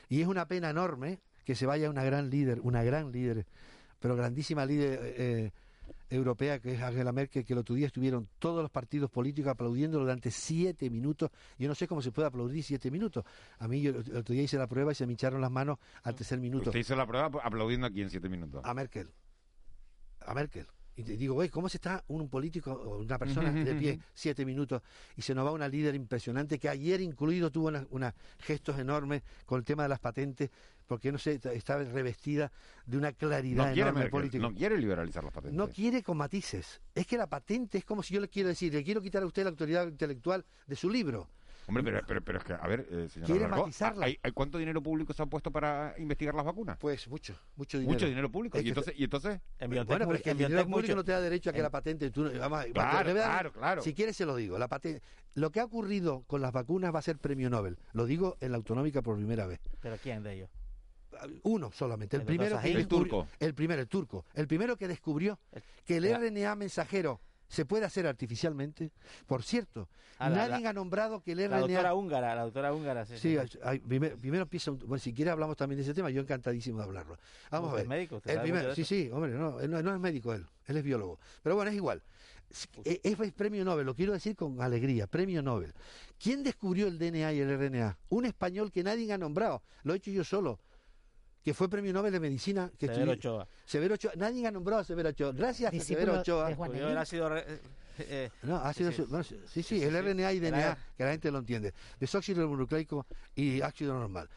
Y 0.09 0.21
es 0.21 0.27
una 0.27 0.47
pena 0.47 0.69
enorme 0.69 1.19
que 1.45 1.55
se 1.55 1.65
vaya 1.65 1.89
una 1.89 2.03
gran 2.03 2.29
líder, 2.29 2.59
una 2.61 2.83
gran 2.83 3.11
líder, 3.11 3.45
pero 3.99 4.15
grandísima 4.15 4.65
líder 4.65 4.99
eh, 5.17 5.51
europea 6.09 6.59
que 6.59 6.73
es 6.73 6.81
Angela 6.81 7.11
Merkel, 7.11 7.45
que 7.45 7.53
el 7.53 7.59
otro 7.59 7.75
día 7.75 7.87
estuvieron 7.87 8.27
todos 8.39 8.61
los 8.61 8.69
partidos 8.69 9.09
políticos 9.09 9.51
aplaudiéndolo 9.51 10.03
durante 10.03 10.31
siete 10.31 10.89
minutos. 10.89 11.29
Yo 11.57 11.67
no 11.67 11.75
sé 11.75 11.87
cómo 11.87 12.01
se 12.01 12.11
puede 12.11 12.27
aplaudir 12.27 12.63
siete 12.63 12.91
minutos. 12.91 13.23
A 13.59 13.67
mí 13.67 13.81
yo 13.81 13.91
el 13.91 14.17
otro 14.17 14.33
día 14.33 14.43
hice 14.43 14.57
la 14.57 14.67
prueba 14.67 14.91
y 14.91 14.95
se 14.95 15.05
me 15.05 15.13
hincharon 15.13 15.41
las 15.41 15.51
manos 15.51 15.79
al 16.03 16.15
tercer 16.15 16.39
minuto. 16.39 16.69
Usted 16.69 16.79
hizo 16.79 16.95
la 16.95 17.07
prueba 17.07 17.31
aplaudiendo 17.43 17.87
aquí 17.87 18.01
en 18.01 18.09
siete 18.09 18.29
minutos. 18.29 18.61
A 18.63 18.73
Merkel. 18.73 19.09
A 20.25 20.33
Merkel. 20.33 20.67
Y 21.01 21.03
te 21.03 21.17
digo, 21.17 21.33
güey, 21.33 21.49
¿cómo 21.49 21.67
se 21.67 21.77
está 21.77 22.03
un 22.09 22.29
político 22.29 22.71
o 22.71 22.99
una 22.99 23.17
persona 23.17 23.51
de 23.51 23.73
pie 23.73 23.99
siete 24.13 24.45
minutos 24.45 24.83
y 25.17 25.23
se 25.23 25.33
nos 25.33 25.45
va 25.45 25.51
una 25.51 25.67
líder 25.67 25.95
impresionante 25.95 26.59
que 26.59 26.69
ayer 26.69 27.01
incluido 27.01 27.49
tuvo 27.49 27.71
unos 27.89 28.13
gestos 28.37 28.77
enormes 28.77 29.23
con 29.45 29.57
el 29.57 29.65
tema 29.65 29.81
de 29.83 29.89
las 29.89 29.99
patentes, 29.99 30.51
porque 30.85 31.11
no 31.11 31.17
sé, 31.17 31.39
estaba 31.53 31.83
revestida 31.83 32.51
de 32.85 32.97
una 32.97 33.13
claridad 33.13 33.67
No 33.67 33.73
quiere, 33.73 33.81
enorme 33.81 33.99
Merkel, 34.01 34.11
política. 34.11 34.41
no 34.43 34.53
quiere 34.53 34.77
liberalizar 34.77 35.23
las 35.23 35.33
patentes. 35.33 35.57
No 35.57 35.69
quiere 35.69 36.03
con 36.03 36.17
matices. 36.17 36.81
Es 36.93 37.07
que 37.07 37.17
la 37.17 37.27
patente 37.27 37.79
es 37.79 37.85
como 37.85 38.03
si 38.03 38.13
yo 38.13 38.21
le 38.21 38.27
quiero 38.27 38.49
decir, 38.49 38.71
le 38.71 38.83
quiero 38.83 39.01
quitar 39.01 39.23
a 39.23 39.25
usted 39.25 39.43
la 39.43 39.49
autoridad 39.49 39.87
intelectual 39.87 40.45
de 40.67 40.75
su 40.75 40.87
libro. 40.89 41.27
Hombre, 41.71 41.83
pero, 41.83 42.05
pero, 42.05 42.21
pero 42.21 42.37
es 42.39 42.43
que, 42.43 42.53
a 42.53 42.67
ver, 42.67 42.85
eh, 42.91 43.07
señora 43.09 43.31
Quiere 43.33 43.47
matizarla. 43.47 44.05
¿hay, 44.05 44.19
hay 44.21 44.31
cuánto 44.33 44.57
dinero 44.57 44.83
público 44.83 45.13
se 45.13 45.23
ha 45.23 45.25
puesto 45.25 45.51
para 45.51 45.95
investigar 45.97 46.35
las 46.35 46.43
vacunas? 46.43 46.77
Pues 46.77 47.07
mucho, 47.07 47.33
mucho 47.55 47.77
dinero. 47.79 47.93
Mucho 47.93 48.05
dinero 48.07 48.29
público. 48.29 48.57
Es 48.57 48.61
¿Y 48.61 48.65
que- 48.65 48.69
entonces, 48.69 48.93
¿Y 48.97 49.03
entonces? 49.05 49.39
En 49.57 49.69
bueno, 49.69 49.85
pero 49.87 50.13
es 50.15 50.21
que 50.21 50.31
en 50.31 50.41
el 50.41 50.47
dinero 50.49 50.67
público 50.67 50.95
no 50.95 51.03
te 51.05 51.13
da 51.13 51.21
derecho 51.21 51.49
a 51.49 51.53
que 51.53 51.59
En- 51.59 51.63
la 51.63 51.69
patente... 51.69 52.11
Tú, 52.11 52.23
no- 52.25 52.39
vamos, 52.39 52.65
Claro, 52.73 53.13
claro, 53.13 53.51
claro. 53.53 53.81
Si 53.81 53.93
quieres 53.93 54.17
se 54.17 54.25
lo 54.25 54.35
digo. 54.35 54.59
La 54.59 54.67
patente, 54.67 55.01
lo 55.33 55.49
que 55.51 55.61
ha 55.61 55.63
ocurrido 55.65 56.23
con 56.27 56.41
las 56.41 56.51
vacunas 56.51 56.93
va 56.93 56.99
a 56.99 57.03
ser 57.03 57.17
premio 57.17 57.49
Nobel. 57.49 57.77
Lo 57.93 58.05
digo 58.05 58.35
en 58.41 58.51
la 58.51 58.57
autonómica 58.57 59.01
por 59.01 59.15
primera 59.15 59.47
vez. 59.47 59.61
¿Pero 59.79 59.95
quién 59.97 60.23
de 60.23 60.33
ellos? 60.33 60.49
Uno 61.43 61.71
solamente. 61.71 62.15
El 62.15 62.21
El 62.21 62.25
primero 62.25 62.59
que. 62.59 62.71
El 62.71 62.87
turco. 62.87 63.27
El 63.39 63.53
primero, 63.53 63.81
el 63.81 63.87
turco. 63.87 64.25
El 64.33 64.47
primero 64.47 64.75
que 64.77 64.87
descubrió 64.87 65.39
El- 65.51 65.63
que 65.85 65.97
el 65.97 66.05
RNA 66.05 66.55
mensajero 66.55 67.21
se 67.51 67.65
puede 67.65 67.83
hacer 67.85 68.07
artificialmente. 68.07 68.91
Por 69.27 69.43
cierto, 69.43 69.89
Ah, 70.17 70.29
la- 70.29 70.47
nadie 70.47 70.63
la- 70.63 70.69
ha 70.69 70.73
nombrado 70.73 71.21
que 71.21 71.33
el 71.33 71.39
La 71.39 71.45
RNA... 71.47 71.59
doctora 71.59 71.93
húngara, 71.95 72.35
la 72.35 72.43
doctora 72.43 72.73
húngara, 72.73 73.05
sí. 73.05 73.17
Sí, 73.17 73.37
hay- 73.63 73.79
primero, 73.79 74.17
primero 74.17 74.43
empieza, 74.43 74.71
un- 74.71 74.79
bueno, 74.79 74.99
si 74.99 75.13
quiere 75.13 75.31
hablamos 75.31 75.57
también 75.57 75.77
de 75.77 75.83
ese 75.83 75.93
tema, 75.93 76.09
yo 76.09 76.21
encantadísimo 76.21 76.77
de 76.77 76.85
hablarlo. 76.85 77.17
Vamos 77.49 77.71
a 77.71 77.73
ver. 77.73 77.81
es 77.83 77.89
médico, 77.89 78.15
usted 78.17 78.37
El 78.39 78.51
de 78.53 78.75
sí, 78.75 78.85
sí, 78.85 79.09
hombre, 79.11 79.31
no, 79.31 79.59
él 79.59 79.69
no, 79.69 79.81
no 79.81 79.93
es 79.93 79.99
médico 79.99 80.33
él, 80.33 80.45
él 80.67 80.77
es 80.77 80.83
biólogo. 80.83 81.19
Pero 81.43 81.55
bueno, 81.57 81.69
es 81.71 81.75
igual. 81.75 82.01
Es, 82.49 82.69
es- 83.03 83.19
es 83.19 83.31
premio 83.33 83.65
Nobel, 83.65 83.85
lo 83.85 83.95
quiero 83.95 84.13
decir 84.13 84.35
con 84.37 84.61
alegría, 84.61 85.07
premio 85.07 85.41
Nobel. 85.41 85.73
¿Quién 86.21 86.43
descubrió 86.43 86.87
el 86.87 86.97
DNA 86.99 87.33
y 87.33 87.39
el 87.41 87.49
RNA? 87.49 87.97
Un 88.09 88.25
español 88.25 88.71
que 88.71 88.83
nadie 88.83 89.11
ha 89.11 89.17
nombrado, 89.17 89.61
lo 89.83 89.93
he 89.93 89.97
hecho 89.97 90.11
yo 90.11 90.23
solo, 90.23 90.59
que 91.43 91.53
fue 91.53 91.69
premio 91.69 91.91
Nobel 91.93 92.11
de 92.11 92.19
medicina. 92.19 92.71
Que 92.77 92.87
Severo 92.87 93.13
estudió- 93.13 93.33
Ochoa. 93.35 93.47
Severo 93.65 93.95
Ochoa, 93.95 94.11
nadie 94.17 94.45
ha 94.47 94.51
nombrado 94.51 94.81
a 94.81 94.83
Severo 94.83 95.09
Ochoa. 95.09 95.31
Gracias 95.33 95.73
a 95.73 95.79
Severo 95.79 96.19
Ochoa. 96.19 96.49
de 96.49 96.97
ácido 96.97 97.29
re- 97.29 97.45
eh, 97.47 97.59
eh, 97.99 98.29
No, 98.43 98.55
ha 98.57 98.73
sido 98.73 98.91
sí, 98.91 99.03
bueno, 99.07 99.23
sí, 99.23 99.37
sí, 99.63 99.81
el 99.83 99.91
sí. 99.91 99.97
RNA 100.01 100.33
y 100.33 100.39
DNA, 100.39 100.77
que 100.97 101.03
la 101.03 101.11
gente 101.11 101.31
lo 101.31 101.39
entiende. 101.39 101.73
Desóxido 101.99 102.41
ribonucleico 102.41 103.05
y 103.35 103.61
ácido 103.61 103.93
normal. 103.93 104.29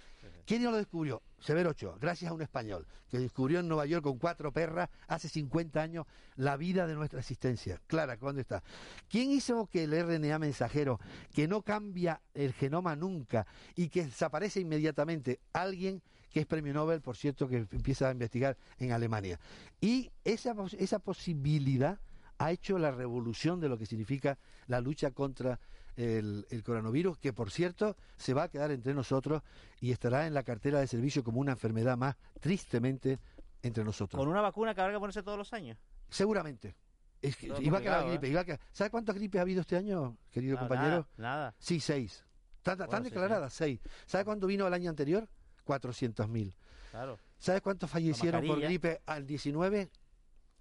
¿Quién 0.47 0.63
lo 0.63 0.73
descubrió? 0.73 1.23
Severo 1.39 1.71
Ochoa, 1.71 1.97
gracias 1.99 2.31
a 2.31 2.35
un 2.35 2.43
español 2.43 2.87
que 3.11 3.19
descubrió 3.19 3.61
en 3.61 3.69
Nueva 3.69 3.87
York 3.87 4.03
con 4.03 4.19
cuatro 4.19 4.53
perras 4.53 4.91
hace 5.09 5.29
50 5.29 5.81
años 5.81 6.07
la 6.37 6.57
vida 6.59 6.87
de 6.87 6.95
nuestra 6.95 7.21
existencia. 7.21 7.81
Clara, 7.87 8.17
¿dónde 8.17 8.43
está? 8.43 8.63
¿Quién 9.09 9.31
hizo 9.31 9.67
que 9.67 9.85
el 9.85 9.93
RNA 9.95 10.39
mensajero, 10.39 10.99
que 11.33 11.47
no 11.49 11.63
cambia 11.63 12.21
el 12.35 12.53
genoma 12.53 12.97
nunca 12.97 13.47
y 13.75 13.89
que 13.89 14.05
desaparece 14.07 14.61
inmediatamente, 14.61 15.41
alguien 15.53 16.03
que 16.35 16.41
es 16.41 16.47
premio 16.47 16.75
Nobel, 16.75 17.01
por 17.01 17.17
cierto, 17.17 17.47
que 17.47 17.59
empieza 17.59 18.09
a 18.09 18.11
investigar 18.13 18.57
en 18.81 18.91
Alemania? 18.91 19.39
Y 19.81 20.11
esa, 20.25 20.53
esa 20.77 20.99
posibilidad 20.99 22.01
ha 22.39 22.51
hecho 22.51 22.77
la 22.77 22.91
revolución 22.91 23.61
de 23.61 23.69
lo 23.69 23.79
que 23.79 23.87
significa 23.87 24.37
la 24.67 24.81
lucha 24.81 25.13
contra 25.13 25.61
el, 25.95 26.45
el 26.51 26.65
coronavirus, 26.65 27.19
que 27.19 27.33
por 27.33 27.53
cierto 27.53 27.97
se 28.17 28.35
va 28.35 28.43
a 28.43 28.49
quedar 28.49 28.73
entre 28.73 28.95
nosotros 28.95 29.43
y 29.81 29.93
estará 29.93 30.27
en 30.27 30.35
la 30.35 30.43
cartera 30.43 30.81
de 30.81 30.89
servicio 30.89 31.23
como 31.23 31.39
una 31.39 31.53
enfermedad 31.53 31.97
más, 31.97 32.17
tristemente, 32.41 33.21
entre 33.63 33.85
nosotros. 33.85 34.19
Con 34.19 34.29
una 34.29 34.41
vacuna 34.41 34.75
que 34.75 34.81
habrá 34.81 34.95
que 34.95 34.99
ponerse 34.99 35.23
todos 35.23 35.39
los 35.39 35.53
años. 35.53 35.79
Seguramente. 36.11 36.75
Es 37.23 37.37
que- 37.37 37.47
Todo 37.47 37.63
igual 37.63 37.81
que 37.81 37.89
la 37.91 38.01
complicado, 38.03 38.35
gripe. 38.35 38.53
¿eh? 38.53 38.59
que, 38.59 38.65
¿Sabe 38.73 38.91
cuántas 38.91 39.15
gripes 39.15 39.39
ha 39.39 39.43
habido 39.43 39.61
este 39.61 39.77
año, 39.77 40.17
querido 40.33 40.55
No, 40.57 40.61
compañero? 40.63 41.07
Nada, 41.17 41.37
nada. 41.37 41.55
Sí, 41.61 41.79
seis. 41.79 42.25
¿Están, 42.57 42.75
están 42.75 42.89
Bueno, 42.89 43.05
sí, 43.05 43.11
declaradas? 43.11 43.53
Seis. 43.53 43.79
¿Sabe 44.07 44.25
cuánto 44.25 44.47
vino 44.49 44.67
el 44.67 44.75
año 44.75 44.91
anterior? 44.91 45.29
400.000. 45.67 46.53
Claro. 46.91 47.19
¿Sabes 47.39 47.61
cuántos 47.63 47.91
fallecieron 47.91 48.47
por 48.47 48.61
gripe 48.61 49.01
al 49.07 49.27
19? 49.27 49.89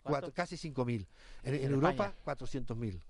¿Cuánto? 0.01 0.28
Cuatro- 0.28 0.34
casi 0.34 0.56
5.000. 0.58 1.08
En, 1.43 1.54
en 1.56 1.64
En 1.64 1.72
Europa, 1.74 2.14
España. 2.26 2.66
400.000. 2.68 3.01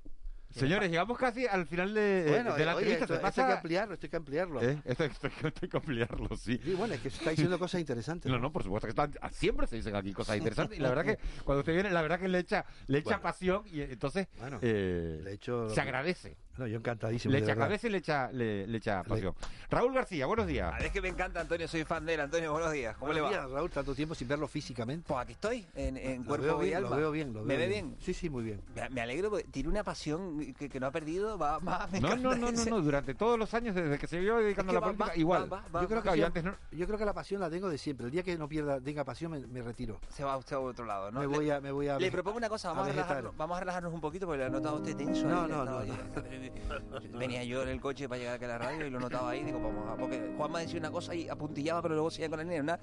Señores, 0.51 0.91
llegamos 0.91 1.17
casi 1.17 1.47
al 1.47 1.65
final 1.65 1.95
de, 1.95 2.27
Bueno, 2.29 2.53
de 2.53 2.63
la 2.63 2.75
oye, 2.75 2.93
entrevista. 2.93 3.05
esto, 3.05 3.19
¿Te 3.19 3.27
esto 3.27 3.41
hay 3.41 3.47
que 3.47 3.53
ampliarlo, 3.53 3.93
esto 3.95 4.05
hay 4.05 4.09
que 4.11 4.17
ampliarlo. 4.17 4.61
¿Eh? 4.61 4.79
Esto, 4.85 5.03
esto- 5.05 5.27
esto 5.27 5.59
hay 5.63 5.67
que 5.69 5.77
ampliarlo, 5.77 6.37
sí. 6.37 6.59
Sí, 6.63 6.73
bueno, 6.75 6.93
es 6.93 7.01
que 7.01 7.09
se 7.09 7.17
está 7.17 7.31
diciendo 7.31 7.57
cosas 7.57 7.81
interesantes. 7.81 8.31
No, 8.31 8.37
no, 8.37 8.51
por 8.51 8.61
supuesto 8.61 8.85
que 8.85 8.91
están, 8.91 9.13
siempre 9.31 9.65
se 9.65 9.77
dicen 9.77 9.95
aquí 9.95 10.13
cosas 10.13 10.37
interesantes. 10.37 10.77
Y 10.77 10.81
la 10.83 10.89
verdad 10.89 11.05
que 11.05 11.17
cuando 11.43 11.61
usted 11.61 11.73
viene, 11.73 11.89
la 11.89 12.03
verdad 12.03 12.19
que 12.19 12.27
le 12.27 12.37
echa, 12.37 12.65
le 12.85 12.99
echa 12.99 13.05
Bueno. 13.17 13.21
pasión 13.23 13.63
y 13.65 13.81
entonces 13.81 14.27
Bueno, 14.37 14.59
eh, 14.61 15.21
le 15.23 15.33
echo- 15.33 15.71
se 15.71 15.81
agradece. 15.81 16.37
No, 16.57 16.67
yo 16.67 16.77
encantadísimo. 16.77 17.31
Le 17.31 17.39
echa 17.39 17.55
cabeza 17.55 17.87
y 17.87 17.89
le 17.89 17.97
echa, 17.97 18.31
le, 18.31 18.67
le 18.67 18.77
echa 18.77 19.01
pasión. 19.03 19.33
Raúl 19.71 19.91
García, 19.91 20.27
buenos 20.27 20.45
días. 20.45 20.71
Ah, 20.71 20.83
Es 20.83 20.91
que 20.91 21.01
me 21.01 21.07
encanta, 21.07 21.41
Antonio, 21.41 21.67
soy 21.67 21.83
fan 21.83 22.05
de 22.05 22.13
él. 22.13 22.19
Antonio, 22.19 22.51
buenos 22.51 22.71
días. 22.71 22.95
¿Cómo 22.97 23.07
Buenos 23.11 23.31
le 23.31 23.35
va? 23.37 23.41
días, 23.43 23.51
Raúl, 23.51 23.71
tanto 23.71 23.95
tiempo 23.95 24.13
sin 24.13 24.27
verlo 24.27 24.47
físicamente. 24.47 25.05
Pues 25.07 25.19
aquí 25.19 25.31
estoy, 25.31 25.65
en, 25.73 25.97
en 25.97 26.21
Lo 26.21 26.27
cuerpo 26.27 26.57
veo 26.59 26.65
y 26.67 26.73
alma. 26.73 26.89
lo 26.91 26.95
veo 26.97 27.11
bien, 27.11 27.33
lo 27.33 27.41
¿Me 27.41 27.57
veo 27.57 27.67
ve 27.67 27.73
bien? 27.73 27.95
Sí, 27.99 28.13
sí, 28.13 28.29
muy 28.29 28.43
bien. 28.43 28.61
Me, 28.75 28.87
me 28.89 29.01
alegro 29.01 29.31
porque 29.31 29.45
tiene 29.45 29.67
una 29.69 29.83
pasión 29.83 30.53
que, 30.53 30.69
que 30.69 30.79
no 30.79 30.85
ha 30.85 30.91
perdido. 30.91 31.39
Va, 31.39 31.57
va, 31.57 31.87
me 31.91 31.99
No, 31.99 32.09
encanta 32.09 32.29
no, 32.29 32.35
no, 32.35 32.51
no, 32.51 32.65
no, 32.65 32.81
durante 32.81 33.15
todos 33.15 33.39
los 33.39 33.51
años 33.55 33.73
desde 33.73 33.97
que 33.97 34.05
se 34.05 34.19
vio 34.19 34.37
dedicando 34.37 34.71
Es 34.73 34.77
a 34.77 34.79
la 34.79 34.85
va- 34.85 34.93
política, 34.93 35.07
va- 35.09 35.17
igual. 35.17 35.51
va- 35.51 35.63
va- 35.75 35.81
yo, 35.81 35.87
creo 35.87 36.03
que 36.03 36.17
yo 36.19 36.25
antes 36.27 36.43
no- 36.43 36.55
yo 36.71 36.85
creo 36.85 36.99
que 36.99 37.05
la 37.05 37.13
pasión 37.13 37.41
la 37.41 37.49
tengo 37.49 37.67
de 37.67 37.79
siempre. 37.79 38.05
El 38.05 38.11
día 38.11 38.21
que 38.21 38.37
no 38.37 38.47
pierda, 38.47 38.79
tenga 38.79 39.03
pasión, 39.03 39.31
me, 39.31 39.39
me 39.39 39.63
retiro. 39.63 39.99
Se 40.09 40.23
va 40.23 40.37
usted 40.37 40.55
a 40.55 40.59
otro 40.59 40.85
lado, 40.85 41.09
¿no? 41.11 41.21
Me 41.21 41.27
Le- 41.27 41.35
voy 41.35 41.49
a, 41.49 41.59
me 41.59 41.71
voy 41.71 41.87
a 41.87 41.97
Le 41.97 42.11
propongo 42.11 42.37
una 42.37 42.49
cosa, 42.49 42.69
a 42.69 42.73
vamos 42.73 42.89
a, 42.89 42.91
relajarnos, 42.91 43.35
vamos 43.35 43.57
a 43.57 43.59
relajarnos 43.59 43.91
un 43.91 44.01
poquito 44.01 44.27
porque 44.27 44.37
lo 44.41 44.45
he 44.45 44.49
notado 44.51 44.75
usted 44.75 44.95
tenso. 44.95 45.27
No, 45.27 45.47
no, 45.47 45.65
no, 45.65 45.81
Venía 47.17 47.43
yo 47.43 47.63
en 47.63 47.69
el 47.69 47.79
coche 47.81 48.07
para 48.09 48.19
llegar 48.19 48.35
aquí 48.35 48.45
a 48.45 48.49
la 48.49 48.57
radio 48.57 48.85
y 48.87 48.89
lo 48.89 48.99
notaba 48.99 49.29
ahí, 49.31 49.43
digo, 49.43 49.59
vamos 49.59 49.87
a... 49.89 49.95
Porque 49.95 50.33
Juanma 50.37 50.59
decía 50.59 50.79
una 50.79 50.91
cosa 50.91 51.13
y 51.15 51.27
apuntillaba, 51.29 51.81
pero 51.81 51.93
luego 51.95 52.09
seguía 52.11 52.29
con 52.29 52.37
la 52.39 52.43
línea, 52.43 52.61
una 52.61 52.79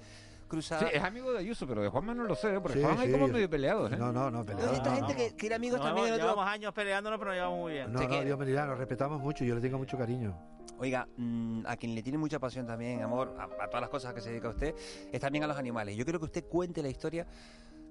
cruzada... 0.48 0.80
Sí, 0.82 0.86
es 0.92 1.02
amigo 1.02 1.32
de 1.32 1.38
Ayuso, 1.38 1.66
pero 1.66 1.82
de 1.82 1.88
Juanma 1.88 2.14
no 2.14 2.24
lo 2.24 2.34
sé, 2.34 2.54
¿eh? 2.54 2.61
porque 2.61 2.78
Sí, 2.78 2.84
Juanma 2.84 3.02
hay 3.02 3.06
sí, 3.08 3.12
como 3.12 3.26
yo- 3.26 3.32
medio 3.32 3.50
peleados, 3.50 3.92
¿eh? 3.92 3.96
No, 3.96 4.12
no, 4.12 4.30
no, 4.30 4.38
No, 4.38 4.44
peleado. 4.46 4.72
esta 4.72 4.90
no, 4.90 4.96
gente 4.96 5.12
no. 5.12 5.18
que, 5.18 5.36
que 5.36 5.46
era 5.46 5.56
amigos 5.56 5.78
Nos 5.78 5.86
también 5.86 6.06
en 6.08 6.12
otro... 6.14 6.26
llevamos 6.26 6.46
años 6.46 6.72
peleándonos, 6.74 7.18
pero 7.18 7.30
nos 7.30 7.36
llevamos 7.36 7.58
muy 7.58 7.72
bien. 7.72 7.92
No, 7.92 8.00
no, 8.08 8.24
Dios 8.24 8.38
me 8.38 8.46
dirá, 8.46 8.66
nos 8.66 8.78
respetamos 8.78 9.20
mucho, 9.20 9.44
yo 9.44 9.54
le 9.54 9.61
tengo 9.61 9.78
mucho 9.78 9.96
cariño. 9.98 10.36
Oiga, 10.78 11.06
mm, 11.16 11.66
a 11.66 11.76
quien 11.76 11.94
le 11.94 12.02
tiene 12.02 12.16
mucha 12.16 12.38
pasión 12.38 12.66
también, 12.66 13.02
amor, 13.02 13.34
a, 13.38 13.44
a 13.44 13.66
todas 13.66 13.82
las 13.82 13.90
cosas 13.90 14.14
que 14.14 14.20
se 14.22 14.30
dedica 14.30 14.48
usted, 14.48 14.74
es 15.12 15.20
también 15.20 15.44
a 15.44 15.46
los 15.46 15.58
animales. 15.58 15.94
Yo 15.94 16.04
quiero 16.04 16.18
que 16.18 16.24
usted 16.24 16.44
cuente 16.46 16.82
la 16.82 16.88
historia 16.88 17.26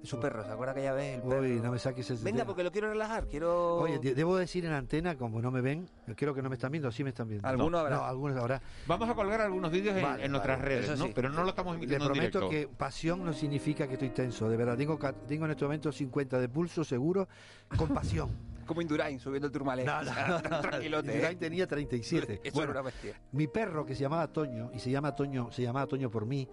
su 0.02 0.18
perro. 0.20 0.44
¿Se 0.44 0.50
acuerda 0.50 0.72
aquella 0.72 0.92
vez 0.92 1.16
el 1.16 1.22
perro? 1.22 1.40
Uy, 1.42 1.60
no 1.60 1.70
me 1.72 1.78
saques 1.78 2.10
ese 2.10 2.22
Venga, 2.24 2.38
tema. 2.38 2.46
porque 2.46 2.62
lo 2.64 2.72
quiero 2.72 2.88
relajar, 2.88 3.26
quiero... 3.26 3.76
Oye, 3.76 3.98
de- 3.98 4.14
debo 4.14 4.36
decir 4.36 4.64
en 4.64 4.72
antena, 4.72 5.16
como 5.16 5.40
no 5.42 5.50
me 5.50 5.60
ven, 5.60 5.88
creo 6.16 6.34
que 6.34 6.42
no 6.42 6.48
me 6.48 6.54
están 6.54 6.72
viendo, 6.72 6.90
sí 6.90 7.02
me 7.04 7.10
están 7.10 7.28
viendo. 7.28 7.46
Alguno 7.46 7.70
no, 7.70 7.78
habrá. 7.78 7.96
No, 7.96 8.04
algunos 8.04 8.36
habrá. 8.38 8.62
Vamos 8.86 9.08
a 9.08 9.14
colgar 9.14 9.40
algunos 9.40 9.70
vídeos 9.70 9.96
en, 9.96 10.02
Vale, 10.02 10.24
en 10.24 10.30
nuestras 10.32 10.58
vale, 10.58 10.68
redes, 10.68 10.84
eso 10.90 10.96
¿no? 10.96 11.06
sí. 11.06 11.12
Pero 11.14 11.28
no 11.30 11.42
lo 11.42 11.50
estamos 11.50 11.72
Le 11.74 11.78
emitiendo 11.78 12.06
en 12.06 12.12
prometo 12.12 12.40
directo. 12.48 12.70
que 12.70 12.76
pasión 12.76 13.24
no 13.24 13.32
significa 13.32 13.86
que 13.86 13.94
estoy 13.94 14.10
tenso, 14.10 14.48
de 14.48 14.56
verdad. 14.56 14.76
Tengo, 14.76 14.98
tengo 15.28 15.44
en 15.44 15.50
este 15.50 15.64
momento 15.64 15.92
50 15.92 16.38
de 16.40 16.48
pulso 16.48 16.82
seguro, 16.84 17.28
con 17.76 17.88
pasión. 17.88 18.30
Como 18.70 18.80
Indurain 18.82 19.18
subiendo 19.18 19.48
el 19.48 19.52
turmalé. 19.52 19.84
No, 19.84 20.00
no, 20.02 20.12
no, 20.28 20.48
no. 20.48 20.60
Tranquilote. 20.60 21.08
Indurain 21.12 21.36
¿eh? 21.36 21.40
tenía 21.40 21.66
37. 21.66 22.40
Eso 22.44 22.54
Bueno, 22.54 22.70
era 22.70 22.80
una 22.80 22.86
bestia. 22.90 23.20
Mi 23.32 23.48
perro 23.48 23.84
que 23.84 23.94
se 23.96 24.02
llamaba 24.02 24.28
Toño, 24.28 24.70
y 24.72 24.78
se 24.78 24.90
llama 24.92 25.12
Toño, 25.14 25.50
se 25.50 25.62
llamaba 25.62 25.86
Toño 25.88 26.08
por 26.08 26.24
mí, 26.24 26.48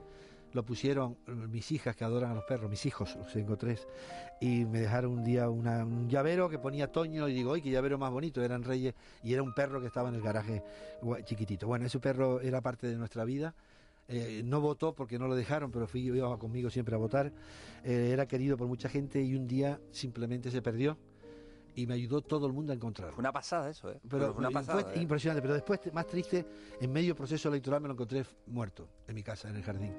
lo 0.53 0.63
pusieron 0.63 1.17
mis 1.27 1.71
hijas 1.71 1.95
que 1.95 2.03
adoran 2.03 2.31
a 2.31 2.35
los 2.35 2.43
perros, 2.45 2.69
mis 2.69 2.85
hijos, 2.85 3.15
los 3.15 3.31
tengo 3.31 3.57
tres, 3.57 3.87
y 4.41 4.65
me 4.65 4.79
dejaron 4.81 5.11
un 5.11 5.23
día 5.23 5.49
una- 5.49 5.83
un 5.85 6.09
llavero 6.09 6.49
que 6.49 6.57
ponía 6.59 6.91
Toño 6.91 7.27
y 7.27 7.33
digo, 7.33 7.53
¡ay, 7.53 7.61
qué 7.61 7.69
llavero 7.69 7.97
más 7.97 8.11
bonito! 8.11 8.41
Eran 8.43 8.63
reyes 8.63 8.95
y 9.23 9.33
era 9.33 9.43
un 9.43 9.53
perro 9.53 9.79
que 9.81 9.87
estaba 9.87 10.09
en 10.09 10.15
el 10.15 10.21
garaje 10.21 10.63
chiquitito. 11.25 11.67
Bueno, 11.67 11.85
ese 11.85 11.99
perro 11.99 12.39
era 12.41 12.61
parte 12.61 12.87
de 12.87 12.95
nuestra 12.97 13.23
vida. 13.25 13.53
Eh, 14.09 14.41
no 14.45 14.61
votó 14.61 14.93
porque 14.95 15.19
no 15.19 15.27
lo 15.27 15.35
dejaron, 15.35 15.69
pero 15.69 15.85
fui, 15.85 16.01
iba 16.05 16.39
conmigo 16.39 16.69
siempre 16.69 16.95
a 16.95 16.97
votar. 16.97 17.31
Eh, 17.83 18.11
era 18.13 18.25
querido 18.25 18.55
por 18.55 18.67
mucha 18.67 18.87
gente 18.87 19.21
y 19.21 19.35
un 19.35 19.47
día 19.47 19.81
simplemente 19.91 20.49
se 20.49 20.61
perdió 20.61 20.97
y 21.75 21.85
me 21.85 21.93
ayudó 21.95 22.21
todo 22.21 22.47
el 22.47 22.53
mundo 22.53 22.71
a 22.71 22.75
encontrarlo. 22.75 23.13
Fue 23.13 23.21
una 23.21 23.33
pasada 23.33 23.69
eso, 23.69 23.91
¿eh? 23.91 23.99
Pero 24.09 24.33
fue 24.33 24.39
una 24.39 24.47
fue 24.49 24.53
pasada. 24.61 24.93
¿eh? 24.95 25.01
impresionante. 25.01 25.41
Pero 25.41 25.55
después, 25.55 25.81
más 25.93 26.07
triste, 26.07 26.45
en 26.79 26.91
medio 26.91 27.15
proceso 27.15 27.49
electoral 27.49 27.81
me 27.81 27.87
lo 27.89 27.95
encontré 27.95 28.25
muerto 28.47 28.87
en 29.07 29.13
mi 29.13 29.23
casa, 29.23 29.49
en 29.49 29.57
el 29.57 29.63
jardín. 29.63 29.93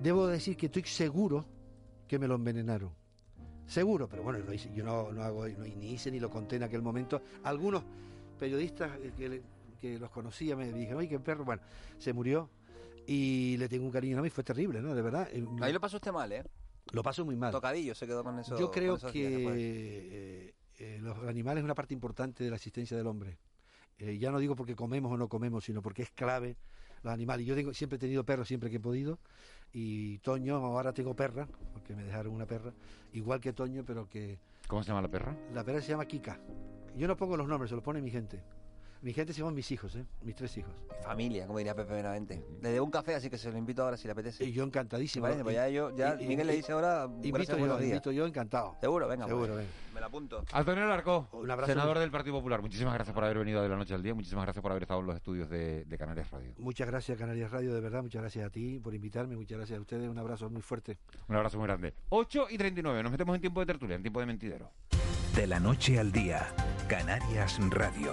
Debo 0.00 0.26
decir 0.26 0.56
que 0.56 0.66
estoy 0.66 0.82
seguro 0.84 1.46
que 2.06 2.18
me 2.18 2.28
lo 2.28 2.34
envenenaron. 2.34 2.90
Seguro, 3.66 4.08
pero 4.08 4.22
bueno, 4.22 4.38
no 4.44 4.52
hice- 4.52 4.72
yo 4.74 4.84
no, 4.84 5.10
no 5.12 5.22
hago, 5.22 5.48
no- 5.48 5.64
ni 5.64 5.92
hice 5.92 6.10
ni 6.10 6.20
lo 6.20 6.30
conté 6.30 6.56
en 6.56 6.62
aquel 6.62 6.82
momento. 6.82 7.20
Algunos 7.42 7.82
periodistas 8.38 8.92
eh, 9.02 9.42
que, 9.80 9.98
los 9.98 10.10
conocía 10.10 10.56
me 10.56 10.72
dijeron, 10.72 10.98
oye, 10.98 11.08
qué 11.08 11.18
perro, 11.20 11.44
bueno, 11.44 11.62
se 11.98 12.12
murió 12.12 12.48
y 13.06 13.56
le 13.56 13.68
tengo 13.68 13.84
un 13.86 13.90
cariño 13.92 14.12
enorme 14.14 14.28
y 14.28 14.30
fue 14.30 14.42
terrible, 14.44 14.80
¿no? 14.82 14.94
De 14.94 15.02
verdad. 15.02 15.28
eh, 15.32 15.44
Ahí 15.60 15.72
lo 15.72 15.80
pasó 15.80 15.96
usted 15.96 16.12
mal, 16.12 16.30
¿eh? 16.32 16.44
lo 16.92 17.02
paso 17.02 17.24
muy 17.24 17.34
mal. 17.36 17.50
Tocadillo 17.52 17.94
se 17.94 18.06
quedó 18.06 18.22
con 18.22 18.38
eso. 18.38 18.56
Yo 18.58 18.70
creo 18.70 18.96
que 18.98 19.44
eh, 19.56 20.54
eh, 20.78 20.98
los 21.00 21.18
animales 21.26 21.62
es 21.62 21.64
una 21.64 21.74
parte 21.74 21.94
importante 21.94 22.44
de 22.44 22.50
la 22.50 22.56
existencia 22.56 22.96
del 22.96 23.06
hombre. 23.08 23.38
Eh, 23.98 24.18
ya 24.18 24.30
no 24.30 24.38
digo 24.38 24.54
porque 24.54 24.76
comemos 24.76 25.10
o 25.12 25.16
no 25.16 25.28
comemos, 25.28 25.64
sino 25.64 25.82
porque 25.82 26.02
es 26.02 26.10
clave 26.12 26.56
los 27.02 27.12
animales. 27.12 27.46
Yo 27.46 27.54
tengo, 27.54 27.72
siempre 27.74 27.96
he 27.96 28.00
tenido 28.00 28.24
perros 28.24 28.48
siempre 28.48 28.70
que 28.70 28.76
he 28.76 28.80
podido. 28.80 29.18
Y 29.72 30.18
Toño, 30.18 30.56
ahora 30.56 30.92
tengo 30.92 31.14
perra, 31.14 31.46
porque 31.72 31.94
me 31.94 32.02
dejaron 32.04 32.32
una 32.32 32.46
perra, 32.46 32.72
igual 33.12 33.40
que 33.40 33.52
Toño, 33.52 33.84
pero 33.84 34.08
que 34.08 34.38
¿Cómo 34.68 34.82
se 34.82 34.88
llama 34.88 35.02
la 35.02 35.08
perra? 35.08 35.36
la 35.52 35.64
perra 35.64 35.80
se 35.80 35.88
llama 35.88 36.06
Kika. 36.06 36.38
Yo 36.96 37.06
no 37.06 37.16
pongo 37.16 37.36
los 37.36 37.46
nombres, 37.46 37.68
se 37.68 37.74
los 37.74 37.84
pone 37.84 38.00
mi 38.00 38.10
gente. 38.10 38.42
Mi 39.02 39.12
gente 39.12 39.32
se 39.32 39.38
llaman 39.40 39.54
mis 39.54 39.70
hijos, 39.70 39.94
¿eh? 39.94 40.04
mis 40.22 40.34
tres 40.34 40.56
hijos. 40.58 40.72
Familia, 41.04 41.46
como 41.46 41.58
diría 41.58 41.74
Pepe 41.74 41.92
Benavente. 41.94 42.42
Le 42.60 42.70
debo 42.70 42.84
un 42.86 42.90
café, 42.90 43.14
así 43.14 43.30
que 43.30 43.38
se 43.38 43.50
lo 43.52 43.58
invito 43.58 43.82
ahora 43.84 43.96
si 43.96 44.08
le 44.08 44.12
apetece. 44.12 44.44
Y 44.44 44.52
yo 44.52 44.62
¿Te 44.64 44.68
encantadísimo. 44.68 45.22
parece? 45.24 45.44
Pues 45.44 45.54
ya 45.54 45.68
yo, 45.68 45.94
ya 45.94 46.16
y- 46.18 46.24
y- 46.24 46.28
Miguel 46.28 46.46
le 46.48 46.54
dice 46.56 46.72
ahora. 46.72 47.04
Invito 47.22 47.52
yo, 47.52 47.58
buenos 47.58 47.78
días. 47.78 47.90
invito 47.90 48.10
yo, 48.10 48.26
encantado. 48.26 48.74
Seguro, 48.80 49.06
venga. 49.06 49.26
Seguro, 49.26 49.54
pues, 49.54 49.58
venga. 49.58 49.70
Me 49.94 50.00
lo 50.00 50.06
apunto. 50.06 50.44
Antonio 50.52 50.86
Larco, 50.86 51.28
Un 51.32 51.50
abrazo. 51.50 51.72
senador 51.72 51.98
del 51.98 52.10
Partido 52.10 52.34
Popular. 52.36 52.60
Muchísimas 52.62 52.94
gracias 52.94 53.14
por 53.14 53.22
haber 53.24 53.38
venido 53.38 53.62
de 53.62 53.68
la 53.68 53.76
noche 53.76 53.94
al 53.94 54.02
día. 54.02 54.14
Muchísimas 54.14 54.44
gracias 54.44 54.60
por 54.62 54.72
haber 54.72 54.82
estado 54.82 55.00
en 55.00 55.06
los 55.06 55.16
estudios 55.16 55.48
de, 55.48 55.84
de 55.84 55.98
Canarias 55.98 56.30
Radio. 56.30 56.52
Muchas 56.58 56.88
gracias, 56.88 57.16
Canarias 57.18 57.50
Radio, 57.50 57.72
de 57.74 57.80
verdad. 57.80 58.02
Muchas 58.02 58.22
gracias 58.22 58.44
a 58.46 58.50
ti 58.50 58.80
por 58.82 58.94
invitarme. 58.94 59.36
Muchas 59.36 59.58
gracias 59.58 59.78
a 59.78 59.82
ustedes. 59.82 60.08
Un 60.08 60.18
abrazo 60.18 60.50
muy 60.50 60.62
fuerte. 60.62 60.98
Un 61.28 61.36
abrazo 61.36 61.58
muy 61.58 61.66
grande. 61.66 61.94
8 62.08 62.46
y 62.50 62.58
39. 62.58 63.02
Nos 63.02 63.12
metemos 63.12 63.34
en 63.36 63.40
tiempo 63.40 63.60
de 63.60 63.66
tertulia, 63.66 63.94
en 63.96 64.02
tiempo 64.02 64.18
de 64.20 64.26
mentidero. 64.26 64.70
De 65.34 65.46
la 65.46 65.60
noche 65.60 65.98
al 66.00 66.10
día, 66.12 66.48
Canarias 66.88 67.58
Radio. 67.70 68.12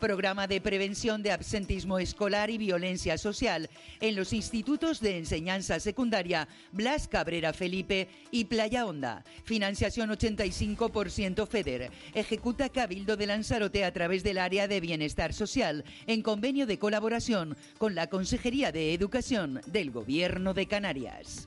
Programa 0.00 0.46
de 0.46 0.62
prevención 0.62 1.22
de 1.22 1.30
absentismo 1.30 1.98
escolar 1.98 2.48
y 2.48 2.56
violencia 2.56 3.18
social 3.18 3.68
en 4.00 4.16
los 4.16 4.32
institutos 4.32 5.00
de 5.00 5.18
enseñanza 5.18 5.78
secundaria 5.78 6.48
Blas 6.72 7.06
Cabrera 7.06 7.52
Felipe 7.52 8.08
y 8.30 8.46
Playa 8.46 8.86
Honda. 8.86 9.24
Financiación 9.44 10.08
85% 10.08 11.46
FEDER. 11.46 11.90
Ejecuta 12.14 12.70
Cabildo 12.70 13.18
de 13.18 13.26
Lanzarote 13.26 13.84
a 13.84 13.92
través 13.92 14.22
del 14.22 14.38
área 14.38 14.66
de 14.66 14.80
bienestar 14.80 15.34
social 15.34 15.84
en 16.06 16.22
convenio 16.22 16.66
de 16.66 16.78
colaboración 16.78 17.54
con 17.76 17.94
la 17.94 18.06
Consejería 18.06 18.72
de 18.72 18.94
Educación 18.94 19.60
del 19.66 19.90
Gobierno 19.90 20.54
de 20.54 20.66
Canarias. 20.66 21.46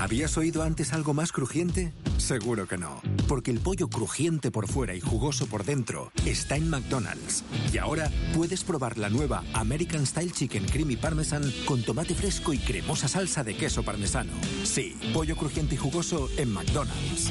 ¿Habías 0.00 0.38
oído 0.38 0.62
antes 0.62 0.94
algo 0.94 1.12
más 1.12 1.30
crujiente? 1.30 1.92
Seguro 2.16 2.66
que 2.66 2.78
no, 2.78 3.02
porque 3.28 3.50
el 3.50 3.60
pollo 3.60 3.88
crujiente 3.88 4.50
por 4.50 4.66
fuera 4.66 4.94
y 4.94 5.00
jugoso 5.00 5.46
por 5.46 5.62
dentro 5.62 6.10
está 6.24 6.56
en 6.56 6.70
McDonald's. 6.70 7.44
Y 7.70 7.76
ahora 7.76 8.10
puedes 8.34 8.64
probar 8.64 8.96
la 8.96 9.10
nueva 9.10 9.44
American 9.52 10.06
Style 10.06 10.32
Chicken 10.32 10.64
Creamy 10.64 10.96
Parmesan 10.96 11.42
con 11.66 11.82
tomate 11.82 12.14
fresco 12.14 12.54
y 12.54 12.58
cremosa 12.58 13.08
salsa 13.08 13.44
de 13.44 13.54
queso 13.54 13.82
parmesano. 13.82 14.32
Sí, 14.64 14.96
pollo 15.12 15.36
crujiente 15.36 15.74
y 15.74 15.78
jugoso 15.78 16.30
en 16.38 16.50
McDonald's. 16.50 17.30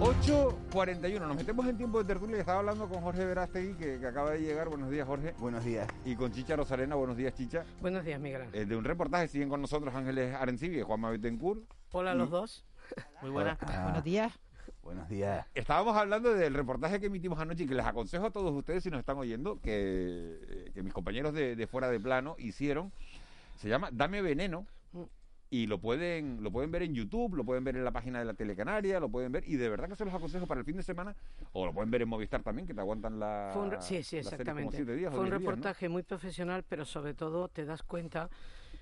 8.41, 0.00 1.20
nos 1.20 1.36
metemos 1.36 1.66
en 1.66 1.76
tiempo 1.76 1.98
de 1.98 2.04
tertulia 2.04 2.36
y 2.36 2.40
estaba 2.40 2.58
hablando 2.58 2.88
con 2.88 3.00
Jorge 3.00 3.24
Verástegui, 3.24 3.74
que, 3.74 4.00
que 4.00 4.06
acaba 4.06 4.32
de 4.32 4.40
llegar. 4.40 4.68
Buenos 4.68 4.90
días, 4.90 5.06
Jorge. 5.06 5.34
Buenos 5.38 5.64
días. 5.64 5.88
Y 6.04 6.16
con 6.16 6.32
Chicha 6.32 6.56
Rosarena. 6.56 6.96
Buenos 6.96 7.16
días, 7.16 7.32
Chicha. 7.34 7.64
Buenos 7.80 8.04
días, 8.04 8.20
Miguel. 8.20 8.42
Eh, 8.52 8.64
de 8.64 8.76
un 8.76 8.84
reportaje 8.84 9.28
siguen 9.28 9.48
con 9.48 9.60
nosotros 9.62 9.94
Ángeles 9.94 10.34
Arencibia 10.34 10.80
y 10.80 10.82
Juanma 10.82 11.10
Betancourt. 11.10 11.62
Hola 11.92 12.10
a 12.10 12.14
los 12.14 12.28
dos. 12.28 12.64
Muy 13.22 13.30
buenas. 13.30 13.56
Buenos 13.60 14.02
días. 14.02 14.32
Buenos 14.82 15.08
días. 15.08 15.46
Estábamos 15.54 15.96
hablando 15.96 16.34
del 16.34 16.54
reportaje 16.54 16.98
que 16.98 17.06
emitimos 17.06 17.38
anoche 17.38 17.62
y 17.62 17.66
que 17.68 17.74
les 17.74 17.86
aconsejo 17.86 18.26
a 18.26 18.30
todos 18.30 18.52
ustedes, 18.52 18.82
si 18.82 18.90
nos 18.90 18.98
están 18.98 19.16
oyendo, 19.16 19.60
que, 19.60 20.70
que 20.74 20.82
mis 20.82 20.92
compañeros 20.92 21.34
de, 21.34 21.54
de 21.54 21.66
fuera 21.68 21.88
de 21.88 22.00
plano 22.00 22.34
hicieron. 22.38 22.92
Se 23.56 23.68
llama 23.68 23.90
Dame 23.92 24.22
Veneno 24.22 24.66
y 25.54 25.68
lo 25.68 25.78
pueden 25.78 26.42
lo 26.42 26.50
pueden 26.50 26.72
ver 26.72 26.82
en 26.82 26.94
YouTube, 26.94 27.36
lo 27.36 27.44
pueden 27.44 27.62
ver 27.62 27.76
en 27.76 27.84
la 27.84 27.92
página 27.92 28.18
de 28.18 28.24
la 28.24 28.34
Telecanaria, 28.34 28.98
lo 28.98 29.08
pueden 29.08 29.30
ver 29.30 29.44
y 29.46 29.54
de 29.54 29.68
verdad 29.68 29.88
que 29.88 29.94
se 29.94 30.04
los 30.04 30.12
aconsejo 30.12 30.48
para 30.48 30.58
el 30.58 30.66
fin 30.66 30.76
de 30.76 30.82
semana 30.82 31.14
o 31.52 31.64
lo 31.64 31.72
pueden 31.72 31.92
ver 31.92 32.02
en 32.02 32.08
Movistar 32.08 32.42
también 32.42 32.66
que 32.66 32.74
te 32.74 32.80
aguantan 32.80 33.20
la 33.20 33.50
Fue 33.52 33.62
un 33.62 33.80
sí, 33.80 34.02
sí, 34.02 34.16
como 34.16 34.28
exactamente. 34.30 34.76
siete 34.76 34.96
días 34.96 35.12
Fue 35.12 35.20
un 35.20 35.26
diez 35.26 35.38
días, 35.38 35.44
¿no? 35.44 35.50
reportaje 35.50 35.88
muy 35.88 36.02
profesional, 36.02 36.64
pero 36.68 36.84
sobre 36.84 37.14
todo 37.14 37.46
te 37.46 37.64
das 37.64 37.84
cuenta, 37.84 38.30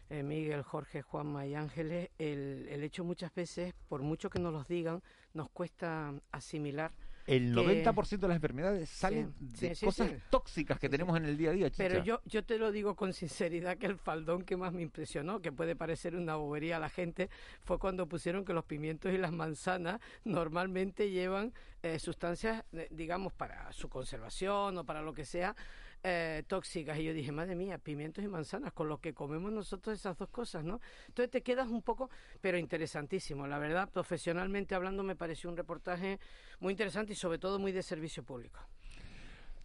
eh, 0.09 0.23
Miguel, 0.23 0.62
Jorge, 0.62 1.03
Juanma 1.03 1.47
y 1.47 1.55
Ángeles, 1.55 2.09
el, 2.18 2.66
el 2.70 2.83
hecho 2.83 3.05
muchas 3.05 3.35
veces, 3.35 3.75
por 3.89 4.01
mucho 4.01 4.31
que 4.31 4.39
nos 4.39 4.55
los 4.55 4.66
digan, 4.66 5.03
nos 5.35 5.51
cuesta 5.51 6.14
asimilar. 6.31 6.93
El 7.27 7.55
que- 7.55 7.85
90% 7.85 8.27
de 8.27 8.29
las 8.29 8.37
enfermedades 8.37 8.89
salen 8.89 9.33
Sí, 9.55 9.68
de 9.68 9.75
sí, 9.75 9.85
cosas 9.87 10.11
tóxicas 10.31 10.79
que 10.79 10.89
tenemos 10.89 11.16
en 11.16 11.25
el 11.25 11.37
día 11.37 11.51
a 11.51 11.53
día, 11.53 11.70
Chicha. 11.70 11.85
Pero 11.89 12.03
yo, 12.03 12.20
yo 12.25 12.45
te 12.45 12.59
lo 12.59 12.73
digo 12.73 12.97
con 12.97 13.12
sinceridad 13.12 13.79
que 13.79 13.87
el 13.87 13.97
faldón 13.97 14.43
que 14.43 14.57
más 14.57 14.73
me 14.73 14.83
impresionó, 14.83 15.41
que 15.41 15.53
puede 15.53 15.77
parecer 15.77 16.16
una 16.16 16.37
bobería 16.37 16.79
a 16.79 16.81
la 16.81 16.89
gente, 16.89 17.31
fue 17.64 17.79
cuando 17.79 18.07
pusieron 18.09 18.45
que 18.45 18.53
los 18.53 18.64
pimientos 18.64 19.12
y 19.12 19.18
las 19.18 19.33
manzanas 19.33 20.01
normalmente 20.25 21.11
llevan 21.11 21.53
eh, 21.83 21.99
sustancias, 21.99 22.64
eh, 22.73 22.89
digamos, 22.91 23.33
para 23.33 23.73
su 23.73 23.89
conservación 23.89 24.79
o 24.79 24.85
para 24.85 25.03
lo 25.03 25.14
que 25.14 25.25
sea, 25.25 25.55
eh, 26.03 26.42
tóxicas. 26.46 26.98
Y 26.98 27.05
yo 27.05 27.12
dije, 27.12 27.32
madre 27.32 27.55
mía, 27.55 27.78
pimientos 27.78 28.24
y 28.24 28.28
manzanas, 28.28 28.72
con 28.72 28.88
lo 28.88 28.98
que 28.98 29.14
comemos 29.14 29.53
nosotros 29.53 29.98
esas 29.98 30.16
dos 30.16 30.28
cosas, 30.28 30.64
¿no? 30.64 30.80
Entonces 31.09 31.30
te 31.30 31.42
quedas 31.42 31.68
un 31.68 31.82
poco, 31.82 32.11
pero 32.40 32.59
interesantísimo. 32.59 33.46
La 33.46 33.59
verdad, 33.59 33.88
profesionalmente 33.90 34.74
hablando, 34.74 35.03
me 35.03 35.16
pareció 35.16 35.50
un 35.50 35.57
reportaje 35.57 36.18
muy 36.61 36.72
interesante 36.72 37.12
y 37.12 37.16
sobre 37.16 37.38
todo 37.38 37.59
muy 37.59 37.72
de 37.72 37.82
servicio 37.82 38.22
público. 38.22 38.61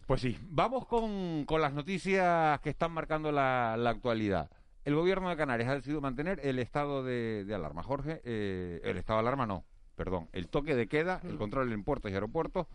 Pues 0.06 0.22
sí, 0.22 0.38
vamos 0.40 0.86
con, 0.86 1.44
con 1.44 1.60
las 1.60 1.74
noticias 1.74 2.60
que 2.60 2.70
están 2.70 2.92
marcando 2.92 3.30
la, 3.30 3.76
la 3.76 3.90
actualidad. 3.90 4.50
El 4.84 4.94
gobierno 4.94 5.28
de 5.28 5.36
Canarias 5.36 5.68
ha 5.68 5.74
decidido 5.74 6.00
mantener 6.00 6.40
el 6.42 6.58
estado 6.58 7.02
de, 7.02 7.44
de 7.44 7.54
alarma. 7.54 7.82
Jorge, 7.82 8.22
eh, 8.24 8.80
el 8.84 8.96
estado 8.96 9.18
de 9.18 9.20
alarma 9.20 9.46
no, 9.46 9.66
perdón, 9.96 10.30
el 10.32 10.48
toque 10.48 10.74
de 10.74 10.86
queda, 10.86 11.20
el 11.24 11.36
control 11.36 11.70
en 11.74 11.84
puertos 11.84 12.10
y 12.10 12.14
aeropuertos 12.14 12.68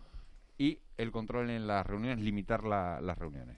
y 0.57 0.79
el 0.97 1.11
control 1.11 1.49
en 1.49 1.67
las 1.67 1.85
reuniones, 1.85 2.23
limitar 2.23 2.63
la- 2.63 3.01
las 3.01 3.17
reuniones. 3.17 3.57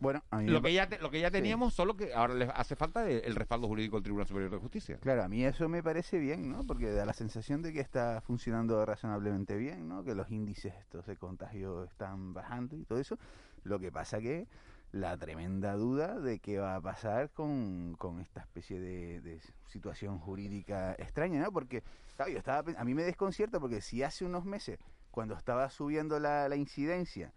Bueno, 0.00 0.20
a 0.30 0.38
mí 0.38 0.48
Lo 0.48 0.60
me 0.60 0.68
que 0.68 0.74
ya, 0.74 0.88
te- 0.88 0.98
lo 0.98 1.10
que 1.12 1.20
ya 1.20 1.28
Sí. 1.28 1.34
teníamos, 1.34 1.74
solo 1.74 1.96
que 1.96 2.12
ahora 2.12 2.34
les 2.34 2.48
hace 2.50 2.74
falta 2.74 3.08
el, 3.08 3.22
el 3.24 3.36
respaldo 3.36 3.68
jurídico 3.68 3.96
del 3.96 4.02
Tribunal 4.02 4.26
Superior 4.26 4.50
de 4.50 4.56
Justicia. 4.58 4.98
Claro, 5.00 5.22
a 5.22 5.28
mí 5.28 5.44
eso 5.44 5.68
me 5.68 5.80
parece 5.80 6.18
bien, 6.18 6.50
¿no? 6.50 6.64
Porque 6.66 6.90
da 6.90 7.06
la 7.06 7.12
sensación 7.12 7.62
de 7.62 7.72
que 7.72 7.78
está 7.78 8.20
funcionando 8.20 8.84
razonablemente 8.84 9.56
bien, 9.56 9.88
¿no? 9.88 10.02
Que 10.02 10.16
los 10.16 10.28
índices 10.32 10.74
estos 10.74 11.06
de 11.06 11.16
contagio 11.16 11.84
están 11.84 12.34
bajando 12.34 12.76
y 12.76 12.84
todo 12.84 12.98
eso. 12.98 13.16
Lo 13.62 13.78
que 13.78 13.92
pasa 13.92 14.18
que 14.18 14.48
la 14.90 15.16
tremenda 15.16 15.74
duda 15.74 16.18
de 16.18 16.40
qué 16.40 16.58
va 16.58 16.74
a 16.74 16.80
pasar 16.80 17.30
con, 17.30 17.94
con 17.96 18.20
esta 18.20 18.40
especie 18.40 18.80
de, 18.80 19.20
de 19.20 19.40
situación 19.68 20.18
jurídica 20.18 20.94
extraña, 20.98 21.40
¿no? 21.40 21.52
Porque, 21.52 21.84
claro, 22.16 22.32
yo 22.32 22.38
estaba, 22.38 22.72
a 22.76 22.84
mí 22.84 22.92
me 22.92 23.04
desconcierta 23.04 23.60
porque 23.60 23.80
si 23.80 24.02
hace 24.02 24.24
unos 24.24 24.44
meses, 24.44 24.80
cuando 25.12 25.36
estaba 25.36 25.70
subiendo 25.70 26.18
la, 26.18 26.48
la 26.48 26.56
incidencia, 26.56 27.32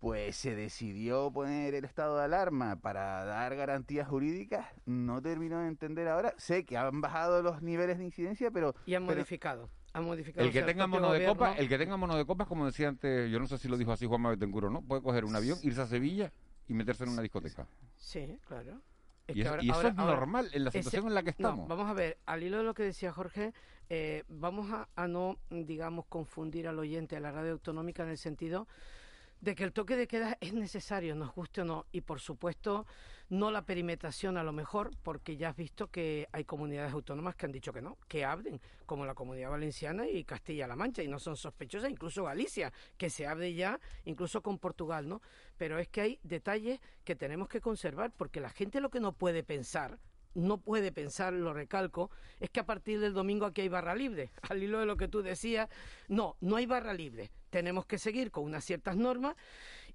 pues 0.00 0.34
se 0.34 0.56
decidió 0.56 1.30
poner 1.30 1.74
el 1.74 1.84
estado 1.84 2.18
de 2.18 2.24
alarma 2.24 2.76
para 2.76 3.24
dar 3.24 3.54
garantías 3.54 4.08
jurídicas. 4.08 4.66
No 4.84 5.22
termino 5.22 5.60
de 5.60 5.68
entender 5.68 6.08
ahora. 6.08 6.34
Sé 6.38 6.64
que 6.64 6.76
han 6.76 7.00
bajado 7.00 7.42
los 7.42 7.62
niveles 7.62 7.98
de 7.98 8.04
incidencia, 8.04 8.50
pero... 8.50 8.74
Y 8.86 8.94
han 8.94 9.06
pero- 9.06 9.18
modificado. 9.18 9.70
Han 9.92 10.04
modificado. 10.04 10.44
El 10.44 10.52
que 10.52 10.58
o 10.58 10.62
sea, 10.62 10.66
tenga 10.66 10.86
mono 10.86 11.10
de 11.12 11.24
copa, 11.24 11.54
el 11.54 11.68
que 11.68 11.78
tenga 11.78 11.96
mono 11.96 12.16
de 12.16 12.26
copas, 12.26 12.46
como 12.46 12.66
decía 12.66 12.88
antes, 12.88 13.30
yo 13.30 13.38
no 13.38 13.46
sé 13.46 13.56
si 13.56 13.66
lo 13.66 13.78
dijo 13.78 13.92
así 13.92 14.04
Juanma 14.04 14.28
Betancourt 14.30 14.66
o 14.66 14.70
no, 14.70 14.82
puede 14.82 15.00
coger 15.00 15.24
un 15.24 15.34
avión, 15.34 15.58
irse 15.62 15.80
a 15.80 15.86
Sevilla 15.86 16.32
y 16.68 16.74
meterse 16.74 17.04
en 17.04 17.10
una 17.10 17.22
discoteca. 17.22 17.66
Sí, 17.96 18.38
claro. 18.46 18.82
Es 19.26 19.36
Y 19.36 19.42
que 19.42 19.48
eso- 19.48 19.56
y 19.60 19.70
eso 19.70 19.88
es 19.88 19.94
normal 19.96 20.48
en 20.52 20.64
la 20.64 20.70
situación 20.70 21.08
en 21.08 21.14
la 21.14 21.22
que 21.22 21.30
no, 21.38 21.48
estamos. 21.48 21.68
vamos 21.68 21.90
a 21.90 21.94
ver, 21.94 22.18
al 22.26 22.42
hilo 22.42 22.58
de 22.58 22.64
lo 22.64 22.74
que 22.74 22.84
decía 22.84 23.12
Jorge, 23.12 23.52
eh, 23.88 24.22
vamos 24.28 24.70
a, 24.72 24.88
a 24.94 25.08
no, 25.08 25.38
digamos, 25.50 26.06
confundir 26.06 26.68
al 26.68 26.78
oyente 26.78 27.16
de 27.16 27.20
la 27.20 27.32
radio 27.32 27.52
autonómica 27.52 28.02
en 28.04 28.10
el 28.10 28.18
sentido 28.18 28.68
de 29.40 29.54
que 29.54 29.64
el 29.64 29.72
toque 29.72 29.96
de 29.96 30.06
queda 30.06 30.38
es 30.40 30.54
necesario, 30.54 31.14
nos 31.14 31.34
guste 31.34 31.62
o 31.62 31.64
no, 31.64 31.86
y 31.92 32.00
por 32.02 32.20
supuesto 32.20 32.86
no 33.28 33.50
la 33.50 33.62
perimetración 33.62 34.36
a 34.36 34.44
lo 34.44 34.52
mejor, 34.52 34.90
porque 35.02 35.36
ya 35.36 35.50
has 35.50 35.56
visto 35.56 35.88
que 35.90 36.28
hay 36.32 36.44
comunidades 36.44 36.92
autónomas 36.92 37.34
que 37.34 37.46
han 37.46 37.52
dicho 37.52 37.72
que 37.72 37.82
no, 37.82 37.98
que 38.08 38.24
abren, 38.24 38.60
como 38.86 39.04
la 39.04 39.14
Comunidad 39.14 39.50
Valenciana 39.50 40.08
y 40.08 40.24
Castilla-La 40.24 40.76
Mancha, 40.76 41.02
y 41.02 41.08
no 41.08 41.18
son 41.18 41.36
sospechosas, 41.36 41.90
incluso 41.90 42.24
Galicia, 42.24 42.72
que 42.96 43.10
se 43.10 43.26
abre 43.26 43.54
ya, 43.54 43.80
incluso 44.04 44.42
con 44.42 44.58
Portugal, 44.58 45.08
¿no? 45.08 45.22
Pero 45.56 45.78
es 45.78 45.88
que 45.88 46.00
hay 46.00 46.20
detalles 46.22 46.80
que 47.04 47.16
tenemos 47.16 47.48
que 47.48 47.60
conservar, 47.60 48.12
porque 48.16 48.40
la 48.40 48.50
gente 48.50 48.80
lo 48.80 48.90
que 48.90 49.00
no 49.00 49.12
puede 49.12 49.42
pensar, 49.42 49.98
no 50.34 50.58
puede 50.58 50.92
pensar, 50.92 51.32
lo 51.32 51.52
recalco, 51.52 52.10
es 52.38 52.50
que 52.50 52.60
a 52.60 52.66
partir 52.66 53.00
del 53.00 53.14
domingo 53.14 53.46
aquí 53.46 53.62
hay 53.62 53.68
barra 53.68 53.94
libre. 53.94 54.30
Al 54.50 54.62
hilo 54.62 54.78
de 54.78 54.86
lo 54.86 54.96
que 54.96 55.08
tú 55.08 55.22
decías, 55.22 55.68
no, 56.08 56.36
no 56.40 56.56
hay 56.56 56.66
barra 56.66 56.92
libre. 56.92 57.32
Tenemos 57.50 57.86
que 57.86 57.98
seguir 57.98 58.30
con 58.30 58.44
unas 58.44 58.64
ciertas 58.64 58.96
normas 58.96 59.34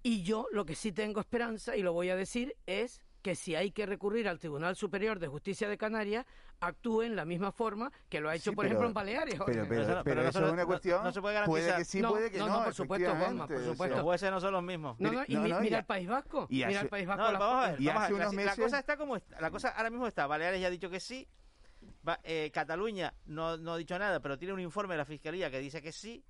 y 0.04 0.24
yo 0.24 0.48
lo 0.52 0.66
que 0.66 0.76
sí 0.76 0.92
tengo 0.92 1.20
esperanza, 1.20 1.78
y 1.78 1.84
lo 1.84 1.94
voy 1.94 2.10
a 2.10 2.16
decir, 2.16 2.58
es 2.66 3.02
que 3.22 3.36
si 3.36 3.56
hay 3.56 3.72
que 3.72 3.86
recurrir 3.86 4.28
al 4.28 4.40
Tribunal 4.40 4.76
Superior 4.76 5.20
de 5.20 5.28
Justicia 5.28 5.70
de 5.70 5.78
Canarias, 5.78 6.26
actúe 6.60 7.04
en 7.04 7.16
la 7.16 7.24
misma 7.26 7.52
forma 7.52 7.92
que 8.10 8.20
lo 8.20 8.30
ha 8.30 8.36
hecho, 8.36 8.50
Sí, 8.52 8.56
por 8.56 8.64
pero- 8.64 8.70
ejemplo, 8.74 8.88
en 8.88 8.94
Baleares. 8.94 9.36
pero- 9.46 9.68
pero- 9.68 9.82
Eso 9.84 9.96
no- 9.96 10.04
pero 10.04 10.22
no 10.24 10.30
eso 10.30 10.40
se- 10.40 10.46
es 10.46 10.52
una 10.52 10.66
cuestión, 10.66 11.04
no 11.04 11.12
se 11.12 11.22
puede 11.22 11.46
puede 11.46 11.66
garantizar. 11.66 11.78
que 11.78 11.86
sí, 11.86 12.02
puede 12.02 12.32
que 12.32 12.38
no, 12.40 12.64
por 12.64 12.74
supuesto, 12.74 13.16
Juanma, 13.16 13.48
por 13.48 13.64
supuesto. 13.64 13.96
Los 13.96 14.04
jueces 14.04 14.32
no 14.32 14.42
son 14.42 14.54
los 14.54 14.64
mismos. 14.64 15.00
No, 15.00 15.12
no, 15.12 15.24
y 15.28 15.34
No, 15.36 15.42
mi- 15.42 15.50
no, 15.50 15.60
mira 15.62 15.78
y- 15.78 15.80
el 15.80 15.86
País 15.86 16.08
Vasco. 16.08 16.48
y 16.50 16.66
mira 16.66 16.82
el 16.82 16.90
País 16.90 17.08
Vasco. 17.08 17.24
No, 17.24 17.32
la- 17.32 17.40
vamos 17.40 17.64
a 17.66 17.72
ver, 17.72 17.82
y 17.82 17.86
vamos 17.88 18.02
a 18.02 18.06
hace 18.06 18.14
ver, 18.14 18.20
la- 18.22 18.30
unos 18.30 18.36
La, 18.36 18.42
meses- 18.52 18.64
cosa 18.66 18.80
está 18.80 18.98
como 18.98 19.16
está. 19.16 19.42
La 19.42 19.52
cosa 19.52 19.70
ahora 19.70 19.90
mismo 19.90 20.08
está. 20.08 20.28
Baleares 20.28 20.60
ya 20.62 20.68
ha 20.68 20.72
dicho 20.72 20.90
que 20.90 21.00
sí. 21.00 21.28
Va- 22.08 22.20
eh, 22.24 22.52
Cataluña 22.54 23.14
no, 23.26 23.58
no 23.58 23.74
ha 23.74 23.78
dicho 23.78 23.98
nada, 23.98 24.20
pero 24.20 24.38
tiene 24.38 24.54
un 24.54 24.60
informe 24.60 24.94
de 24.96 24.98
la 25.00 25.06
Fiscalía 25.06 25.50
que 25.52 25.60
dice 25.60 25.82
que 25.82 25.92
sí. 25.92 26.24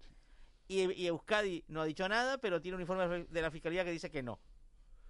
Y, 0.67 0.89
y 0.93 1.07
Euskadi 1.07 1.65
no 1.67 1.81
ha 1.81 1.85
dicho 1.85 2.07
nada, 2.07 2.37
pero 2.37 2.61
tiene 2.61 2.75
un 2.75 2.81
informe 2.81 3.25
de 3.29 3.41
la 3.41 3.51
Fiscalía 3.51 3.83
que 3.83 3.91
dice 3.91 4.09
que 4.09 4.23
no. 4.23 4.39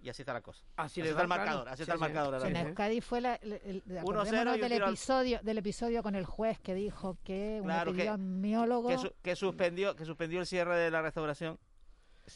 Y 0.04 0.10
así 0.10 0.24
está 0.24 0.34
la 0.34 0.42
cosa. 0.42 0.64
Así 0.78 1.02
Así 1.02 1.10
está 1.10 1.22
el 1.22 1.28
marcador. 1.28 1.68
Así 1.70 1.78
Sí, 1.78 1.82
está 1.84 1.94
el 1.94 2.00
sí. 2.00 2.02
marcador 2.02 2.34
ahora 2.36 2.48
En. 2.50 2.56
Euskadi 2.58 3.02
fue 3.02 3.22
la, 3.22 3.36
el- 3.36 3.54
el- 3.54 3.84
1-0 3.86 4.00
acordémonos 4.00 4.28
y 4.28 4.30
un 4.56 4.62
del 4.62 4.72
tiro 4.72 4.86
al- 4.86 4.92
episodio 4.94 5.40
del 5.44 5.58
episodio 5.60 6.04
con 6.04 6.16
el 6.16 6.26
juez 6.26 6.60
que 6.60 6.74
dijo 6.74 7.18
que 7.24 7.60
un 7.62 7.66
Claro, 7.68 7.94
que- 7.94 8.02
epidemiólogo 8.02 8.90
Que, 8.90 8.98
su- 8.98 9.14
que 9.22 9.36
suspendió, 9.36 9.96
que 9.96 10.06
suspendió 10.06 10.40
el 10.40 10.46
cierre 10.48 10.76
de 10.78 10.90
la 10.92 11.02
restauración. 11.04 11.60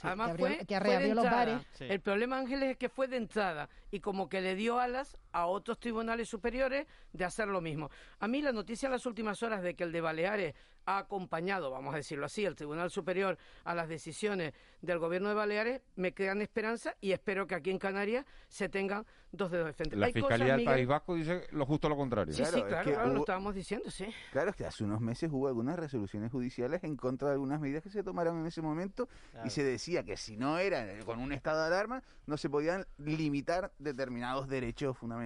Además 0.01 0.27
que 0.27 0.31
abrió- 0.33 0.45
fue, 0.47 0.57
que 0.57 0.65
fue 0.65 0.75
de 0.75 0.79
reabrió 0.79 1.15
los 1.15 1.23
entrada. 1.25 1.45
bares. 1.45 1.67
Sí. 1.73 1.85
El 1.87 2.01
problema, 2.01 2.37
Ángeles, 2.39 2.71
es 2.71 2.77
que 2.77 2.89
fue 2.89 3.07
de 3.07 3.17
entrada 3.17 3.69
y 3.91 3.99
como 3.99 4.29
que 4.29 4.41
le 4.41 4.55
dio 4.55 4.79
alas 4.79 5.17
a 5.35 5.47
otros 5.47 5.77
tribunales 5.79 6.29
superiores 6.29 6.87
de 7.11 7.25
hacer 7.25 7.49
lo 7.49 7.59
mismo. 7.59 7.89
A 8.19 8.27
mí 8.29 8.41
la 8.41 8.53
noticia 8.53 8.85
en 8.87 8.93
las 8.93 9.05
últimas 9.05 9.43
horas 9.43 9.61
de 9.61 9.75
que 9.75 9.83
el 9.83 9.91
de 9.91 9.99
Baleares 9.99 10.55
ha 10.87 10.99
acompañado, 10.99 11.71
vamos 11.71 11.93
a 11.95 11.97
decirlo 11.97 12.27
así, 12.27 12.45
el 12.45 12.55
Tribunal 12.55 12.91
Superior 12.91 13.37
a 13.63 13.73
las 13.73 13.89
decisiones 13.89 14.53
del 14.81 14.99
Gobierno 14.99 15.29
de 15.29 15.33
Baleares 15.35 15.81
me 15.95 16.13
crean 16.13 16.41
esperanza 16.43 16.95
y 17.01 17.11
espero 17.11 17.47
que 17.47 17.55
aquí 17.55 17.71
en 17.71 17.79
Canarias 17.79 18.23
se 18.49 18.69
tengan 18.69 19.03
dos 19.31 19.49
dedos 19.49 19.65
de 19.65 19.73
frente. 19.73 19.95
La 19.95 20.05
Hay 20.05 20.13
Fiscalía 20.13 20.37
cosas, 20.37 20.47
del 20.47 20.57
Miguel- 20.59 20.73
País 20.75 20.87
Vasco 20.87 21.15
dice 21.15 21.47
lo 21.51 21.65
justo 21.65 21.89
lo 21.89 21.97
contrario. 21.97 22.31
Sí, 22.33 22.45
sí, 22.45 22.51
Claro, 22.51 22.57
es 22.59 22.69
claro, 22.69 22.85
que 22.85 22.93
claro, 22.93 23.13
lo 23.13 23.19
estábamos 23.21 23.55
diciendo, 23.55 23.89
sí. 23.89 24.05
Claro, 24.31 24.51
es 24.51 24.55
que 24.55 24.65
hace 24.67 24.83
unos 24.83 25.01
meses 25.01 25.29
hubo 25.33 25.47
algunas 25.47 25.77
resoluciones 25.77 26.31
judiciales 26.31 26.83
en 26.83 26.95
contra 26.95 27.29
de 27.29 27.33
algunas 27.33 27.59
medidas 27.59 27.81
que 27.81 27.89
se 27.89 28.03
tomaron 28.03 28.39
en 28.39 28.45
ese 28.45 28.61
momento 28.61 29.09
Claro. 29.31 29.47
y 29.47 29.49
se 29.49 29.63
decía 29.63 30.03
que 30.03 30.15
si 30.17 30.37
no 30.37 30.59
era 30.59 30.85
con 31.03 31.19
un 31.19 31.33
estado 31.33 31.61
de 31.61 31.67
alarma 31.67 32.03
no 32.27 32.37
se 32.37 32.47
podían 32.49 32.85
limitar 32.99 33.71
determinados 33.79 34.47
derechos 34.47 34.95
fundamentales. 34.97 35.24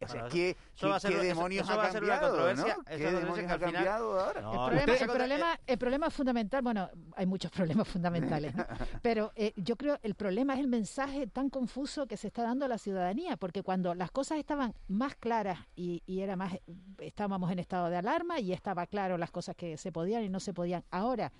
O 0.00 0.06
sea, 0.06 0.22
Bueno, 0.22 0.34
¿qué, 0.34 0.50
eso 0.50 0.58
qué- 0.76 0.86
va 0.88 0.96
a 0.96 1.00
ser 1.00 1.10
qué 1.12 1.16
una- 1.16 1.24
eso- 1.24 1.34
demonios 1.36 1.64
eso 1.64 1.72
ha 1.72 1.76
va 1.76 1.84
a 1.86 1.92
ser 1.92 2.02
una 2.04 2.20
cambiado? 2.20 2.36
¿Qué 2.84 2.96
demonios 2.98 3.28
ha 3.30 3.40
final- 3.42 3.60
cambiado 3.60 4.20
ahora? 4.20 4.40
No, 4.42 4.50
El 4.52 4.58
problema, 4.58 4.92
usted- 4.92 5.04
el, 5.06 5.10
problema, 5.16 5.60
el 5.66 5.78
problema 5.78 6.10
fundamental, 6.10 6.62
bueno, 6.62 6.90
hay 7.16 7.26
muchos 7.26 7.50
problemas 7.78 7.88
fundamentales, 7.88 8.54
¿no? 8.54 8.66
pero 9.02 9.32
eh, 9.36 9.52
yo 9.56 9.76
creo 9.76 9.98
el 10.02 10.14
problema 10.14 10.54
es 10.54 10.60
el 10.60 10.66
mensaje 10.68 11.26
tan 11.28 11.48
confuso 11.48 12.06
que 12.06 12.16
se 12.18 12.26
está 12.26 12.42
dando 12.42 12.66
a 12.66 12.68
la 12.68 12.76
ciudadanía, 12.76 13.36
porque 13.38 13.62
cuando 13.62 13.94
las 13.94 14.10
cosas 14.10 14.38
estaban 14.38 14.74
más 14.88 15.14
claras 15.14 15.60
y, 15.74 16.02
y 16.06 16.20
era 16.20 16.36
más, 16.36 16.52
estábamos 16.98 17.50
en 17.50 17.60
estado 17.60 17.88
de 17.88 17.96
alarma 17.96 18.40
y 18.40 18.52
estaba 18.52 18.86
claro 18.86 19.16
las 19.16 19.30
cosas 19.30 19.56
que 19.56 19.78
se 19.78 19.90
podían 19.90 20.22
y 20.24 20.28
no 20.28 20.40
se 20.40 20.52
podían. 20.52 20.84
Ahora 20.90 21.32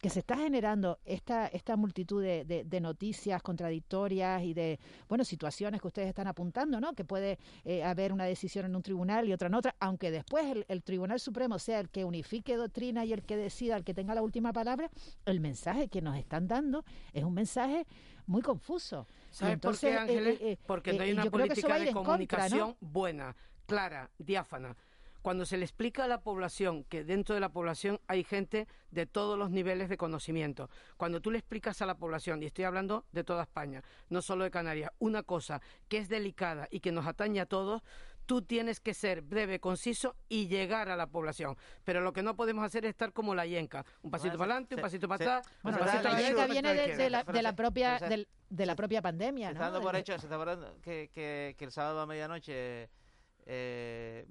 que 0.00 0.10
se 0.10 0.20
está 0.20 0.36
generando 0.36 0.98
esta, 1.04 1.48
esta 1.48 1.76
multitud 1.76 2.22
de, 2.22 2.44
de- 2.44 2.64
de 2.64 2.80
noticias 2.80 3.42
contradictorias 3.42 4.42
y 4.44 4.54
de 4.54 4.78
bueno 5.08 5.24
situaciones 5.24 5.80
que 5.80 5.88
ustedes 5.88 6.08
están 6.08 6.28
apuntando, 6.28 6.80
¿no? 6.80 6.92
Que 6.92 7.04
puede 7.04 7.38
eh, 7.64 7.82
haber 7.82 8.12
una 8.12 8.24
decisión 8.24 8.64
en 8.66 8.76
un 8.76 8.82
tribunal 8.82 9.28
y 9.28 9.32
otra 9.32 9.48
en 9.48 9.54
otra, 9.54 9.74
aunque 9.80 10.10
después 10.10 10.46
el, 10.46 10.64
el 10.68 10.82
Tribunal 10.84 11.18
Supremo 11.18 11.58
sea 11.58 11.80
el 11.80 11.88
que 11.90 12.04
unifique 12.04 12.54
doctrina 12.56 13.04
y 13.04 13.12
el 13.12 13.22
que 13.24 13.36
decida, 13.36 13.76
el 13.76 13.84
que 13.84 13.92
tenga 13.94 14.14
la 14.14 14.22
última 14.22 14.52
palabra, 14.52 14.88
el 15.24 15.40
mensaje 15.40 15.88
que 15.88 16.00
nos 16.00 16.16
están 16.16 16.46
dando 16.46 16.84
es 17.12 17.24
un 17.24 17.34
mensaje 17.34 17.84
muy 18.26 18.42
confuso. 18.42 19.06
¿Sabes 19.30 19.58
por 19.58 19.78
qué, 19.78 19.88
entonces, 19.88 19.94
eh, 19.94 19.98
Ángeles? 19.98 20.40
eh, 20.40 20.52
eh, 20.52 20.58
Porque 20.66 20.92
no 20.92 21.02
hay 21.02 21.12
una 21.12 21.24
política 21.30 21.78
de 21.78 21.88
en 21.88 21.94
contra, 21.94 21.94
¿no? 21.94 22.04
comunicación 22.04 22.76
buena, 22.80 23.34
clara, 23.66 24.10
diáfana. 24.18 24.76
Cuando 25.22 25.44
se 25.44 25.56
le 25.56 25.64
explica 25.64 26.04
a 26.04 26.08
la 26.08 26.20
población 26.20 26.84
que 26.84 27.04
dentro 27.04 27.34
de 27.34 27.40
la 27.40 27.48
población 27.48 28.00
hay 28.06 28.24
gente 28.24 28.66
de 28.90 29.06
todos 29.06 29.38
los 29.38 29.50
niveles 29.50 29.88
de 29.88 29.96
conocimiento, 29.96 30.70
cuando 30.96 31.20
tú 31.20 31.30
le 31.30 31.38
explicas 31.38 31.82
a 31.82 31.86
la 31.86 31.96
población, 31.96 32.42
y 32.42 32.46
estoy 32.46 32.64
hablando 32.64 33.04
de 33.12 33.24
toda 33.24 33.42
España, 33.42 33.82
no 34.08 34.22
solo 34.22 34.44
de 34.44 34.50
Canarias, 34.50 34.90
una 34.98 35.22
cosa 35.22 35.60
que 35.88 35.98
es 35.98 36.08
delicada 36.08 36.68
y 36.70 36.80
que 36.80 36.92
nos 36.92 37.06
atañe 37.06 37.40
a 37.40 37.46
todos, 37.46 37.82
tú 38.26 38.42
tienes 38.42 38.78
que 38.78 38.92
ser 38.94 39.22
breve, 39.22 39.58
conciso 39.58 40.14
y 40.28 40.48
llegar 40.48 40.88
a 40.90 40.96
la 40.96 41.06
población. 41.06 41.56
Pero 41.84 42.00
lo 42.02 42.12
que 42.12 42.22
no 42.22 42.36
podemos 42.36 42.62
hacer 42.64 42.84
es 42.84 42.90
estar 42.90 43.12
como 43.12 43.34
la 43.34 43.46
yenca, 43.46 43.84
un 44.02 44.10
pasito 44.10 44.36
Bueno, 44.36 44.38
para 44.38 44.52
adelante, 44.52 44.74
un 44.76 44.80
pasito 44.82 45.08
para 45.08 45.24
atrás, 45.38 45.54
un 45.64 45.72
pasito 45.72 46.02
la 46.02 46.12
la 46.12 46.20
yenca 46.20 46.46
viene 46.46 46.74
de, 46.74 46.86
la 46.88 46.96
de 46.96 47.10
la, 47.10 47.24
de 47.24 47.42
la 47.42 47.56
propia 47.56 47.98
del- 47.98 48.28
de 48.50 48.66
la 48.66 48.76
propia 48.76 49.02
pandemia, 49.02 49.48
Se 49.48 49.54
¿no? 49.54 49.58
está 49.60 49.70
dando 49.70 49.82
por 49.86 49.96
hecho, 49.96 50.12
se 50.18 50.26
está 50.26 50.34
hablando 50.36 50.76
que, 50.82 51.10
que, 51.12 51.54
que 51.58 51.64
el 51.64 51.70
sábado 51.72 52.00
a 52.00 52.06
medianoche 52.06 52.88
eh, 53.46 54.26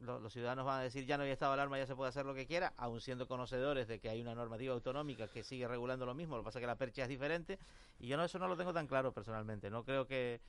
lo- 0.00 0.18
los 0.20 0.32
ciudadanos 0.32 0.64
van 0.64 0.80
a 0.80 0.82
decir 0.82 1.04
ya 1.06 1.16
no 1.16 1.24
hay 1.24 1.30
estado 1.30 1.52
alarma, 1.52 1.78
ya 1.78 1.86
se 1.86 1.94
puede 1.96 2.08
hacer 2.10 2.24
lo 2.26 2.34
que 2.34 2.46
quiera, 2.46 2.72
aun 2.76 3.00
siendo 3.00 3.26
conocedores 3.26 3.88
de 3.88 3.98
que 4.00 4.08
hay 4.08 4.20
una 4.20 4.34
normativa 4.34 4.74
autonómica 4.74 5.28
que 5.28 5.42
sigue 5.42 5.66
regulando 5.68 6.06
lo 6.06 6.14
mismo, 6.14 6.36
lo 6.36 6.42
que 6.42 6.46
pasa 6.46 6.58
es 6.58 6.62
que 6.62 6.66
la 6.66 6.76
percha 6.76 7.02
es 7.02 7.08
diferente 7.08 7.58
y 7.98 8.06
yo 8.08 8.16
no 8.16 8.24
eso 8.24 8.38
no 8.38 8.48
lo 8.48 8.56
tengo 8.56 8.72
tan 8.72 8.86
claro 8.86 9.12
personalmente, 9.12 9.70
no 9.70 9.84
creo 9.84 10.06
que 10.06 10.40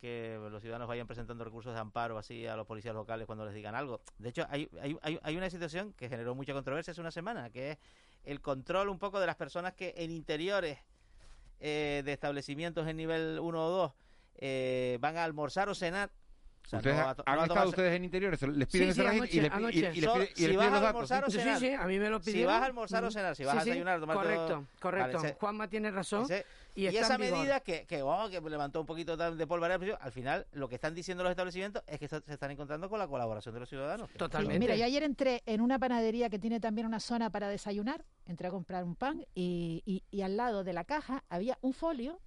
que 0.00 0.38
los 0.50 0.60
ciudadanos 0.60 0.86
vayan 0.86 1.06
presentando 1.06 1.44
recursos 1.44 1.72
de 1.72 1.80
amparo 1.80 2.18
así 2.18 2.46
a 2.46 2.56
los 2.56 2.66
policías 2.66 2.94
locales 2.94 3.26
cuando 3.26 3.46
les 3.46 3.54
digan 3.54 3.74
algo. 3.74 4.02
De 4.18 4.28
hecho, 4.28 4.46
hay, 4.50 4.68
hay, 4.82 4.98
hay, 5.00 5.18
hay 5.22 5.36
una 5.38 5.48
situación 5.48 5.94
que 5.94 6.10
generó 6.10 6.34
mucha 6.34 6.52
controversia 6.52 6.90
hace 6.90 7.00
una 7.00 7.10
semana, 7.10 7.48
que 7.48 7.70
es 7.70 7.78
el 8.24 8.42
control 8.42 8.90
un 8.90 8.98
poco 8.98 9.18
de 9.18 9.24
las 9.26 9.36
personas 9.36 9.72
que 9.72 9.94
en 9.96 10.10
interiores 10.10 10.78
eh, 11.60 12.02
de 12.04 12.12
establecimientos 12.12 12.86
en 12.86 12.98
nivel 12.98 13.38
1 13.40 13.66
o 13.66 13.70
2 13.70 13.92
eh, 14.36 14.98
van 15.00 15.16
a 15.16 15.24
almorzar 15.24 15.70
o 15.70 15.74
cenar. 15.74 16.10
O 16.64 16.66
sea, 16.66 16.78
¿Ustedes 16.78 16.96
no 16.96 17.02
a 17.02 17.10
han 17.10 17.36
no 17.36 17.44
estado 17.44 17.68
ustedes 17.68 17.94
en 17.94 18.04
interiores? 18.04 18.40
¿Les 18.40 18.68
piden 18.68 18.68
Sí, 18.68 18.78
ese 18.78 18.94
sí, 18.94 19.06
régimen 19.06 19.28
y, 19.30 19.38
anoche, 19.54 19.80
les 19.82 19.94
y- 19.94 19.98
y 19.98 20.00
les 20.00 20.10
So- 20.10 20.16
piden- 20.16 20.28
y 20.30 20.34
si 20.34 20.46
les 20.48 20.56
vas 20.56 20.64
piden 20.64 20.68
a 20.68 20.70
los 20.70 20.80
datos? 20.80 20.86
almorzar 20.88 21.24
o 21.24 21.30
Sí, 21.30 21.38
cenar. 21.38 21.58
sí, 21.58 21.72
a 21.74 21.84
mí 21.84 21.98
me 21.98 22.08
lo 22.10 22.22
Si 22.22 22.44
vas 22.44 22.62
a 22.62 22.64
almorzar 22.64 23.04
o 23.04 23.10
cenar, 23.10 23.36
si 23.36 23.44
vas 23.44 23.52
Sí, 23.52 23.58
a 23.60 23.64
desayunar, 23.64 24.00
tomarte 24.00 24.22
Correcto, 24.22 24.66
correcto. 24.80 25.16
Vale, 25.18 25.28
ese- 25.28 25.38
Juanma 25.38 25.68
tiene 25.68 25.90
razón. 25.90 26.22
ese- 26.24 26.46
y 26.74 26.86
esa 26.86 27.18
medida 27.18 27.60
que, 27.60 27.84
que, 27.86 28.00
oh, 28.02 28.30
que 28.30 28.40
levantó 28.40 28.80
un 28.80 28.86
poquito 28.86 29.14
de 29.16 29.46
polvo 29.46 29.66
al 29.66 30.12
final 30.12 30.46
lo 30.52 30.68
que 30.68 30.76
están 30.76 30.94
diciendo 30.94 31.22
los 31.22 31.30
establecimientos 31.30 31.82
es 31.86 31.98
que 31.98 32.08
se 32.08 32.22
están 32.26 32.50
encontrando 32.50 32.88
con 32.88 32.98
la 32.98 33.06
colaboración 33.08 33.52
de 33.54 33.60
los 33.60 33.68
ciudadanos. 33.68 34.08
Sí, 34.10 34.58
mira, 34.58 34.74
yo 34.74 34.84
ayer 34.86 35.02
entré 35.02 35.42
en 35.44 35.60
una 35.60 35.78
panadería 35.78 36.30
que 36.30 36.38
tiene 36.38 36.60
también 36.60 36.86
una 36.86 36.98
zona 37.00 37.28
para 37.30 37.48
desayunar, 37.48 38.04
entré 38.26 38.48
a 38.48 38.50
comprar 38.50 38.84
un 38.84 38.96
pan 38.96 39.24
y, 39.34 39.82
y- 39.84 40.02
y 40.10 40.22
al 40.22 40.36
lado 40.38 40.64
de 40.64 40.72
la 40.72 40.84
caja 40.84 41.24
había 41.28 41.58
un 41.60 41.74
folio 41.74 42.20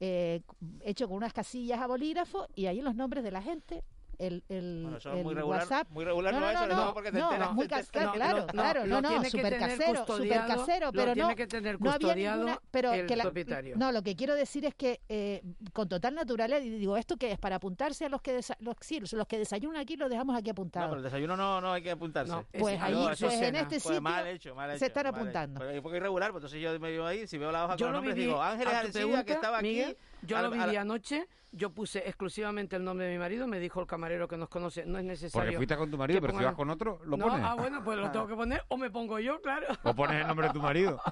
eh, 0.00 0.42
hecho 0.82 1.08
con 1.08 1.16
unas 1.16 1.32
casillas 1.32 1.80
a 1.80 1.86
bolígrafo 1.86 2.46
y 2.54 2.66
ahí 2.66 2.80
los 2.80 2.94
nombres 2.94 3.24
de 3.24 3.30
la 3.30 3.42
gente. 3.42 3.82
El, 4.18 4.42
el, 4.48 4.80
Bueno, 4.82 4.96
eso 4.98 5.12
es 5.12 5.18
el 5.18 5.22
muy 5.24 5.34
regular- 5.34 5.60
WhatsApp. 5.60 5.88
muy 5.90 6.04
regular 6.04 6.34
no 6.34 6.50
es 6.50 6.56
eso, 6.56 6.66
no, 6.66 6.92
porque 6.92 7.12
te 7.12 7.18
no, 7.20 7.26
enteras. 7.30 7.52
muy 7.52 7.68
Te- 7.68 7.74
cas- 7.76 7.88
te- 7.88 8.00
no, 8.00 8.12
claro, 8.12 8.38
no, 8.40 8.46
claro, 8.48 8.84
no, 8.86 9.00
no, 9.00 9.22
que 9.22 9.30
tener 9.30 9.58
casero, 9.60 10.04
custodiado, 10.04 10.56
casero, 10.56 10.92
pero 10.92 11.12
tiene 11.14 11.28
no, 11.28 11.36
que 11.36 11.46
tener 11.46 11.80
no 11.80 11.90
había 11.92 12.14
ninguna, 12.34 12.60
pero 12.72 12.92
el 12.92 13.06
que 13.06 13.14
la- 13.14 13.22
propietario. 13.22 13.76
no, 13.76 13.92
lo 13.92 14.02
que 14.02 14.16
quiero 14.16 14.34
decir 14.34 14.64
es 14.64 14.74
que 14.74 15.00
eh, 15.08 15.42
con 15.72 15.88
total 15.88 16.16
naturalidad, 16.16 16.60
y 16.60 16.68
digo, 16.68 16.96
¿esto 16.96 17.16
qué 17.16 17.30
es? 17.30 17.38
Para 17.38 17.56
apuntarse 17.56 18.06
a 18.06 18.08
los 18.08 18.20
que, 18.20 18.36
desa- 18.36 18.56
los, 18.58 18.74
sí, 18.80 19.00
los 19.00 19.26
que 19.28 19.38
desayunan 19.38 19.80
aquí, 19.80 19.96
los 19.96 20.10
dejamos 20.10 20.36
aquí 20.36 20.48
No, 20.48 20.52
apuntados. 20.52 20.88
pero 20.88 20.98
el 20.98 21.04
desayuno 21.04 21.36
no, 21.36 21.60
no 21.60 21.72
hay 21.74 21.82
que 21.82 21.92
apuntarse. 21.92 22.32
No, 22.32 22.44
Pues 22.58 22.80
ahí, 22.82 22.94
No, 22.94 23.04
pues 23.04 23.22
en 23.22 23.54
este 23.54 23.66
Pues 23.68 23.82
sitio 23.84 24.00
mal 24.02 24.26
hecho, 24.26 24.52
mal 24.56 24.70
hecho, 24.70 24.78
se 24.80 24.86
están 24.86 25.06
apuntando. 25.06 25.60
Pero 25.60 25.70
es 25.70 25.76
un 25.76 25.82
poco 25.84 25.94
irregular, 25.94 26.32
pues 26.32 26.40
entonces 26.42 26.60
yo 26.60 26.72
me 26.80 26.90
veo 26.90 27.06
ahí, 27.06 27.28
si 27.28 27.38
veo 27.38 27.52
la 27.52 27.66
hoja 27.66 27.76
Yo 27.76 27.86
con 27.86 27.92
lo 27.92 27.98
los 27.98 28.04
nombres, 28.06 28.16
digo, 28.26 28.42
Ángeles 28.42 28.66
a 28.66 28.70
tu 28.70 28.76
Arencibia, 28.78 29.06
pregunta, 29.06 29.24
que 29.24 29.32
estaba 29.32 29.58
aquí. 29.58 29.96
Yo 30.22 30.36
al- 30.36 30.44
lo 30.44 30.50
viví 30.50 30.62
al- 30.64 30.76
anoche, 30.78 31.26
yo 31.52 31.70
puse 31.70 32.00
exclusivamente 32.06 32.76
el 32.76 32.84
nombre 32.84 33.06
de 33.06 33.12
mi 33.12 33.18
marido, 33.18 33.46
me 33.46 33.58
dijo 33.58 33.80
el 33.80 33.86
camarero 33.86 34.28
que 34.28 34.36
nos 34.36 34.48
conoce, 34.50 34.84
no 34.84 34.98
es 34.98 35.04
necesario. 35.04 35.44
Porque 35.46 35.56
fuiste 35.56 35.76
con 35.76 35.90
tu 35.90 35.96
marido, 35.96 36.20
pero 36.20 36.36
si 36.38 36.44
vas 36.44 36.54
con 36.54 36.68
otro, 36.70 37.00
lo 37.04 37.16
no, 37.16 37.26
pones. 37.26 37.44
Ah, 37.46 37.54
bueno, 37.54 37.82
pues 37.82 37.96
lo 37.98 38.10
tengo 38.10 38.26
que 38.26 38.34
poner 38.34 38.62
o 38.68 38.76
me 38.76 38.90
pongo 38.90 39.18
yo, 39.18 39.40
claro. 39.40 39.66
O 39.82 39.94
pones 39.94 40.20
el 40.20 40.26
nombre 40.26 40.48
de 40.48 40.52
tu 40.52 40.60
marido. 40.60 41.00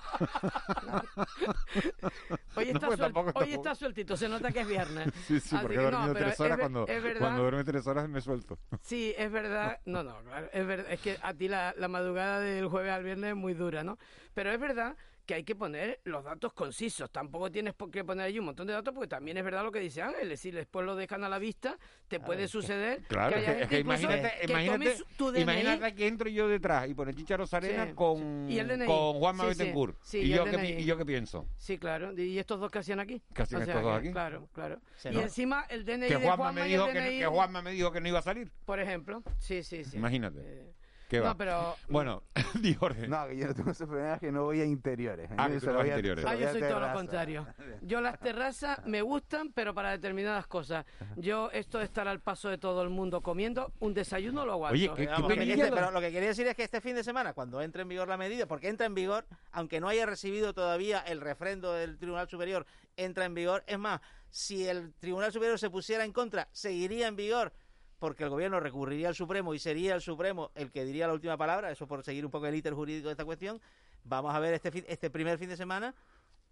Hoy 2.56 2.66
No, 2.66 2.72
está, 2.72 2.86
pues 2.86 2.98
suel- 2.98 3.12
tampoco- 3.12 3.32
hoy 3.38 3.52
está 3.52 3.74
sueltito, 3.74 4.16
se 4.16 4.28
nota 4.28 4.50
que 4.52 4.60
es 4.60 4.68
viernes. 4.68 5.08
Sí, 5.26 5.40
sí, 5.40 5.56
Así 5.56 5.62
porque 5.62 5.76
que 5.76 5.82
he 5.82 5.90
dormido 5.90 6.14
tres 6.14 6.32
es 6.34 6.40
horas 6.40 6.58
cuando, 6.58 6.86
es 6.86 7.02
verdad- 7.02 7.20
cuando 7.20 7.42
duerme 7.42 7.64
tres 7.64 7.86
horas 7.86 8.08
me 8.08 8.20
suelto. 8.20 8.58
Sí, 8.82 9.14
es 9.16 9.30
verdad. 9.30 9.78
No, 9.86 10.02
no, 10.02 10.18
claro, 10.22 10.48
es 10.52 10.66
verdad. 10.66 10.86
Es 10.90 11.00
que 11.00 11.16
a 11.22 11.32
ti 11.34 11.48
la, 11.48 11.74
la 11.76 11.88
madrugada 11.88 12.40
del 12.40 12.66
jueves 12.68 12.92
al 12.92 13.04
viernes 13.04 13.30
es 13.30 13.36
muy 13.36 13.54
dura, 13.54 13.84
¿no? 13.84 13.98
Pero 14.34 14.50
es 14.50 14.58
verdad 14.60 14.96
que 15.26 15.34
hay 15.34 15.44
que 15.44 15.54
poner 15.56 16.00
los 16.04 16.24
datos 16.24 16.52
concisos. 16.52 17.10
Tampoco 17.10 17.50
tienes 17.50 17.74
por 17.74 17.90
qué 17.90 18.04
poner 18.04 18.26
ahí 18.26 18.38
un 18.38 18.44
montón 18.46 18.66
de 18.66 18.72
datos 18.72 18.94
porque 18.94 19.08
también 19.08 19.36
es 19.36 19.44
verdad 19.44 19.64
lo 19.64 19.72
que 19.72 19.80
dice 19.80 20.00
Ángel. 20.00 20.36
Si 20.38 20.50
después 20.52 20.86
lo 20.86 20.94
dejan 20.96 21.24
a 21.24 21.28
la 21.28 21.38
vista, 21.38 21.76
te 22.08 22.20
puede 22.20 22.46
suceder 22.48 23.02
Claro, 23.08 23.34
que 23.34 23.42
es 23.42 23.48
haya 23.48 23.60
es 23.62 23.68
que 23.68 23.78
imagínate, 23.80 24.32
que 24.46 24.52
imagínate, 24.52 24.96
tu 25.16 25.34
imagínate 25.36 25.94
que 25.94 26.06
entro 26.06 26.28
yo 26.28 26.48
detrás 26.48 26.88
y 26.88 26.94
pone 26.94 27.12
Chicharo 27.12 27.46
Sarena 27.46 27.86
Sí, 27.86 27.92
con, 27.94 28.46
DNI. 28.46 28.86
con 28.86 29.14
Juanma 29.18 29.44
Sí, 29.48 29.52
sí, 29.54 29.58
Betancourt. 29.58 29.98
sí, 30.02 30.18
y, 30.20 30.28
yo 30.28 30.44
qué, 30.44 30.50
pi- 30.52 30.56
DNI. 30.56 30.82
¿Y 30.82 30.84
yo 30.84 30.96
qué 30.96 31.04
pienso? 31.04 31.46
Sí, 31.58 31.76
claro. 31.78 32.12
¿Y 32.18 32.38
estos 32.38 32.60
dos 32.60 32.70
que 32.70 32.78
hacían 32.78 33.00
aquí? 33.00 33.20
¿Qué 33.34 33.42
hacían 33.42 33.62
O 33.62 33.64
sea 33.64 33.74
estos 33.74 33.84
dos 33.84 33.98
aquí? 33.98 34.12
Claro, 34.12 34.48
claro. 34.52 34.80
Y 35.04 35.08
no- 35.14 35.20
encima 35.22 35.66
el 35.68 35.84
DNI 35.84 36.06
Que 36.06 36.14
de 36.14 36.20
Juanma, 36.20 36.36
Juanma 36.36 36.60
me 36.62 36.68
y 36.68 36.70
dijo 36.72 36.86
el 36.86 36.92
que, 36.92 37.00
DNI... 37.00 37.18
que 37.18 37.26
Juanma 37.26 37.62
me 37.62 37.70
dijo 37.72 37.90
que 37.92 38.00
no 38.00 38.08
iba 38.08 38.18
a 38.20 38.22
salir. 38.22 38.50
Por 38.64 38.78
ejemplo. 38.80 39.22
Sí, 39.38 39.62
sí, 39.64 39.82
sí. 39.84 39.96
Imagínate. 39.96 40.72
Qué 41.08 41.18
no, 41.18 41.24
va. 41.24 41.34
pero- 41.36 41.76
Bueno, 41.88 42.22
di 42.60 42.74
Jorge. 42.74 43.06
No, 43.06 43.28
que 43.28 43.36
yo 43.36 43.46
no 43.46 43.54
tengo 43.54 43.70
esos 43.70 43.86
problemas 43.88 44.18
que 44.18 44.32
no 44.32 44.44
voy 44.44 44.60
a 44.60 44.64
interiores. 44.64 45.30
Ah, 45.36 45.46
Yo 45.48 45.54
que 45.54 45.60
tú 45.60 45.66
solo 45.66 45.72
no 45.74 45.78
vas 45.78 45.84
voy 45.84 45.90
a 45.90 45.94
a- 45.94 45.96
interiores. 45.98 46.22
solo 46.24 46.34
Ah, 46.36 46.40
yo 46.40 46.52
soy 46.52 46.60
todo 46.62 46.80
lo 46.80 46.92
contrario. 46.92 47.46
Yo 47.82 48.00
las 48.00 48.18
terrazas 48.18 48.84
me 48.86 49.02
gustan, 49.02 49.52
pero 49.52 49.72
para 49.74 49.90
determinadas 49.92 50.46
cosas. 50.46 50.84
Yo 51.16 51.50
esto 51.52 51.78
de 51.78 51.84
estar 51.84 52.08
al 52.08 52.20
paso 52.20 52.48
de 52.48 52.58
todo 52.58 52.82
el 52.82 52.88
mundo 52.90 53.20
comiendo, 53.20 53.72
un 53.78 53.94
desayuno 53.94 54.44
lo 54.44 54.52
aguanto. 54.54 54.78
Vamos, 54.80 54.96
que 54.96 55.04
este- 55.52 55.70
pero 55.72 55.90
lo 55.92 56.00
que 56.00 56.10
quería 56.10 56.28
decir 56.28 56.46
es 56.48 56.56
que 56.56 56.64
este 56.64 56.80
fin 56.80 56.96
de 56.96 57.04
semana, 57.04 57.32
cuando 57.34 57.60
entre 57.62 57.82
en 57.82 57.88
vigor 57.88 58.08
la 58.08 58.16
medida, 58.16 58.46
porque 58.46 58.68
entra 58.68 58.86
en 58.86 58.94
vigor, 58.94 59.26
aunque 59.52 59.78
no 59.80 59.88
haya 59.88 60.06
recibido 60.06 60.52
todavía 60.54 61.00
el 61.00 61.20
refrendo 61.20 61.72
del 61.72 61.98
Tribunal 61.98 62.28
Superior, 62.28 62.66
entra 62.96 63.24
en 63.26 63.34
vigor. 63.34 63.62
Es 63.66 63.78
más, 63.78 64.00
si 64.30 64.66
el 64.66 64.92
Tribunal 64.94 65.32
Superior 65.32 65.58
se 65.58 65.70
pusiera 65.70 66.04
en 66.04 66.12
contra, 66.12 66.48
seguiría 66.52 67.06
en 67.06 67.16
vigor 67.16 67.52
porque 67.98 68.24
el 68.24 68.30
gobierno 68.30 68.60
recurriría 68.60 69.08
al 69.08 69.14
Supremo 69.14 69.54
y 69.54 69.58
sería 69.58 69.94
el 69.94 70.00
Supremo 70.00 70.50
el 70.54 70.70
que 70.70 70.84
diría 70.84 71.06
la 71.06 71.14
última 71.14 71.36
palabra, 71.36 71.70
eso 71.70 71.86
por 71.86 72.02
seguir 72.02 72.24
un 72.24 72.30
poco 72.30 72.46
el 72.46 72.54
íter 72.54 72.74
jurídico 72.74 73.08
de 73.08 73.12
esta 73.12 73.24
cuestión. 73.24 73.60
Vamos 74.04 74.34
a 74.34 74.38
ver 74.38 74.54
este, 74.54 74.70
fin- 74.70 74.84
este 74.88 75.10
primer 75.10 75.38
fin 75.38 75.48
de 75.48 75.56
semana 75.56 75.94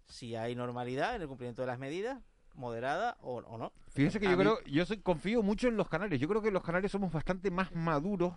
si 0.07 0.35
hay 0.35 0.55
normalidad 0.55 1.15
en 1.15 1.21
el 1.21 1.27
cumplimiento 1.27 1.61
de 1.61 1.67
las 1.67 1.79
medidas, 1.79 2.19
moderada 2.53 3.17
o, 3.21 3.37
o 3.37 3.57
no. 3.57 3.71
Fíjense 3.89 4.19
que 4.19 4.27
A 4.27 4.31
yo 4.31 4.37
mí- 4.37 4.43
creo, 4.43 4.59
yo 4.65 4.85
soy, 4.85 4.97
confío 4.99 5.41
mucho 5.43 5.67
en 5.67 5.77
los 5.77 5.87
canarios. 5.89 6.19
Yo 6.19 6.27
creo 6.27 6.41
que 6.41 6.51
los 6.51 6.63
canarios 6.63 6.91
somos 6.91 7.11
bastante 7.11 7.51
más 7.51 7.73
maduros 7.73 8.33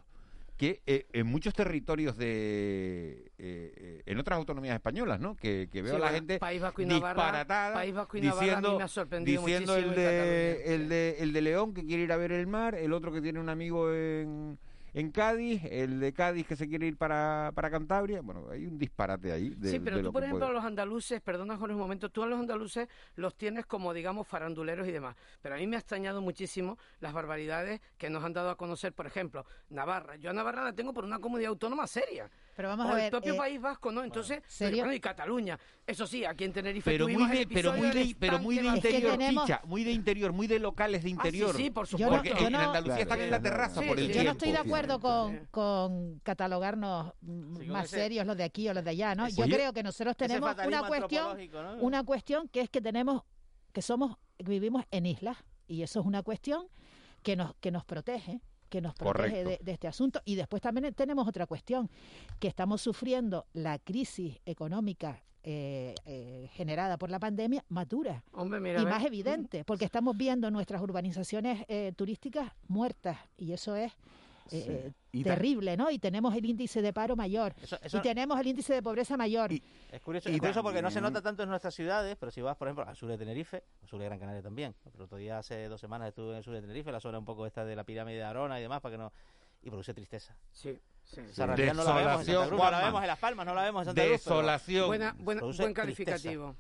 que 0.59 0.83
eh, 0.87 1.07
en 1.13 1.27
muchos 1.29 1.55
territorios 1.55 2.17
de 2.19 3.31
eh, 3.39 3.73
eh, 3.77 4.03
en 4.05 4.19
otras 4.19 4.37
autonomías 4.37 4.75
españolas, 4.75 5.21
¿no? 5.21 5.37
Que, 5.37 5.69
que 5.71 5.83
veo 5.83 5.93
Sí, 5.93 5.97
a 5.97 6.05
la 6.05 6.11
gente 6.11 6.39
País 6.41 6.61
Vasco 6.61 6.83
y 6.83 6.87
Navarra- 6.87 7.15
disparatada 7.23 7.75
País 7.75 7.95
Vasco 7.95 8.19
y 8.19 8.21
diciendo, 8.23 8.79
me 8.79 9.21
diciendo 9.25 9.77
el 9.77 9.95
de 9.95 10.75
el 10.75 10.89
de 10.89 11.17
el 11.21 11.33
de 11.33 11.41
León 11.43 11.73
que 11.75 11.85
quiere 11.87 12.03
ir 12.03 12.13
a 12.13 12.17
ver 12.17 12.33
el 12.33 12.49
mar, 12.49 12.75
el 12.75 12.93
otro 12.93 13.13
que 13.13 13.23
tiene 13.23 13.39
un 13.39 13.49
amigo 13.49 13.93
en 13.95 14.59
en 14.95 15.11
Cádiz, 15.11 15.63
el 15.71 16.01
de 16.01 16.13
Cádiz 16.13 16.47
que 16.47 16.57
se 16.57 16.69
quiere 16.69 16.87
ir 16.87 16.97
para, 16.97 17.53
para 17.55 17.71
Cantabria. 17.71 18.21
Bueno, 18.21 18.47
hay 18.51 18.67
un 18.67 18.79
disparate 18.79 19.33
ahí. 19.33 19.51
De, 19.51 19.71
sí, 19.71 19.81
pero 19.81 19.99
de 19.99 20.03
tú, 20.03 20.13
por 20.13 20.25
ejemplo, 20.25 20.47
a 20.47 20.53
los 20.53 20.65
andaluces, 20.65 21.21
perdona 21.21 21.57
Jorge 21.57 21.75
un 21.75 21.81
momento, 21.81 22.11
tú 22.11 22.23
a 22.23 22.27
los 22.27 22.39
andaluces 22.39 22.89
los 23.17 23.35
tienes 23.37 23.67
como, 23.67 23.93
digamos, 23.93 24.27
faranduleros 24.27 24.87
y 24.89 24.93
demás. 24.93 25.17
Pero 25.43 25.55
a 25.55 25.59
mí 25.59 25.67
me 25.67 25.77
ha 25.77 25.79
extrañado 25.79 26.21
muchísimo 26.21 26.79
las 27.01 27.13
barbaridades 27.13 27.81
que 27.97 28.11
nos 28.11 28.25
han 28.25 28.33
dado 28.33 28.51
a 28.51 28.57
conocer, 28.57 28.93
por 28.93 29.07
ejemplo, 29.07 29.45
Navarra. 29.71 30.17
Yo 30.17 30.31
a 30.31 30.33
Navarra 30.33 30.65
la 30.65 30.73
tengo 30.73 30.93
por 30.93 31.05
una 31.05 31.19
comunidad 31.19 31.51
autónoma 31.51 31.87
seria. 31.87 32.31
Pero 32.59 32.71
vamos 32.71 32.87
o 32.87 32.89
a 32.89 32.93
el 32.95 33.01
ver, 33.03 33.11
propio 33.13 33.35
eh, 33.35 33.37
País 33.37 33.61
Vasco, 33.61 33.93
¿no? 33.93 34.03
Entonces, 34.03 34.43
¿serio? 34.49 34.79
bueno, 34.81 34.93
y 34.93 34.99
Cataluña. 34.99 35.57
Eso 35.87 36.09
sí, 36.09 36.25
aquí 36.25 36.43
en 36.43 36.53
Tenerife 36.53 36.91
pero 36.91 37.07
muy 37.07 37.23
el 37.23 37.31
de, 37.31 37.47
pero 37.47 37.73
muy 37.73 37.87
de, 37.89 38.17
pero 38.19 38.39
muy 38.41 38.59
de 38.59 38.65
interior, 38.67 39.13
tenemos- 39.13 39.45
Chicha, 39.47 39.61
muy 39.65 39.85
de 39.85 39.93
interior, 39.93 40.33
muy 40.33 40.49
de 40.49 40.59
locales 40.59 41.05
de 41.05 41.11
interior. 41.11 41.53
Ah, 41.55 41.57
sí, 41.57 41.71
por 41.71 41.87
no- 42.01 42.09
Porque 42.09 42.31
en 42.31 42.53
no- 42.53 42.59
Andalucía 42.59 43.03
están 43.03 43.21
en 43.21 43.31
la 43.31 43.41
terraza 43.41 43.81
por 43.83 43.97
el 44.01 44.07
Yo 44.09 44.13
tiempo. 44.13 44.25
no 44.25 44.33
estoy 44.33 44.51
de 44.51 44.59
acuerdo 44.59 44.99
con, 44.99 45.47
con 45.53 46.19
catalogarnos 46.25 47.13
más 47.23 47.85
ese- 47.85 47.95
serios 47.97 48.27
los 48.27 48.37
de 48.37 48.43
aquí 48.43 48.69
o 48.69 48.75
los 48.75 48.83
de 48.83 48.91
allá, 48.91 49.15
¿no? 49.15 49.29
Yo 49.29 49.45
Oye, 49.45 49.55
creo 49.55 49.73
que 49.73 49.85
nosotros 49.85 50.17
tenemos 50.17 50.51
una 50.67 50.83
cuestión, 50.89 51.39
¿no? 51.53 51.75
una 51.77 52.03
cuestión 52.03 52.49
que 52.49 52.63
es 52.63 52.69
que 52.71 52.81
tenemos, 52.81 53.23
que 53.73 53.83
somos, 53.83 54.17
vivimos 54.45 54.85
en 54.91 55.07
islas 55.07 55.37
y 55.69 55.83
eso 55.83 56.01
es 56.01 56.07
una 56.07 56.25
cuestión 56.25 56.67
que 57.23 57.37
nos 57.37 57.55
que 57.61 57.71
nos 57.71 57.85
protege 57.85 58.41
que 58.69 58.81
nos 58.81 58.95
protege 58.95 59.45
de, 59.45 59.59
de 59.63 59.73
este 59.73 59.89
asunto. 59.89 60.21
Y 60.25 60.35
después 60.35 60.63
también 60.63 60.93
tenemos 60.95 61.27
otra 61.27 61.47
cuestión 61.47 61.91
que 62.39 62.49
estamos 62.49 62.81
sufriendo 62.81 63.47
la 63.53 63.79
crisis 63.79 64.41
económica 64.47 65.23
eh, 65.45 65.95
eh, 66.05 66.51
generada 66.53 66.99
por 66.99 67.11
la 67.11 67.19
pandemia 67.19 67.65
más 67.69 67.89
dura 67.89 68.25
Hombre, 68.33 68.59
mira, 68.61 68.83
y 68.83 68.85
más 68.85 69.03
evidente 69.05 69.65
porque 69.65 69.85
estamos 69.85 70.17
viendo 70.17 70.51
nuestras 70.51 70.83
urbanizaciones 70.83 71.65
eh, 71.69 71.93
turísticas 71.97 72.53
muertas 72.67 73.17
y 73.39 73.53
eso 73.53 73.77
es 73.77 73.93
Sí. 74.49 74.65
eh, 74.69 74.93
Y 75.13 75.25
ta- 75.25 75.35
terrible, 75.35 75.77
¿no? 75.77 75.91
Y 75.91 75.99
tenemos 75.99 76.35
el 76.35 76.45
índice 76.45 76.83
de 76.83 76.93
paro 76.93 77.17
mayor 77.17 77.55
Eso- 77.63 77.79
eso- 77.83 77.99
y 77.99 78.01
tenemos 78.03 78.39
el 78.41 78.47
índice 78.49 78.75
de 78.75 78.83
pobreza 78.83 79.17
mayor. 79.17 79.51
Es 79.53 80.01
curioso, 80.03 80.29
Y 80.31 80.35
es 80.35 80.39
curioso 80.39 80.63
porque 80.63 80.83
no 80.83 80.91
se 80.91 81.01
nota 81.01 81.23
tanto 81.23 81.43
en 81.43 81.49
nuestras 81.49 81.75
ciudades, 81.75 82.17
pero 82.19 82.31
si 82.33 82.41
vas, 82.41 82.57
por 82.57 82.69
ejemplo, 82.69 82.87
al 82.87 82.97
sur 82.97 83.09
de 83.09 83.19
Tenerife, 83.19 83.63
al 83.83 83.89
sur 83.89 83.99
de 83.99 84.07
Gran 84.07 84.19
Canaria 84.19 84.43
también. 84.43 84.75
El 84.95 85.01
otro 85.03 85.17
día, 85.19 85.39
hace 85.39 85.69
dos 85.69 85.81
semanas, 85.81 86.09
estuve 86.09 86.31
en 86.33 86.37
el 86.39 86.45
sur 86.45 86.55
de 86.55 86.61
Tenerife, 86.61 86.91
la 86.93 87.01
zona 87.01 87.19
un 87.19 87.25
poco 87.25 87.47
esta 87.47 87.65
de 87.65 87.77
la 87.77 87.85
pirámide 87.85 88.17
de 88.19 88.25
Arona 88.25 88.59
y 88.59 88.63
demás, 88.63 88.81
para 88.81 88.95
que 88.95 88.99
no... 88.99 89.13
Y 89.61 89.71
produce 89.71 89.93
tristeza. 89.93 90.37
Sí, 90.53 90.79
sí. 91.03 91.21
No 91.37 91.47
la 91.49 91.57
vemos 91.57 91.79
en 91.79 91.85
Santa 91.85 91.99
Desolación, 91.99 92.47
Cruz, 92.49 92.61
no 92.61 92.71
la 92.71 92.81
vemos 92.85 93.01
en 93.03 93.07
Las 93.09 93.19
Palmas, 93.19 93.47
no 93.47 93.55
la 93.55 93.63
vemos 93.65 93.81
en 93.83 93.85
Santa 93.87 94.03
Cruz. 94.03 94.13
Desolación. 94.13 94.87
Buena, 94.87 95.17
buen 95.19 95.75
calificativo. 95.75 96.55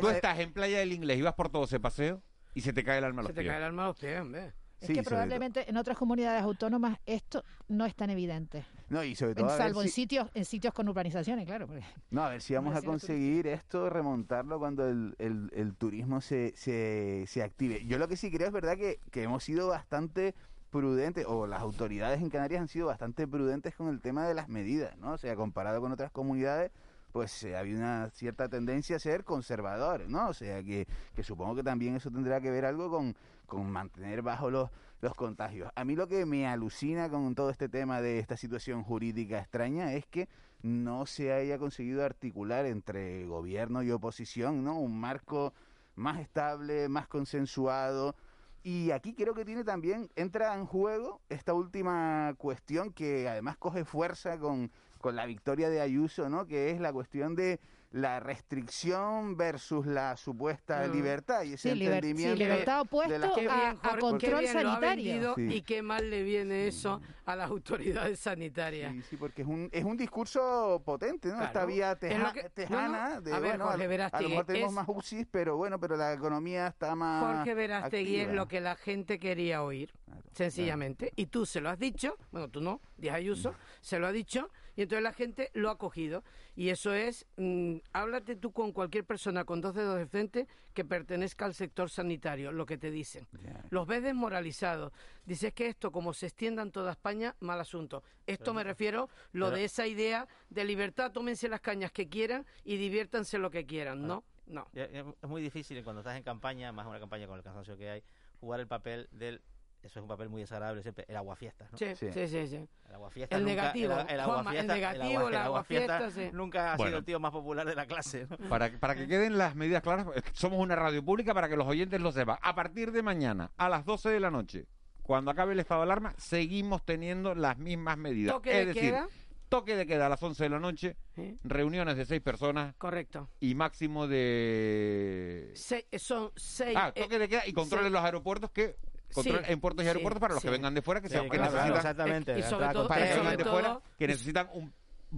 Tú 0.00 0.08
estás 0.10 0.38
en 0.38 0.52
Playa 0.52 0.78
del 0.80 0.92
Inglés 0.92 1.18
y 1.18 1.22
vas 1.22 1.32
por 1.34 1.48
todo 1.48 1.64
ese 1.64 1.80
paseo 1.80 2.20
y 2.52 2.60
se 2.60 2.74
te 2.74 2.84
cae 2.84 2.98
el 2.98 3.04
alma 3.04 3.20
a 3.20 3.22
los 3.22 3.30
Se 3.30 3.34
te 3.34 3.40
pies. 3.40 3.50
cae 3.50 3.58
el 3.58 3.64
alma 3.64 3.84
a 3.84 3.86
los 3.88 3.98
pies, 3.98 4.20
hombre. 4.20 4.52
Es 4.82 4.88
Sí, 4.88 4.94
que 4.94 5.02
probablemente 5.04 5.70
en 5.70 5.76
otras 5.76 5.96
comunidades 5.96 6.42
autónomas 6.42 6.98
esto 7.06 7.44
no 7.68 7.86
es 7.86 7.94
tan 7.94 8.10
evidente. 8.10 8.64
No, 8.88 9.04
y 9.04 9.14
sobre 9.14 9.30
En, 9.30 9.36
todo 9.36 9.46
ver 9.46 9.56
salvo 9.56 9.82
en 9.82 9.88
si- 9.88 9.94
sitios 9.94 10.28
en 10.34 10.44
sitios 10.44 10.74
con 10.74 10.88
urbanizaciones, 10.88 11.46
claro. 11.46 11.68
porque- 11.68 11.84
No, 12.10 12.24
a 12.24 12.30
ver 12.30 12.42
si 12.42 12.52
vamos 12.54 12.74
a 12.74 12.82
conseguir 12.82 13.46
esto, 13.46 13.88
remontarlo 13.88 14.58
cuando 14.58 14.88
el, 14.88 15.14
el- 15.18 15.50
el 15.54 15.74
turismo 15.76 16.20
se, 16.20 16.52
se, 16.56 17.24
se 17.28 17.42
active. 17.44 17.84
Yo 17.86 17.96
lo 17.98 18.08
que 18.08 18.16
sí 18.16 18.28
creo 18.32 18.48
es 18.48 18.52
verdad 18.52 18.76
que, 18.76 18.98
que 19.12 19.22
hemos 19.22 19.44
sido 19.44 19.68
bastante 19.68 20.34
prudentes, 20.70 21.26
o 21.28 21.46
las 21.46 21.60
autoridades 21.60 22.20
en 22.20 22.28
Canarias 22.30 22.60
han 22.62 22.68
sido 22.68 22.86
bastante 22.86 23.28
prudentes 23.28 23.74
con 23.76 23.88
el 23.88 24.00
tema 24.00 24.26
de 24.26 24.34
las 24.34 24.48
medidas, 24.48 24.96
¿no? 24.98 25.12
O 25.12 25.18
sea, 25.18 25.36
comparado 25.36 25.80
con 25.80 25.92
otras 25.92 26.10
comunidades, 26.10 26.72
pues 27.12 27.44
eh, 27.44 27.56
había 27.56 27.76
una 27.76 28.10
cierta 28.10 28.48
tendencia 28.48 28.96
a 28.96 28.98
ser 28.98 29.24
conservadores, 29.24 30.08
¿no? 30.08 30.28
O 30.28 30.34
sea, 30.34 30.62
que, 30.62 30.86
que 31.14 31.22
supongo 31.22 31.56
que 31.56 31.62
también 31.62 31.94
eso 31.94 32.10
tendrá 32.10 32.40
que 32.40 32.50
ver 32.50 32.64
algo 32.64 32.90
con, 32.90 33.14
con 33.46 33.70
mantener 33.70 34.22
bajo 34.22 34.50
los, 34.50 34.70
los 35.02 35.14
contagios. 35.14 35.70
A 35.74 35.84
mí 35.84 35.94
lo 35.94 36.08
que 36.08 36.24
me 36.24 36.46
alucina 36.46 37.10
con 37.10 37.34
todo 37.34 37.50
este 37.50 37.68
tema 37.68 38.00
de 38.00 38.18
esta 38.18 38.36
situación 38.36 38.82
jurídica 38.82 39.38
extraña 39.38 39.92
es 39.92 40.06
que 40.06 40.28
no 40.62 41.06
se 41.06 41.32
haya 41.32 41.58
conseguido 41.58 42.04
articular 42.04 42.66
entre 42.66 43.26
gobierno 43.26 43.82
y 43.82 43.90
oposición, 43.90 44.64
¿no? 44.64 44.78
Un 44.78 44.98
marco 44.98 45.52
más 45.96 46.20
estable, 46.20 46.88
más 46.88 47.08
consensuado. 47.08 48.14
Y 48.62 48.92
aquí 48.92 49.12
creo 49.12 49.34
que 49.34 49.44
tiene 49.44 49.64
también, 49.64 50.08
entra 50.14 50.54
en 50.54 50.66
juego 50.66 51.20
esta 51.28 51.52
última 51.52 52.32
cuestión 52.38 52.92
que 52.92 53.28
además 53.28 53.56
coge 53.56 53.84
fuerza 53.84 54.38
con, 54.38 54.70
con 55.02 55.16
la 55.16 55.26
victoria 55.26 55.68
de 55.68 55.80
Ayuso, 55.82 56.30
¿no? 56.30 56.46
Que 56.46 56.70
es 56.70 56.80
la 56.80 56.92
cuestión 56.92 57.34
de 57.34 57.60
la 57.90 58.20
restricción 58.20 59.36
versus 59.36 59.84
la 59.84 60.16
supuesta 60.16 60.86
Mm. 60.88 60.92
libertad 60.92 61.42
y 61.42 61.54
ese 61.54 61.72
Sí, 61.72 61.78
liber- 61.78 61.88
sí, 61.90 61.94
entendimiento 61.96 62.36
libertad 62.38 62.80
opuesto 62.80 63.18
la- 63.18 63.70
a, 63.82 63.98
control 63.98 64.46
sanitario. 64.46 65.34
Sí. 65.34 65.48
y 65.56 65.60
qué 65.62 65.82
mal 65.82 66.08
le 66.08 66.22
viene 66.22 66.68
eso 66.68 67.02
a 67.26 67.36
las 67.36 67.50
autoridades 67.50 68.18
sanitarias. 68.18 68.92
Sí, 68.94 69.02
sí, 69.10 69.16
porque 69.18 69.42
es 69.42 69.48
un, 69.48 69.68
es 69.72 69.84
un 69.84 69.98
discurso 69.98 70.80
potente, 70.86 71.28
¿no? 71.28 71.34
Esta 71.42 71.50
Claro. 71.52 71.66
vía 71.66 71.92
Es 71.92 71.98
teja- 71.98 72.18
lo 72.28 72.32
que- 72.32 72.48
tejana 72.48 73.08
no, 73.08 73.14
no. 73.16 73.20
de, 73.20 73.32
A 73.32 73.38
ver, 73.40 73.50
bueno, 73.50 73.64
Jorge 73.66 73.80
a, 73.82 73.84
lo 73.84 73.90
Verástegui, 73.90 74.30
mejor 74.30 74.46
tenemos 74.46 74.68
es- 74.70 74.74
más 74.76 74.86
UCIs, 74.88 75.26
pero 75.30 75.56
bueno, 75.58 75.78
pero 75.78 75.96
la 75.96 76.12
economía 76.14 76.68
está 76.68 76.94
más 76.94 77.36
Jorge 77.36 77.54
Verástegui 77.54 78.16
es 78.16 78.22
activa. 78.22 78.34
lo 78.36 78.48
que 78.48 78.60
la 78.62 78.76
gente 78.76 79.18
quería 79.18 79.62
oír, 79.62 79.92
sencillamente. 80.32 81.12
Y 81.16 81.26
tú 81.26 81.44
se 81.44 81.60
lo 81.60 81.68
has 81.68 81.78
dicho, 81.78 82.16
bueno, 82.30 82.48
tú 82.48 82.62
no, 82.62 82.80
Díaz 82.96 83.16
Ayuso, 83.16 83.54
se 83.82 83.98
lo 83.98 84.06
ha 84.06 84.12
dicho, 84.12 84.48
y 84.76 84.82
entonces 84.82 85.02
la 85.02 85.12
gente 85.12 85.50
lo 85.54 85.70
ha 85.70 85.78
cogido. 85.78 86.24
Y 86.54 86.68
eso 86.70 86.92
es, 86.92 87.26
mm, 87.36 87.76
háblate 87.92 88.36
tú 88.36 88.52
con 88.52 88.72
cualquier 88.72 89.04
persona 89.04 89.44
con 89.44 89.60
dos 89.60 89.74
dedos 89.74 89.98
de 89.98 90.06
frente 90.06 90.46
que 90.74 90.84
pertenezca 90.84 91.44
al 91.44 91.54
sector 91.54 91.90
sanitario, 91.90 92.52
lo 92.52 92.64
que 92.66 92.78
te 92.78 92.90
dicen. 92.90 93.26
Los 93.70 93.86
ves 93.86 94.02
desmoralizados. 94.02 94.92
Dices 95.24 95.52
que 95.52 95.66
esto, 95.66 95.92
como 95.92 96.12
se 96.14 96.26
extienda 96.26 96.62
en 96.62 96.70
toda 96.72 96.92
España, 96.92 97.36
mal 97.40 97.60
asunto. 97.60 98.02
Esto 98.26 98.54
me 98.54 98.64
refiero, 98.64 99.08
lo 99.32 99.46
pero- 99.46 99.56
de 99.56 99.64
esa 99.64 99.86
idea 99.86 100.26
de 100.50 100.64
libertad, 100.64 101.12
tómense 101.12 101.48
las 101.48 101.60
cañas 101.60 101.92
que 101.92 102.08
quieran 102.08 102.46
y 102.64 102.76
diviértanse 102.76 103.38
lo 103.38 103.50
que 103.50 103.66
quieran. 103.66 104.06
No, 104.06 104.24
no. 104.46 104.68
Ya 104.72 104.84
Es 104.84 105.04
muy 105.28 105.42
difícil 105.42 105.82
cuando 105.84 106.00
estás 106.00 106.16
en 106.16 106.22
campaña, 106.22 106.72
más 106.72 106.86
una 106.86 106.98
campaña 107.00 107.26
con 107.26 107.36
el 107.36 107.42
cansancio 107.44 107.76
que 107.76 107.90
hay, 107.90 108.02
jugar 108.40 108.60
el 108.60 108.66
papel 108.66 109.08
del... 109.12 109.42
Eso 109.82 109.98
es 109.98 110.02
un 110.02 110.08
papel 110.08 110.28
muy 110.28 110.40
desagradable 110.42 110.80
siempre, 110.82 111.04
el 111.08 111.16
aguafiestas, 111.16 111.70
¿no? 111.72 111.76
Sí, 111.78 111.86
sí, 111.96 112.10
sí, 112.12 112.46
sí. 112.46 112.68
El 112.88 112.94
aguafiestas 112.94 113.36
El 113.38 113.44
nunca- 113.44 113.54
negativo, 113.62 113.92
el, 113.94 113.98
el 114.10 114.22
Juanma, 114.22 114.50
el 114.52 114.56
aguafiestas- 114.70 114.74
negativo, 114.74 115.18
agua- 115.18 115.28
el 115.30 115.36
aguafiestas 115.36 115.90
aguafiestas, 116.00 116.12
sí. 116.14 116.30
nunca 116.36 116.72
ha 116.72 116.76
Bueno. 116.76 116.88
sido 116.90 116.98
el 117.00 117.04
tío 117.04 117.18
más 117.20 117.32
popular 117.32 117.66
de 117.66 117.74
la 117.74 117.86
clase, 117.86 118.26
¿no? 118.30 118.36
Para, 118.48 118.70
para 118.78 118.94
que 118.94 119.08
queden 119.08 119.36
las 119.38 119.56
medidas 119.56 119.82
claras, 119.82 120.06
eh, 120.14 120.22
somos 120.32 120.60
una 120.60 120.76
radio 120.76 121.04
pública 121.04 121.34
para 121.34 121.48
que 121.48 121.56
los 121.56 121.66
oyentes 121.66 122.00
lo 122.00 122.12
sepan. 122.12 122.38
A 122.42 122.54
partir 122.54 122.92
de 122.92 123.02
mañana, 123.02 123.50
a 123.56 123.68
las 123.68 123.84
12 123.84 124.08
de 124.10 124.20
la 124.20 124.30
noche, 124.30 124.66
cuando 125.02 125.32
acabe 125.32 125.52
el 125.54 125.58
estado 125.60 125.80
de 125.80 125.86
alarma, 125.86 126.14
seguimos 126.16 126.84
teniendo 126.84 127.34
las 127.34 127.58
mismas 127.58 127.98
medidas. 127.98 128.32
Toque 128.34 128.50
es 128.50 128.58
de 128.58 128.66
decir, 128.74 128.82
queda. 128.92 129.08
Toque 129.48 129.76
de 129.76 129.84
queda 129.84 130.06
a 130.06 130.08
las 130.08 130.22
11 130.22 130.44
de 130.44 130.48
la 130.48 130.58
noche, 130.60 130.96
reuniones 131.42 131.96
de 131.96 132.06
seis 132.06 132.22
personas. 132.22 132.74
Correcto. 132.76 133.28
Y 133.40 133.54
máximo 133.56 134.06
de... 134.06 135.50
Se- 135.54 135.86
eh, 135.90 135.98
son 135.98 136.30
seis. 136.36 136.74
Ah, 136.80 136.92
toque 136.92 137.18
de 137.18 137.28
queda 137.28 137.46
y 137.46 137.52
control 137.52 137.86
en 137.86 137.92
los 137.92 138.02
aeropuertos 138.04 138.50
que... 138.50 138.76
Control 139.12 139.44
Sí, 139.44 139.52
en 139.52 139.60
puertos 139.60 139.82
y 139.82 139.84
sí, 139.84 139.88
aeropuertos 139.88 140.20
para 140.20 140.34
los 140.34 140.42
que 140.42 140.50
vengan 140.50 140.74
de 140.74 140.82
fuera, 140.82 141.00
que, 141.00 141.08
Sí, 141.08 141.14
sean- 141.14 141.24
que 141.28 141.36
claro, 141.36 141.52
necesitan... 141.52 141.76
exactamente, 141.76 142.38
Y 142.38 142.42
sobre 142.42 142.68
todo- 142.68 142.88
para 142.88 143.06
que 143.08 143.14
vengan 143.14 143.36
de 143.36 143.44
todo- 143.44 143.52
fuera, 143.52 143.80
que 143.98 144.06
necesitan 144.06 144.48
un 144.52 144.72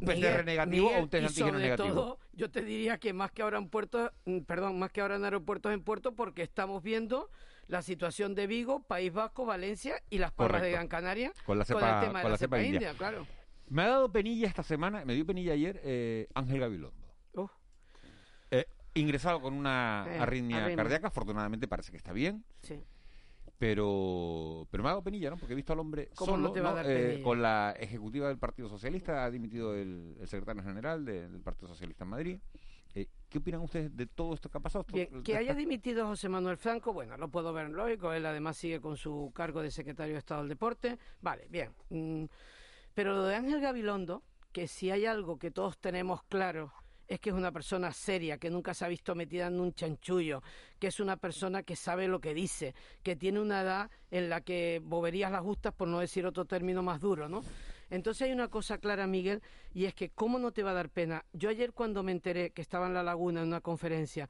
PCR 0.04 0.44
negativo 0.44 0.86
Miguel, 0.88 1.00
o 1.00 1.02
un 1.04 1.08
test 1.08 1.26
antígeno 1.28 1.58
negativo. 1.58 1.88
todo, 1.94 2.18
yo 2.32 2.50
te 2.50 2.62
diría 2.62 2.98
que 2.98 3.12
más 3.12 3.30
que 3.30 3.42
ahora 3.42 3.58
en 3.58 3.68
puertos, 3.68 4.10
mm, 4.24 4.40
perdón, 4.40 4.78
más 4.78 4.90
que 4.90 5.00
ahora 5.00 5.16
en 5.16 5.24
aeropuertos 5.24 5.72
en 5.72 5.82
puertos, 5.84 6.12
porque 6.16 6.42
estamos 6.42 6.82
viendo 6.82 7.30
la 7.68 7.80
situación 7.80 8.34
de 8.34 8.46
Vigo, 8.48 8.80
País 8.82 9.12
Vasco, 9.12 9.46
Valencia 9.46 9.94
y 10.10 10.18
las 10.18 10.32
palmas 10.32 10.62
de. 10.62 10.72
Gran 10.72 10.88
Canaria 10.88 11.32
Con 11.46 11.58
la 11.58 11.64
cepa- 11.64 12.00
el 12.00 12.06
tema 12.08 12.18
de 12.18 12.22
con 12.22 12.22
la, 12.24 12.28
la 12.30 12.36
cepa 12.38 12.56
cepa 12.56 12.62
india. 12.66 12.80
india, 12.90 12.94
claro. 12.98 13.26
Me 13.68 13.82
ha 13.82 13.86
dado 13.88 14.10
penilla 14.12 14.48
esta 14.48 14.62
semana, 14.62 15.04
me 15.04 15.14
dio 15.14 15.24
penilla 15.24 15.52
ayer 15.54 15.80
eh, 15.84 16.26
Ángel 16.34 16.58
Gabilondo. 16.60 17.04
Eh, 18.50 18.66
ingresado 18.94 19.40
con 19.40 19.54
una 19.54 20.06
Eh, 20.08 20.18
arritmia 20.20 20.58
arritmia. 20.58 20.76
cardíaca, 20.76 21.06
afortunadamente 21.08 21.66
parece 21.66 21.90
que 21.90 21.96
está 21.96 22.12
bien, 22.12 22.44
Sí. 22.62 22.80
Pero 23.58 24.66
pero 24.70 24.82
me 24.82 24.88
ha 24.88 24.92
dado 24.92 25.02
penilla, 25.02 25.30
¿no? 25.30 25.36
Porque 25.36 25.52
he 25.52 25.56
visto 25.56 25.72
al 25.72 25.78
hombre 25.78 26.10
¿Cómo 26.14 26.32
solo, 26.32 26.42
no 26.48 26.52
te 26.52 26.60
va 26.60 26.68
a 26.68 26.70
¿no? 26.72 26.76
dar 26.76 26.86
Eh, 26.88 27.20
con 27.22 27.40
la 27.40 27.74
ejecutiva 27.78 28.28
del 28.28 28.38
Partido 28.38 28.68
Socialista, 28.68 29.24
ha 29.24 29.30
dimitido 29.30 29.74
el, 29.74 30.16
el 30.20 30.28
secretario 30.28 30.62
general 30.62 31.04
de- 31.04 31.28
del 31.28 31.40
Partido 31.40 31.68
Socialista 31.68 32.04
en 32.04 32.10
Madrid. 32.10 32.38
Eh, 32.96 33.08
¿Qué 33.28 33.38
opinan 33.38 33.60
ustedes 33.62 33.96
de 33.96 34.06
todo 34.06 34.34
esto 34.34 34.48
que 34.48 34.58
ha 34.58 34.60
pasado? 34.60 34.84
Bien, 34.92 35.22
que 35.24 35.36
haya 35.36 35.54
dimitido 35.54 36.06
José 36.06 36.28
Manuel 36.28 36.56
Franco, 36.56 36.92
bueno, 36.92 37.16
lo 37.16 37.28
puedo 37.28 37.52
ver 37.52 37.68
lógico, 37.70 38.12
él 38.12 38.24
además 38.26 38.56
sigue 38.56 38.80
con 38.80 38.96
su 38.96 39.32
cargo 39.34 39.62
de 39.62 39.70
secretario 39.72 40.12
de 40.14 40.18
Estado 40.20 40.42
del 40.42 40.50
Deporte, 40.50 40.98
vale, 41.20 41.46
bien. 41.50 41.70
Mm, 41.90 42.26
pero 42.94 43.14
lo 43.14 43.24
de 43.24 43.34
Ángel 43.34 43.60
Gabilondo, 43.60 44.22
que 44.52 44.68
si 44.68 44.92
hay 44.92 45.06
algo 45.06 45.38
que 45.38 45.50
todos 45.50 45.78
tenemos 45.78 46.22
claro, 46.24 46.72
es 47.08 47.20
que 47.20 47.30
es 47.30 47.36
una 47.36 47.52
persona 47.52 47.92
seria, 47.92 48.38
que 48.38 48.50
nunca 48.50 48.74
se 48.74 48.84
ha 48.84 48.88
visto 48.88 49.14
metida 49.14 49.46
en 49.48 49.60
un 49.60 49.74
chanchullo, 49.74 50.42
que 50.78 50.86
es 50.88 51.00
una 51.00 51.16
persona 51.16 51.62
que 51.62 51.76
sabe 51.76 52.08
lo 52.08 52.20
que 52.20 52.34
dice, 52.34 52.74
que 53.02 53.16
tiene 53.16 53.40
una 53.40 53.62
edad 53.62 53.90
en 54.10 54.28
la 54.28 54.40
que 54.40 54.80
boberías 54.82 55.30
las 55.30 55.42
justas, 55.42 55.74
por 55.74 55.88
no 55.88 56.00
decir 56.00 56.26
otro 56.26 56.44
término 56.44 56.82
más 56.82 57.00
duro, 57.00 57.28
¿no? 57.28 57.42
Entonces 57.90 58.22
hay 58.26 58.32
una 58.32 58.48
cosa 58.48 58.78
clara, 58.78 59.06
Miguel, 59.06 59.42
y 59.72 59.84
es 59.84 59.94
que 59.94 60.10
¿cómo 60.10 60.38
no 60.38 60.52
te 60.52 60.62
va 60.62 60.70
a 60.70 60.74
dar 60.74 60.88
pena? 60.88 61.24
Yo 61.32 61.50
ayer 61.50 61.72
cuando 61.72 62.02
me 62.02 62.12
enteré 62.12 62.50
que 62.50 62.62
estaba 62.62 62.86
en 62.86 62.94
La 62.94 63.02
Laguna 63.02 63.42
en 63.42 63.48
una 63.48 63.60
conferencia... 63.60 64.28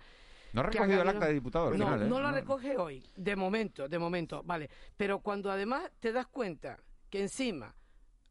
No 0.52 0.60
ha 0.60 0.64
recogido 0.64 1.02
el 1.02 1.08
acta 1.08 1.26
de 1.26 1.34
diputado 1.34 1.68
al 1.68 1.78
No, 1.78 1.84
final, 1.86 2.02
¿eh? 2.02 2.08
no 2.08 2.20
la 2.20 2.30
No. 2.30 2.36
recoge 2.36 2.76
hoy, 2.76 3.04
de 3.16 3.34
momento, 3.34 3.88
de 3.88 3.98
momento, 3.98 4.42
vale. 4.44 4.70
Pero 4.96 5.18
cuando 5.20 5.50
además 5.50 5.90
te 5.98 6.12
das 6.12 6.26
cuenta 6.28 6.78
que 7.10 7.20
encima 7.20 7.74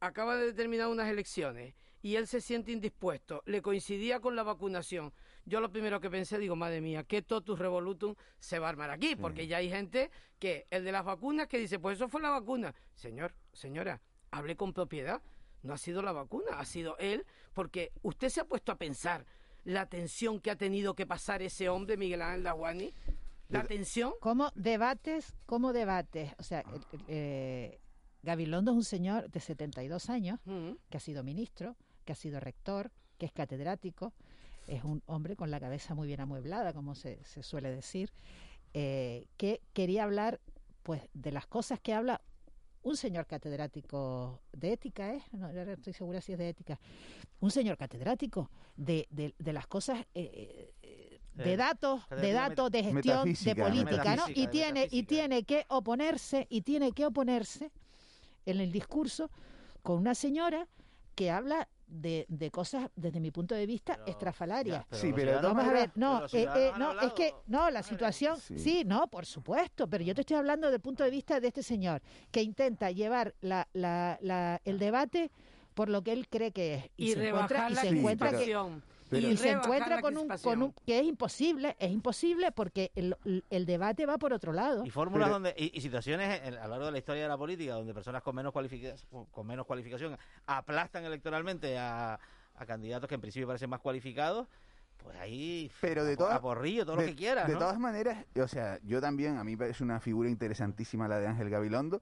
acaba 0.00 0.36
de 0.36 0.46
determinar 0.46 0.88
unas 0.88 1.08
elecciones 1.10 1.74
y 2.04 2.16
él 2.16 2.26
se 2.26 2.42
siente 2.42 2.70
indispuesto, 2.70 3.42
le 3.46 3.62
coincidía 3.62 4.20
con 4.20 4.36
la 4.36 4.42
vacunación. 4.42 5.10
Yo 5.46 5.62
lo 5.62 5.72
primero 5.72 6.02
que 6.02 6.10
pensé, 6.10 6.38
digo, 6.38 6.54
madre 6.54 6.82
mía, 6.82 7.02
qué 7.04 7.22
totus 7.22 7.58
revolutum 7.58 8.14
se 8.38 8.58
va 8.58 8.66
a 8.66 8.68
armar 8.68 8.90
aquí, 8.90 9.16
porque 9.16 9.46
ya 9.46 9.56
hay 9.56 9.70
gente 9.70 10.10
que, 10.38 10.66
el 10.68 10.84
de 10.84 10.92
las 10.92 11.02
vacunas, 11.02 11.48
que 11.48 11.58
dice, 11.58 11.78
pues 11.78 11.96
eso 11.96 12.10
fue 12.10 12.20
la 12.20 12.28
vacuna. 12.28 12.74
Señor, 12.94 13.34
señora, 13.54 14.02
hable 14.30 14.54
con 14.54 14.74
propiedad. 14.74 15.22
No 15.62 15.72
ha 15.72 15.78
sido 15.78 16.02
la 16.02 16.12
vacuna, 16.12 16.58
ha 16.58 16.66
sido 16.66 16.98
él, 16.98 17.24
porque 17.54 17.90
usted 18.02 18.28
se 18.28 18.42
ha 18.42 18.44
puesto 18.44 18.70
a 18.70 18.76
pensar 18.76 19.24
la 19.64 19.86
tensión 19.86 20.40
que 20.40 20.50
ha 20.50 20.56
tenido 20.56 20.94
que 20.94 21.06
pasar 21.06 21.40
ese 21.40 21.70
hombre, 21.70 21.96
Miguel 21.96 22.20
Ángel 22.20 22.42
Daguani. 22.42 22.92
La 23.48 23.64
tensión. 23.64 24.12
¿Cómo 24.20 24.50
debates? 24.54 25.34
¿Cómo 25.46 25.72
debates? 25.72 26.34
O 26.38 26.42
sea, 26.42 26.64
eh, 27.08 27.80
Gabilondo 28.24 28.72
es 28.72 28.76
un 28.76 28.84
señor 28.84 29.30
de 29.30 29.40
72 29.40 30.10
años 30.10 30.40
que 30.90 30.96
ha 30.96 31.00
sido 31.00 31.22
ministro, 31.22 31.76
que 32.04 32.12
ha 32.12 32.16
sido 32.16 32.40
rector, 32.40 32.90
que 33.18 33.26
es 33.26 33.32
catedrático, 33.32 34.12
es 34.66 34.84
un 34.84 35.02
hombre 35.06 35.36
con 35.36 35.50
la 35.50 35.60
cabeza 35.60 35.94
muy 35.94 36.06
bien 36.06 36.20
amueblada, 36.20 36.72
como 36.72 36.94
se, 36.94 37.22
se 37.24 37.42
suele 37.42 37.70
decir, 37.70 38.12
eh, 38.72 39.26
que 39.36 39.60
quería 39.72 40.04
hablar 40.04 40.40
pues 40.82 41.02
de 41.14 41.32
las 41.32 41.46
cosas 41.46 41.80
que 41.80 41.94
habla 41.94 42.20
un 42.82 42.96
señor 42.96 43.26
catedrático 43.26 44.42
de 44.52 44.72
ética, 44.72 45.14
¿eh? 45.14 45.22
No, 45.32 45.48
estoy 45.48 45.94
segura 45.94 46.20
si 46.20 46.32
es 46.32 46.38
de 46.38 46.50
ética. 46.50 46.78
Un 47.40 47.50
señor 47.50 47.78
catedrático 47.78 48.50
de, 48.76 49.06
de, 49.10 49.34
de 49.38 49.52
las 49.54 49.66
cosas 49.66 50.06
eh, 50.14 50.74
eh, 50.82 51.20
de 51.34 51.56
datos, 51.56 52.02
de 52.10 52.32
datos, 52.32 52.70
de 52.70 52.84
gestión, 52.84 53.32
de 53.32 53.56
política, 53.56 54.16
¿no? 54.16 54.24
Y 54.28 54.46
tiene, 54.48 54.86
y 54.90 55.04
tiene 55.04 55.44
que 55.44 55.64
oponerse, 55.68 56.46
y 56.50 56.60
tiene 56.60 56.92
que 56.92 57.06
oponerse 57.06 57.72
en 58.44 58.60
el 58.60 58.70
discurso 58.70 59.30
con 59.82 59.98
una 59.98 60.14
señora 60.14 60.68
que 61.14 61.30
habla 61.30 61.68
de, 61.94 62.26
de 62.28 62.50
cosas, 62.50 62.90
desde 62.96 63.20
mi 63.20 63.30
punto 63.30 63.54
de 63.54 63.66
vista, 63.66 64.00
estrafalarias. 64.06 64.84
pero 64.88 65.00
Sí, 65.00 65.06
los 65.08 65.16
pero 65.16 65.40
Vamos 65.42 65.64
a 65.64 65.72
ver, 65.72 65.90
no, 65.94 66.24
eh, 66.26 66.48
eh, 66.56 66.72
no, 66.78 67.00
es 67.00 67.12
que, 67.12 67.32
no, 67.46 67.70
la 67.70 67.82
situación, 67.82 68.36
Sí. 68.38 68.58
sí. 68.58 68.82
no, 68.84 69.06
por 69.08 69.26
supuesto, 69.26 69.86
pero 69.88 70.02
yo 70.04 70.14
te 70.14 70.22
estoy 70.22 70.36
hablando 70.36 70.70
del 70.70 70.80
punto 70.80 71.04
de 71.04 71.10
vista 71.10 71.40
de 71.40 71.48
este 71.48 71.62
señor, 71.62 72.02
que 72.30 72.42
intenta 72.42 72.90
llevar 72.90 73.34
la, 73.40 73.68
la, 73.72 74.18
la- 74.20 74.60
el 74.64 74.78
debate 74.78 75.30
por 75.74 75.88
lo 75.88 76.02
que 76.02 76.12
él 76.12 76.28
cree 76.28 76.52
que 76.52 76.74
es. 76.74 76.84
Y 76.96 77.12
se 77.12 77.28
encuentra, 77.28 77.68
rebajar 77.68 77.70
y 77.70 77.74
la 77.74 77.80
se 77.80 77.88
encuentra 77.88 78.30
que, 78.30 78.36
y 79.10 79.36
se 79.36 79.50
encuentra 79.50 80.00
con 80.00 80.16
un, 80.16 80.20
con 80.22 80.28
crispación. 80.28 80.62
un 80.62 80.74
que 80.86 80.98
es 80.98 81.04
imposible, 81.04 81.76
es 81.78 81.90
imposible 81.90 82.50
porque 82.52 82.90
el, 82.94 83.16
el 83.50 83.66
debate 83.66 84.06
va 84.06 84.18
por 84.18 84.32
otro 84.32 84.52
lado. 84.52 84.84
Y 84.84 84.90
fórmulas 84.90 85.30
donde 85.30 85.54
y, 85.56 85.76
y 85.76 85.80
situaciones 85.80 86.40
en- 86.44 86.54
a 86.54 86.64
lo 86.64 86.70
largo 86.70 86.86
de 86.86 86.92
la 86.92 86.98
historia 86.98 87.22
de 87.22 87.28
la 87.28 87.36
política 87.38 87.74
donde 87.74 87.94
personas 87.94 88.22
con 88.22 88.34
menos 88.34 88.52
cualificación 88.52 89.26
con 89.30 89.46
menos 89.46 89.66
cualificación 89.66 90.16
aplastan 90.46 91.04
electoralmente 91.04 91.78
a, 91.78 92.18
a 92.56 92.66
candidatos 92.66 93.08
que 93.08 93.14
en 93.14 93.20
principio 93.20 93.46
parecen 93.46 93.70
más 93.70 93.80
cualificados, 93.80 94.48
pues 94.98 95.16
ahí 95.18 95.70
Pero 95.80 96.04
de 96.04 96.14
a, 96.14 96.16
todas 96.16 96.36
a 96.36 96.40
porrillo 96.40 96.84
todo 96.86 96.96
lo 96.96 97.02
que 97.04 97.14
quieras, 97.14 97.46
De 97.46 97.52
¿no? 97.54 97.58
todas 97.58 97.78
maneras, 97.78 98.24
o 98.40 98.48
sea, 98.48 98.78
yo 98.82 99.00
también, 99.00 99.36
a 99.38 99.44
mí 99.44 99.52
me 99.52 99.58
parece 99.58 99.84
una 99.84 100.00
figura 100.00 100.28
interesantísima 100.30 101.08
la 101.08 101.18
de 101.18 101.26
Ángel 101.26 101.50
Gabilondo. 101.50 102.00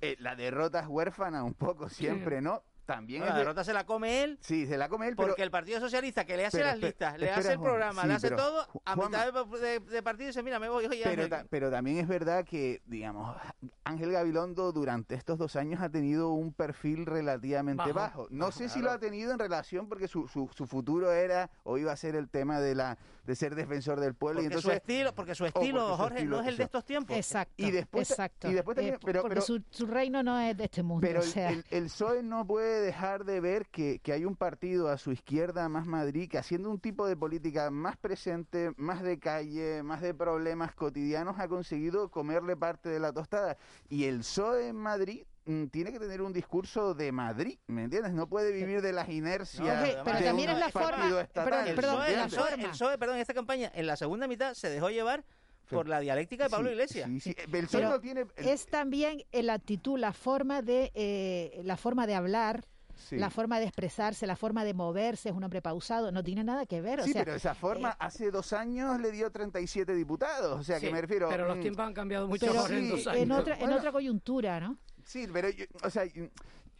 Eh, 0.00 0.16
la 0.18 0.34
derrota 0.36 0.80
es 0.80 0.86
huérfana 0.88 1.44
un 1.44 1.54
poco 1.54 1.88
siempre, 1.88 2.40
¿no? 2.42 2.62
También 2.86 3.20
la 3.24 3.32
de- 3.32 3.38
derrota 3.38 3.62
se 3.64 3.72
la 3.72 3.86
come 3.86 4.24
él. 4.24 4.38
Sí, 4.40 4.66
se 4.66 4.76
la 4.76 4.88
come 4.88 5.06
él, 5.08 5.14
pero... 5.16 5.28
Porque 5.28 5.42
el 5.42 5.50
Partido 5.50 5.78
Socialista 5.80 6.24
que 6.24 6.36
le 6.36 6.46
hace 6.46 6.58
pero 6.58 6.68
las 6.70 6.78
listas, 6.80 7.18
le 7.18 7.30
hace 7.30 7.52
el 7.52 7.60
programa, 7.60 8.02
sí, 8.02 8.08
le 8.08 8.14
hace 8.14 8.28
pero, 8.28 8.42
todo, 8.42 8.66
a 8.84 8.96
mitad 8.96 9.32
de, 9.32 9.58
de- 9.60 9.80
de 9.80 10.02
partido 10.02 10.26
dice, 10.26 10.42
mira, 10.42 10.58
me 10.58 10.68
voy, 10.68 10.86
oye, 10.86 11.00
Pero, 11.04 11.28
ta- 11.28 11.44
pero 11.48 11.70
también 11.70 11.98
es 11.98 12.08
verdad 12.08 12.44
que, 12.44 12.82
digamos, 12.86 13.36
Ángel 13.84 14.10
Gabilondo 14.12 14.72
durante 14.72 15.14
estos 15.14 15.38
dos 15.38 15.54
años 15.56 15.80
ha 15.80 15.90
tenido 15.90 16.32
un 16.32 16.52
perfil 16.52 17.06
relativamente 17.06 17.92
Bajo, 17.92 17.94
bajo. 17.94 18.26
No 18.30 18.50
sé 18.50 18.68
si 18.68 18.80
lo 18.80 18.90
ha 18.90 18.98
tenido 18.98 19.32
en 19.32 19.38
relación 19.38 19.88
porque 19.88 20.08
su, 20.08 20.26
su, 20.28 20.50
su 20.54 20.66
futuro 20.66 21.12
era 21.12 21.50
o 21.62 21.78
iba 21.78 21.92
a 21.92 21.96
ser 21.96 22.16
el 22.16 22.28
tema 22.28 22.60
de 22.60 22.74
la 22.74 22.98
de 23.24 23.36
ser 23.36 23.54
defensor 23.54 24.00
del 24.00 24.14
pueblo. 24.14 24.40
y 24.40 24.44
porque 24.44 24.54
entonces, 24.56 24.70
su 24.72 24.76
estilo, 24.76 25.14
porque 25.14 25.34
su 25.34 25.46
estilo, 25.46 25.78
porque 25.80 25.90
su 25.92 25.96
Jorge, 25.96 26.16
estilo, 26.18 26.36
no 26.36 26.42
es 26.42 26.48
el 26.48 26.56
de 26.56 26.64
estos 26.64 26.84
tiempos. 26.84 27.16
Exacto. 27.16 27.54
Y 27.56 27.70
después- 27.70 28.10
exacto. 28.10 28.50
y 28.50 28.54
después 28.54 28.74
también- 28.76 28.94
Eh, 28.96 28.98
pero- 29.04 29.20
porque 29.22 29.34
pero- 29.36 29.46
su, 29.46 29.62
su 29.70 29.86
reino 29.86 30.22
no 30.22 30.40
es 30.40 30.56
de 30.56 30.64
este 30.64 30.82
mundo. 30.82 31.06
Pero 31.06 31.20
o 31.20 31.22
el, 31.22 31.28
sea, 31.28 31.50
el- 31.50 31.64
el 31.70 31.84
PSOE 31.84 32.22
no 32.22 32.46
puede 32.46 32.80
dejar 32.80 33.24
de 33.24 33.40
ver 33.40 33.66
que, 33.68 34.00
que 34.00 34.12
hay 34.12 34.24
un 34.24 34.34
partido 34.36 34.88
a 34.88 34.98
su 34.98 35.12
izquierda, 35.12 35.68
más 35.68 35.86
Madrid, 35.86 36.28
que 36.28 36.38
haciendo 36.38 36.68
un 36.70 36.80
tipo 36.80 37.06
de 37.06 37.16
política 37.16 37.70
más 37.70 37.96
presente, 37.96 38.72
más 38.76 39.02
de 39.02 39.18
calle, 39.18 39.82
más 39.82 40.00
de 40.02 40.14
problemas 40.14 40.74
cotidianos, 40.74 41.38
ha 41.38 41.48
conseguido 41.48 42.10
comerle 42.10 42.56
parte 42.56 42.88
de 42.88 42.98
la 43.00 43.12
tostada. 43.12 43.56
Y 43.88 44.04
el 44.04 44.18
PSOE 44.18 44.68
en 44.68 44.76
Madrid 44.76 45.24
tiene 45.70 45.92
que 45.92 45.98
tener 45.98 46.22
un 46.22 46.32
discurso 46.32 46.94
de 46.94 47.10
Madrid, 47.12 47.58
¿me 47.66 47.84
entiendes? 47.84 48.12
No 48.12 48.28
puede 48.28 48.52
vivir 48.52 48.80
de 48.80 48.92
las 48.92 49.08
inercias 49.08 49.90
pero 50.04 50.18
de 50.18 50.24
también 50.24 50.50
un 50.50 50.56
es 50.56 50.60
la 50.60 50.70
forma- 50.70 51.20
estatal. 51.20 51.44
perdón, 51.50 51.68
el 51.68 51.74
perdón, 51.74 51.96
PSOE, 51.96 52.16
la 52.16 52.22
el 52.24 52.28
PSOE, 52.30 52.48
forma. 52.50 52.64
el 52.64 52.70
PSOE, 52.70 52.98
perdón, 52.98 53.14
en 53.16 53.20
esta 53.22 53.34
campaña, 53.34 53.72
en 53.74 53.86
la 53.86 53.96
segunda 53.96 54.28
mitad 54.28 54.54
se 54.54 54.68
dejó 54.70 54.90
llevar 54.90 55.24
por 55.68 55.88
la 55.88 56.00
dialéctica 56.00 56.44
de 56.44 56.50
Pablo 56.50 56.68
Sí, 56.68 56.72
Iglesias. 56.74 57.08
sí, 57.08 57.20
sí. 57.20 57.36
El 57.38 57.66
PSOE 57.66 57.80
Pero 57.80 57.90
no 57.90 58.00
tiene... 58.00 58.20
el- 58.36 58.48
es 58.48 58.66
también 58.66 59.24
la 59.32 59.54
actitud, 59.54 59.98
la 59.98 60.12
forma 60.12 60.62
de, 60.62 60.92
eh, 60.94 61.60
la 61.64 61.76
forma 61.76 62.06
de 62.06 62.14
hablar, 62.14 62.64
Sí. 62.94 63.16
la 63.16 63.30
forma 63.30 63.58
de 63.58 63.64
expresarse, 63.66 64.26
la 64.28 64.36
forma 64.36 64.64
de 64.64 64.74
moverse, 64.74 65.30
es 65.30 65.34
un 65.34 65.42
hombre 65.42 65.60
pausado, 65.62 66.12
no 66.12 66.22
tiene 66.22 66.44
nada 66.44 66.66
que 66.66 66.80
ver. 66.82 67.00
o 67.00 67.04
Sí, 67.04 67.12
sea, 67.12 67.24
pero 67.24 67.34
esa 67.36 67.54
forma 67.54 67.90
eh, 67.92 67.96
hace 67.98 68.30
dos 68.30 68.52
años 68.52 69.00
le 69.00 69.10
dio 69.10 69.30
37 69.32 69.94
diputados, 69.94 70.60
o 70.60 70.62
sea 70.62 70.78
que 70.78 70.90
me 70.90 71.00
refiero... 71.00 71.28
Pero 71.30 71.48
los 71.48 71.56
mm, 71.56 71.60
tiempos 71.62 71.86
han 71.86 71.94
cambiado 71.94 72.28
mucho 72.28 72.46
pero 72.46 72.66
en 72.68 72.90
dos 72.90 73.06
años. 73.06 73.22
en 73.22 73.32
otra, 73.32 73.54
en 73.54 73.60
Bueno. 73.60 73.76
otra 73.76 73.92
coyuntura, 73.92 74.60
¿no? 74.60 74.76
Sí, 75.04 75.26
pero, 75.32 75.48
yo- 75.50 75.66
o 75.82 75.90
sea, 75.90 76.04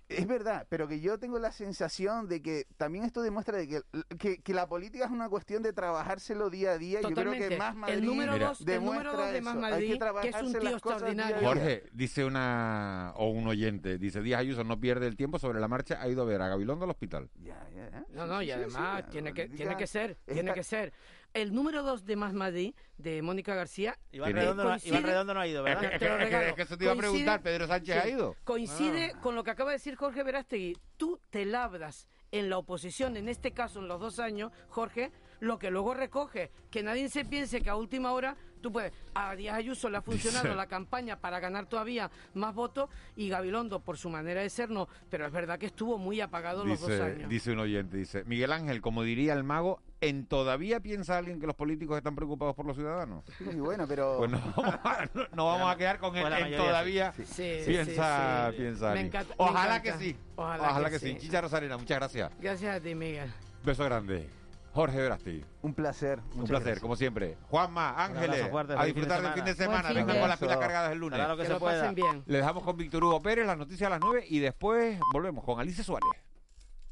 es 0.09 0.27
verdad, 0.27 0.66
pero 0.68 0.87
que 0.89 1.01
yo 1.01 1.18
tengo 1.18 1.39
la 1.39 1.53
sensación 1.53 2.29
de 2.29 2.43
que 2.43 2.66
también 2.77 3.05
esto 3.05 3.23
demuestra 3.23 3.57
de 3.57 3.66
que, 3.66 3.81
que, 4.18 4.43
que 4.43 4.53
la 4.53 4.68
política 4.68 5.07
es 5.07 5.11
una 5.11 5.29
cuestión 5.29 5.62
de 5.62 5.73
trabajárselo 5.73 6.51
día 6.51 6.73
a 6.73 6.79
día. 6.79 7.01
Yo 7.01 7.09
creo 7.11 7.25
Totalmente. 7.25 7.49
que 7.49 7.57
más 7.57 7.75
Madrid 7.75 7.95
el 7.97 8.05
número 8.05 8.33
Mira. 8.35 8.49
dos, 8.49 8.61
el 8.61 8.66
demuestra 8.66 9.05
número 9.12 9.25
dos 9.25 9.33
de 9.33 9.41
Más 9.41 9.55
eso. 9.57 9.64
Hay 9.64 9.70
Madrid, 9.73 9.99
que 9.99 10.20
que, 10.20 10.29
es 10.37 10.43
un 10.43 10.53
tío 10.61 10.70
extraordinario. 10.70 11.49
Jorge, 11.49 11.85
dice 11.93 12.25
una 12.25 13.12
o 13.16 13.31
un 13.31 13.47
oyente, 13.47 13.97
dice 13.99 14.20
Díaz 14.20 14.41
Ayuso 14.41 14.64
no 14.64 14.79
pierde 14.79 15.07
el 15.07 15.16
tiempo 15.16 15.39
sobre 15.39 15.61
la 15.61 15.68
marcha, 15.68 16.01
ha 16.03 16.09
ido 16.09 16.23
a 16.23 16.27
ver 16.27 16.43
a 16.43 16.49
Gabilondo 16.49 16.85
al 16.85 16.91
hospital. 16.91 17.31
Ya, 17.37 17.66
ya, 17.75 17.91
ya. 17.91 18.05
No, 18.11 18.27
no, 18.27 18.43
y 18.43 18.51
además 18.51 19.05
sí, 19.05 19.11
tiene, 19.12 19.33
que, 19.33 19.49
tiene 19.49 19.77
que 19.77 19.87
ser, 19.87 20.18
tiene 20.27 20.53
que 20.53 20.62
ser. 20.62 20.93
El 21.35 21.55
número 21.55 21.83
dos 21.83 22.05
de 22.05 22.14
Más 22.16 22.35
Madrid, 22.35 22.74
de 22.99 23.22
Mónica 23.22 23.55
García, 23.55 23.99
Iván 24.12 24.35
Redondo, 24.35 24.64
no, 24.64 24.70
coincide- 24.70 24.89
Iván 24.89 25.03
Redondo 25.05 25.35
no 25.35 25.41
ha 25.41 25.47
ido, 25.47 25.66
Es 25.66 25.74
¿verdad? 25.74 25.80
que, 25.91 25.95
es 25.97 25.99
que- 26.01 26.16
regalo. 26.16 26.47
es 26.49 26.55
que 26.55 26.62
eso 26.62 26.76
te 26.76 26.85
iba 26.85 26.93
a 26.93 26.97
preguntar, 26.97 27.41
Coincide- 27.41 27.43
Pedro 27.43 27.66
Sánchez 27.66 27.95
sí, 27.95 28.01
ha 28.09 28.12
ido. 28.12 28.37
Coincide 28.45 29.12
Ah. 29.14 29.20
con 29.20 29.35
lo 29.35 29.43
que 29.45 29.51
acaba 29.51 29.70
de 29.70 29.76
decir 29.76 29.95
Jorge 29.97 30.22
Verástegui. 30.22 30.76
Tú 30.99 31.18
te 31.30 31.45
labras 31.47 32.07
en 32.33 32.51
la 32.51 32.59
oposición, 32.59 33.16
en 33.16 33.28
este 33.28 33.53
caso 33.53 33.78
en 33.80 33.89
los 33.89 33.99
dos 34.01 34.18
años, 34.18 34.53
Jorge, 34.68 35.11
lo 35.41 35.59
que 35.59 35.70
luego 35.70 35.95
recoge, 35.95 36.51
que 36.70 36.83
nadie 36.83 37.09
se 37.09 37.24
piense 37.24 37.62
que 37.62 37.70
a 37.70 37.76
última 37.76 38.12
hora 38.12 38.37
tú 38.63 38.73
puedes, 38.73 38.93
a 39.15 39.35
Díaz 39.37 39.57
Ayuso 39.57 39.91
le 39.91 39.99
ha 39.99 40.03
funcionado 40.03 40.45
Dice- 40.45 40.57
la 40.57 40.67
campaña 40.67 41.17
para 41.21 41.41
ganar 41.41 41.67
todavía 41.67 42.11
más 42.35 42.55
votos 42.55 42.89
y 43.17 43.29
Gabilondo 43.29 43.81
por 43.81 43.99
su 43.99 44.09
manera 44.09 44.41
de 44.41 44.49
ser 44.49 44.71
no, 44.71 44.89
pero 45.11 45.27
es 45.27 45.33
verdad 45.33 45.59
que 45.59 45.67
estuvo 45.67 45.99
muy 45.99 46.21
apagado 46.21 46.65
los 46.65 46.81
dos 46.81 46.89
Dice, 46.89 47.03
años. 47.03 47.29
dice 47.29 47.53
un 47.53 47.59
oyente, 47.59 47.97
dice, 47.97 48.25
Miguel 48.25 48.53
Ángel, 48.53 48.81
como 48.81 49.03
diría 49.03 49.35
el 49.35 49.45
mago, 49.45 49.81
¿en 50.01 50.27
todavía 50.27 50.81
piensa 50.81 51.19
alguien 51.19 51.39
que 51.41 51.47
los 51.47 51.55
políticos 51.57 51.97
están 51.97 52.15
preocupados 52.15 52.55
por 52.55 52.65
los 52.67 52.77
ciudadanos? 52.77 53.25
Y 53.41 53.57
bueno, 53.57 53.85
pero... 53.89 54.17
Pues 54.19 54.31
no, 54.31 54.39
vamos 54.57 54.75
a- 54.85 55.09
no- 55.13 55.27
no 55.35 55.47
vamos 55.47 55.71
a 55.75 55.77
quedar 55.77 55.99
con 55.99 56.13
Pues 56.13 56.25
el 56.25 56.31
la 56.31 56.39
en 56.49 56.57
todavía 56.57 57.13
sí. 57.13 57.25
Sí, 57.27 57.63
piensa, 57.67 58.47
sí, 58.51 58.57
sí. 58.57 58.63
piensa 58.63 59.01
encanta- 59.01 59.35
Ojalá 59.37 59.83
que 59.83 59.93
sí. 59.95 60.17
Ojalá 60.37 60.85
que 60.87 60.91
que 60.93 60.99
sí. 60.99 61.13
sí. 61.15 61.19
Chicha 61.19 61.41
Rosarena, 61.41 61.77
muchas 61.77 61.99
gracias. 61.99 62.31
Gracias 62.41 62.77
a 62.77 62.81
ti, 62.81 62.95
Miguel. 62.95 63.31
Beso 63.65 63.85
grande. 63.85 64.29
Jorge 64.75 64.99
Verasti. 64.99 65.45
Un 65.61 65.75
placer. 65.75 66.20
Un 66.35 66.45
placer, 66.45 66.64
gracias. 66.64 66.81
como 66.81 66.97
siempre. 66.97 67.37
Juanma, 67.51 67.91
Ángeles, 68.03 68.49
fuerte, 68.49 68.75
a 68.77 68.85
disfrutar 68.85 69.18
fin 69.18 69.23
de 69.23 69.29
del 69.29 69.35
fin 69.35 69.45
de 69.45 69.55
semana. 69.55 69.89
fin 69.89 69.97
Vengan 69.99 70.18
con 70.18 70.29
las 70.29 70.39
pilas 70.39 70.57
cargadas 70.57 70.93
el 70.93 70.99
lunes. 70.99 71.29
Lo 71.29 71.37
que 71.37 71.43
Que 71.43 71.47
se 71.47 71.53
lo 71.53 71.59
pueda. 71.61 71.81
pasen 71.81 71.95
bien. 71.95 72.23
Les 72.27 72.41
dejamos 72.41 72.62
con 72.62 72.77
Víctor 72.77 73.05
Hugo 73.05 73.20
Pérez, 73.20 73.47
las 73.47 73.59
noticias 73.59 73.87
a 73.87 73.91
las 73.91 74.01
9 74.01 74.25
y 74.29 74.39
después 74.39 74.99
volvemos 75.12 75.45
con 75.45 75.61
Alicia 75.61 75.85
Suárez. 75.85 76.09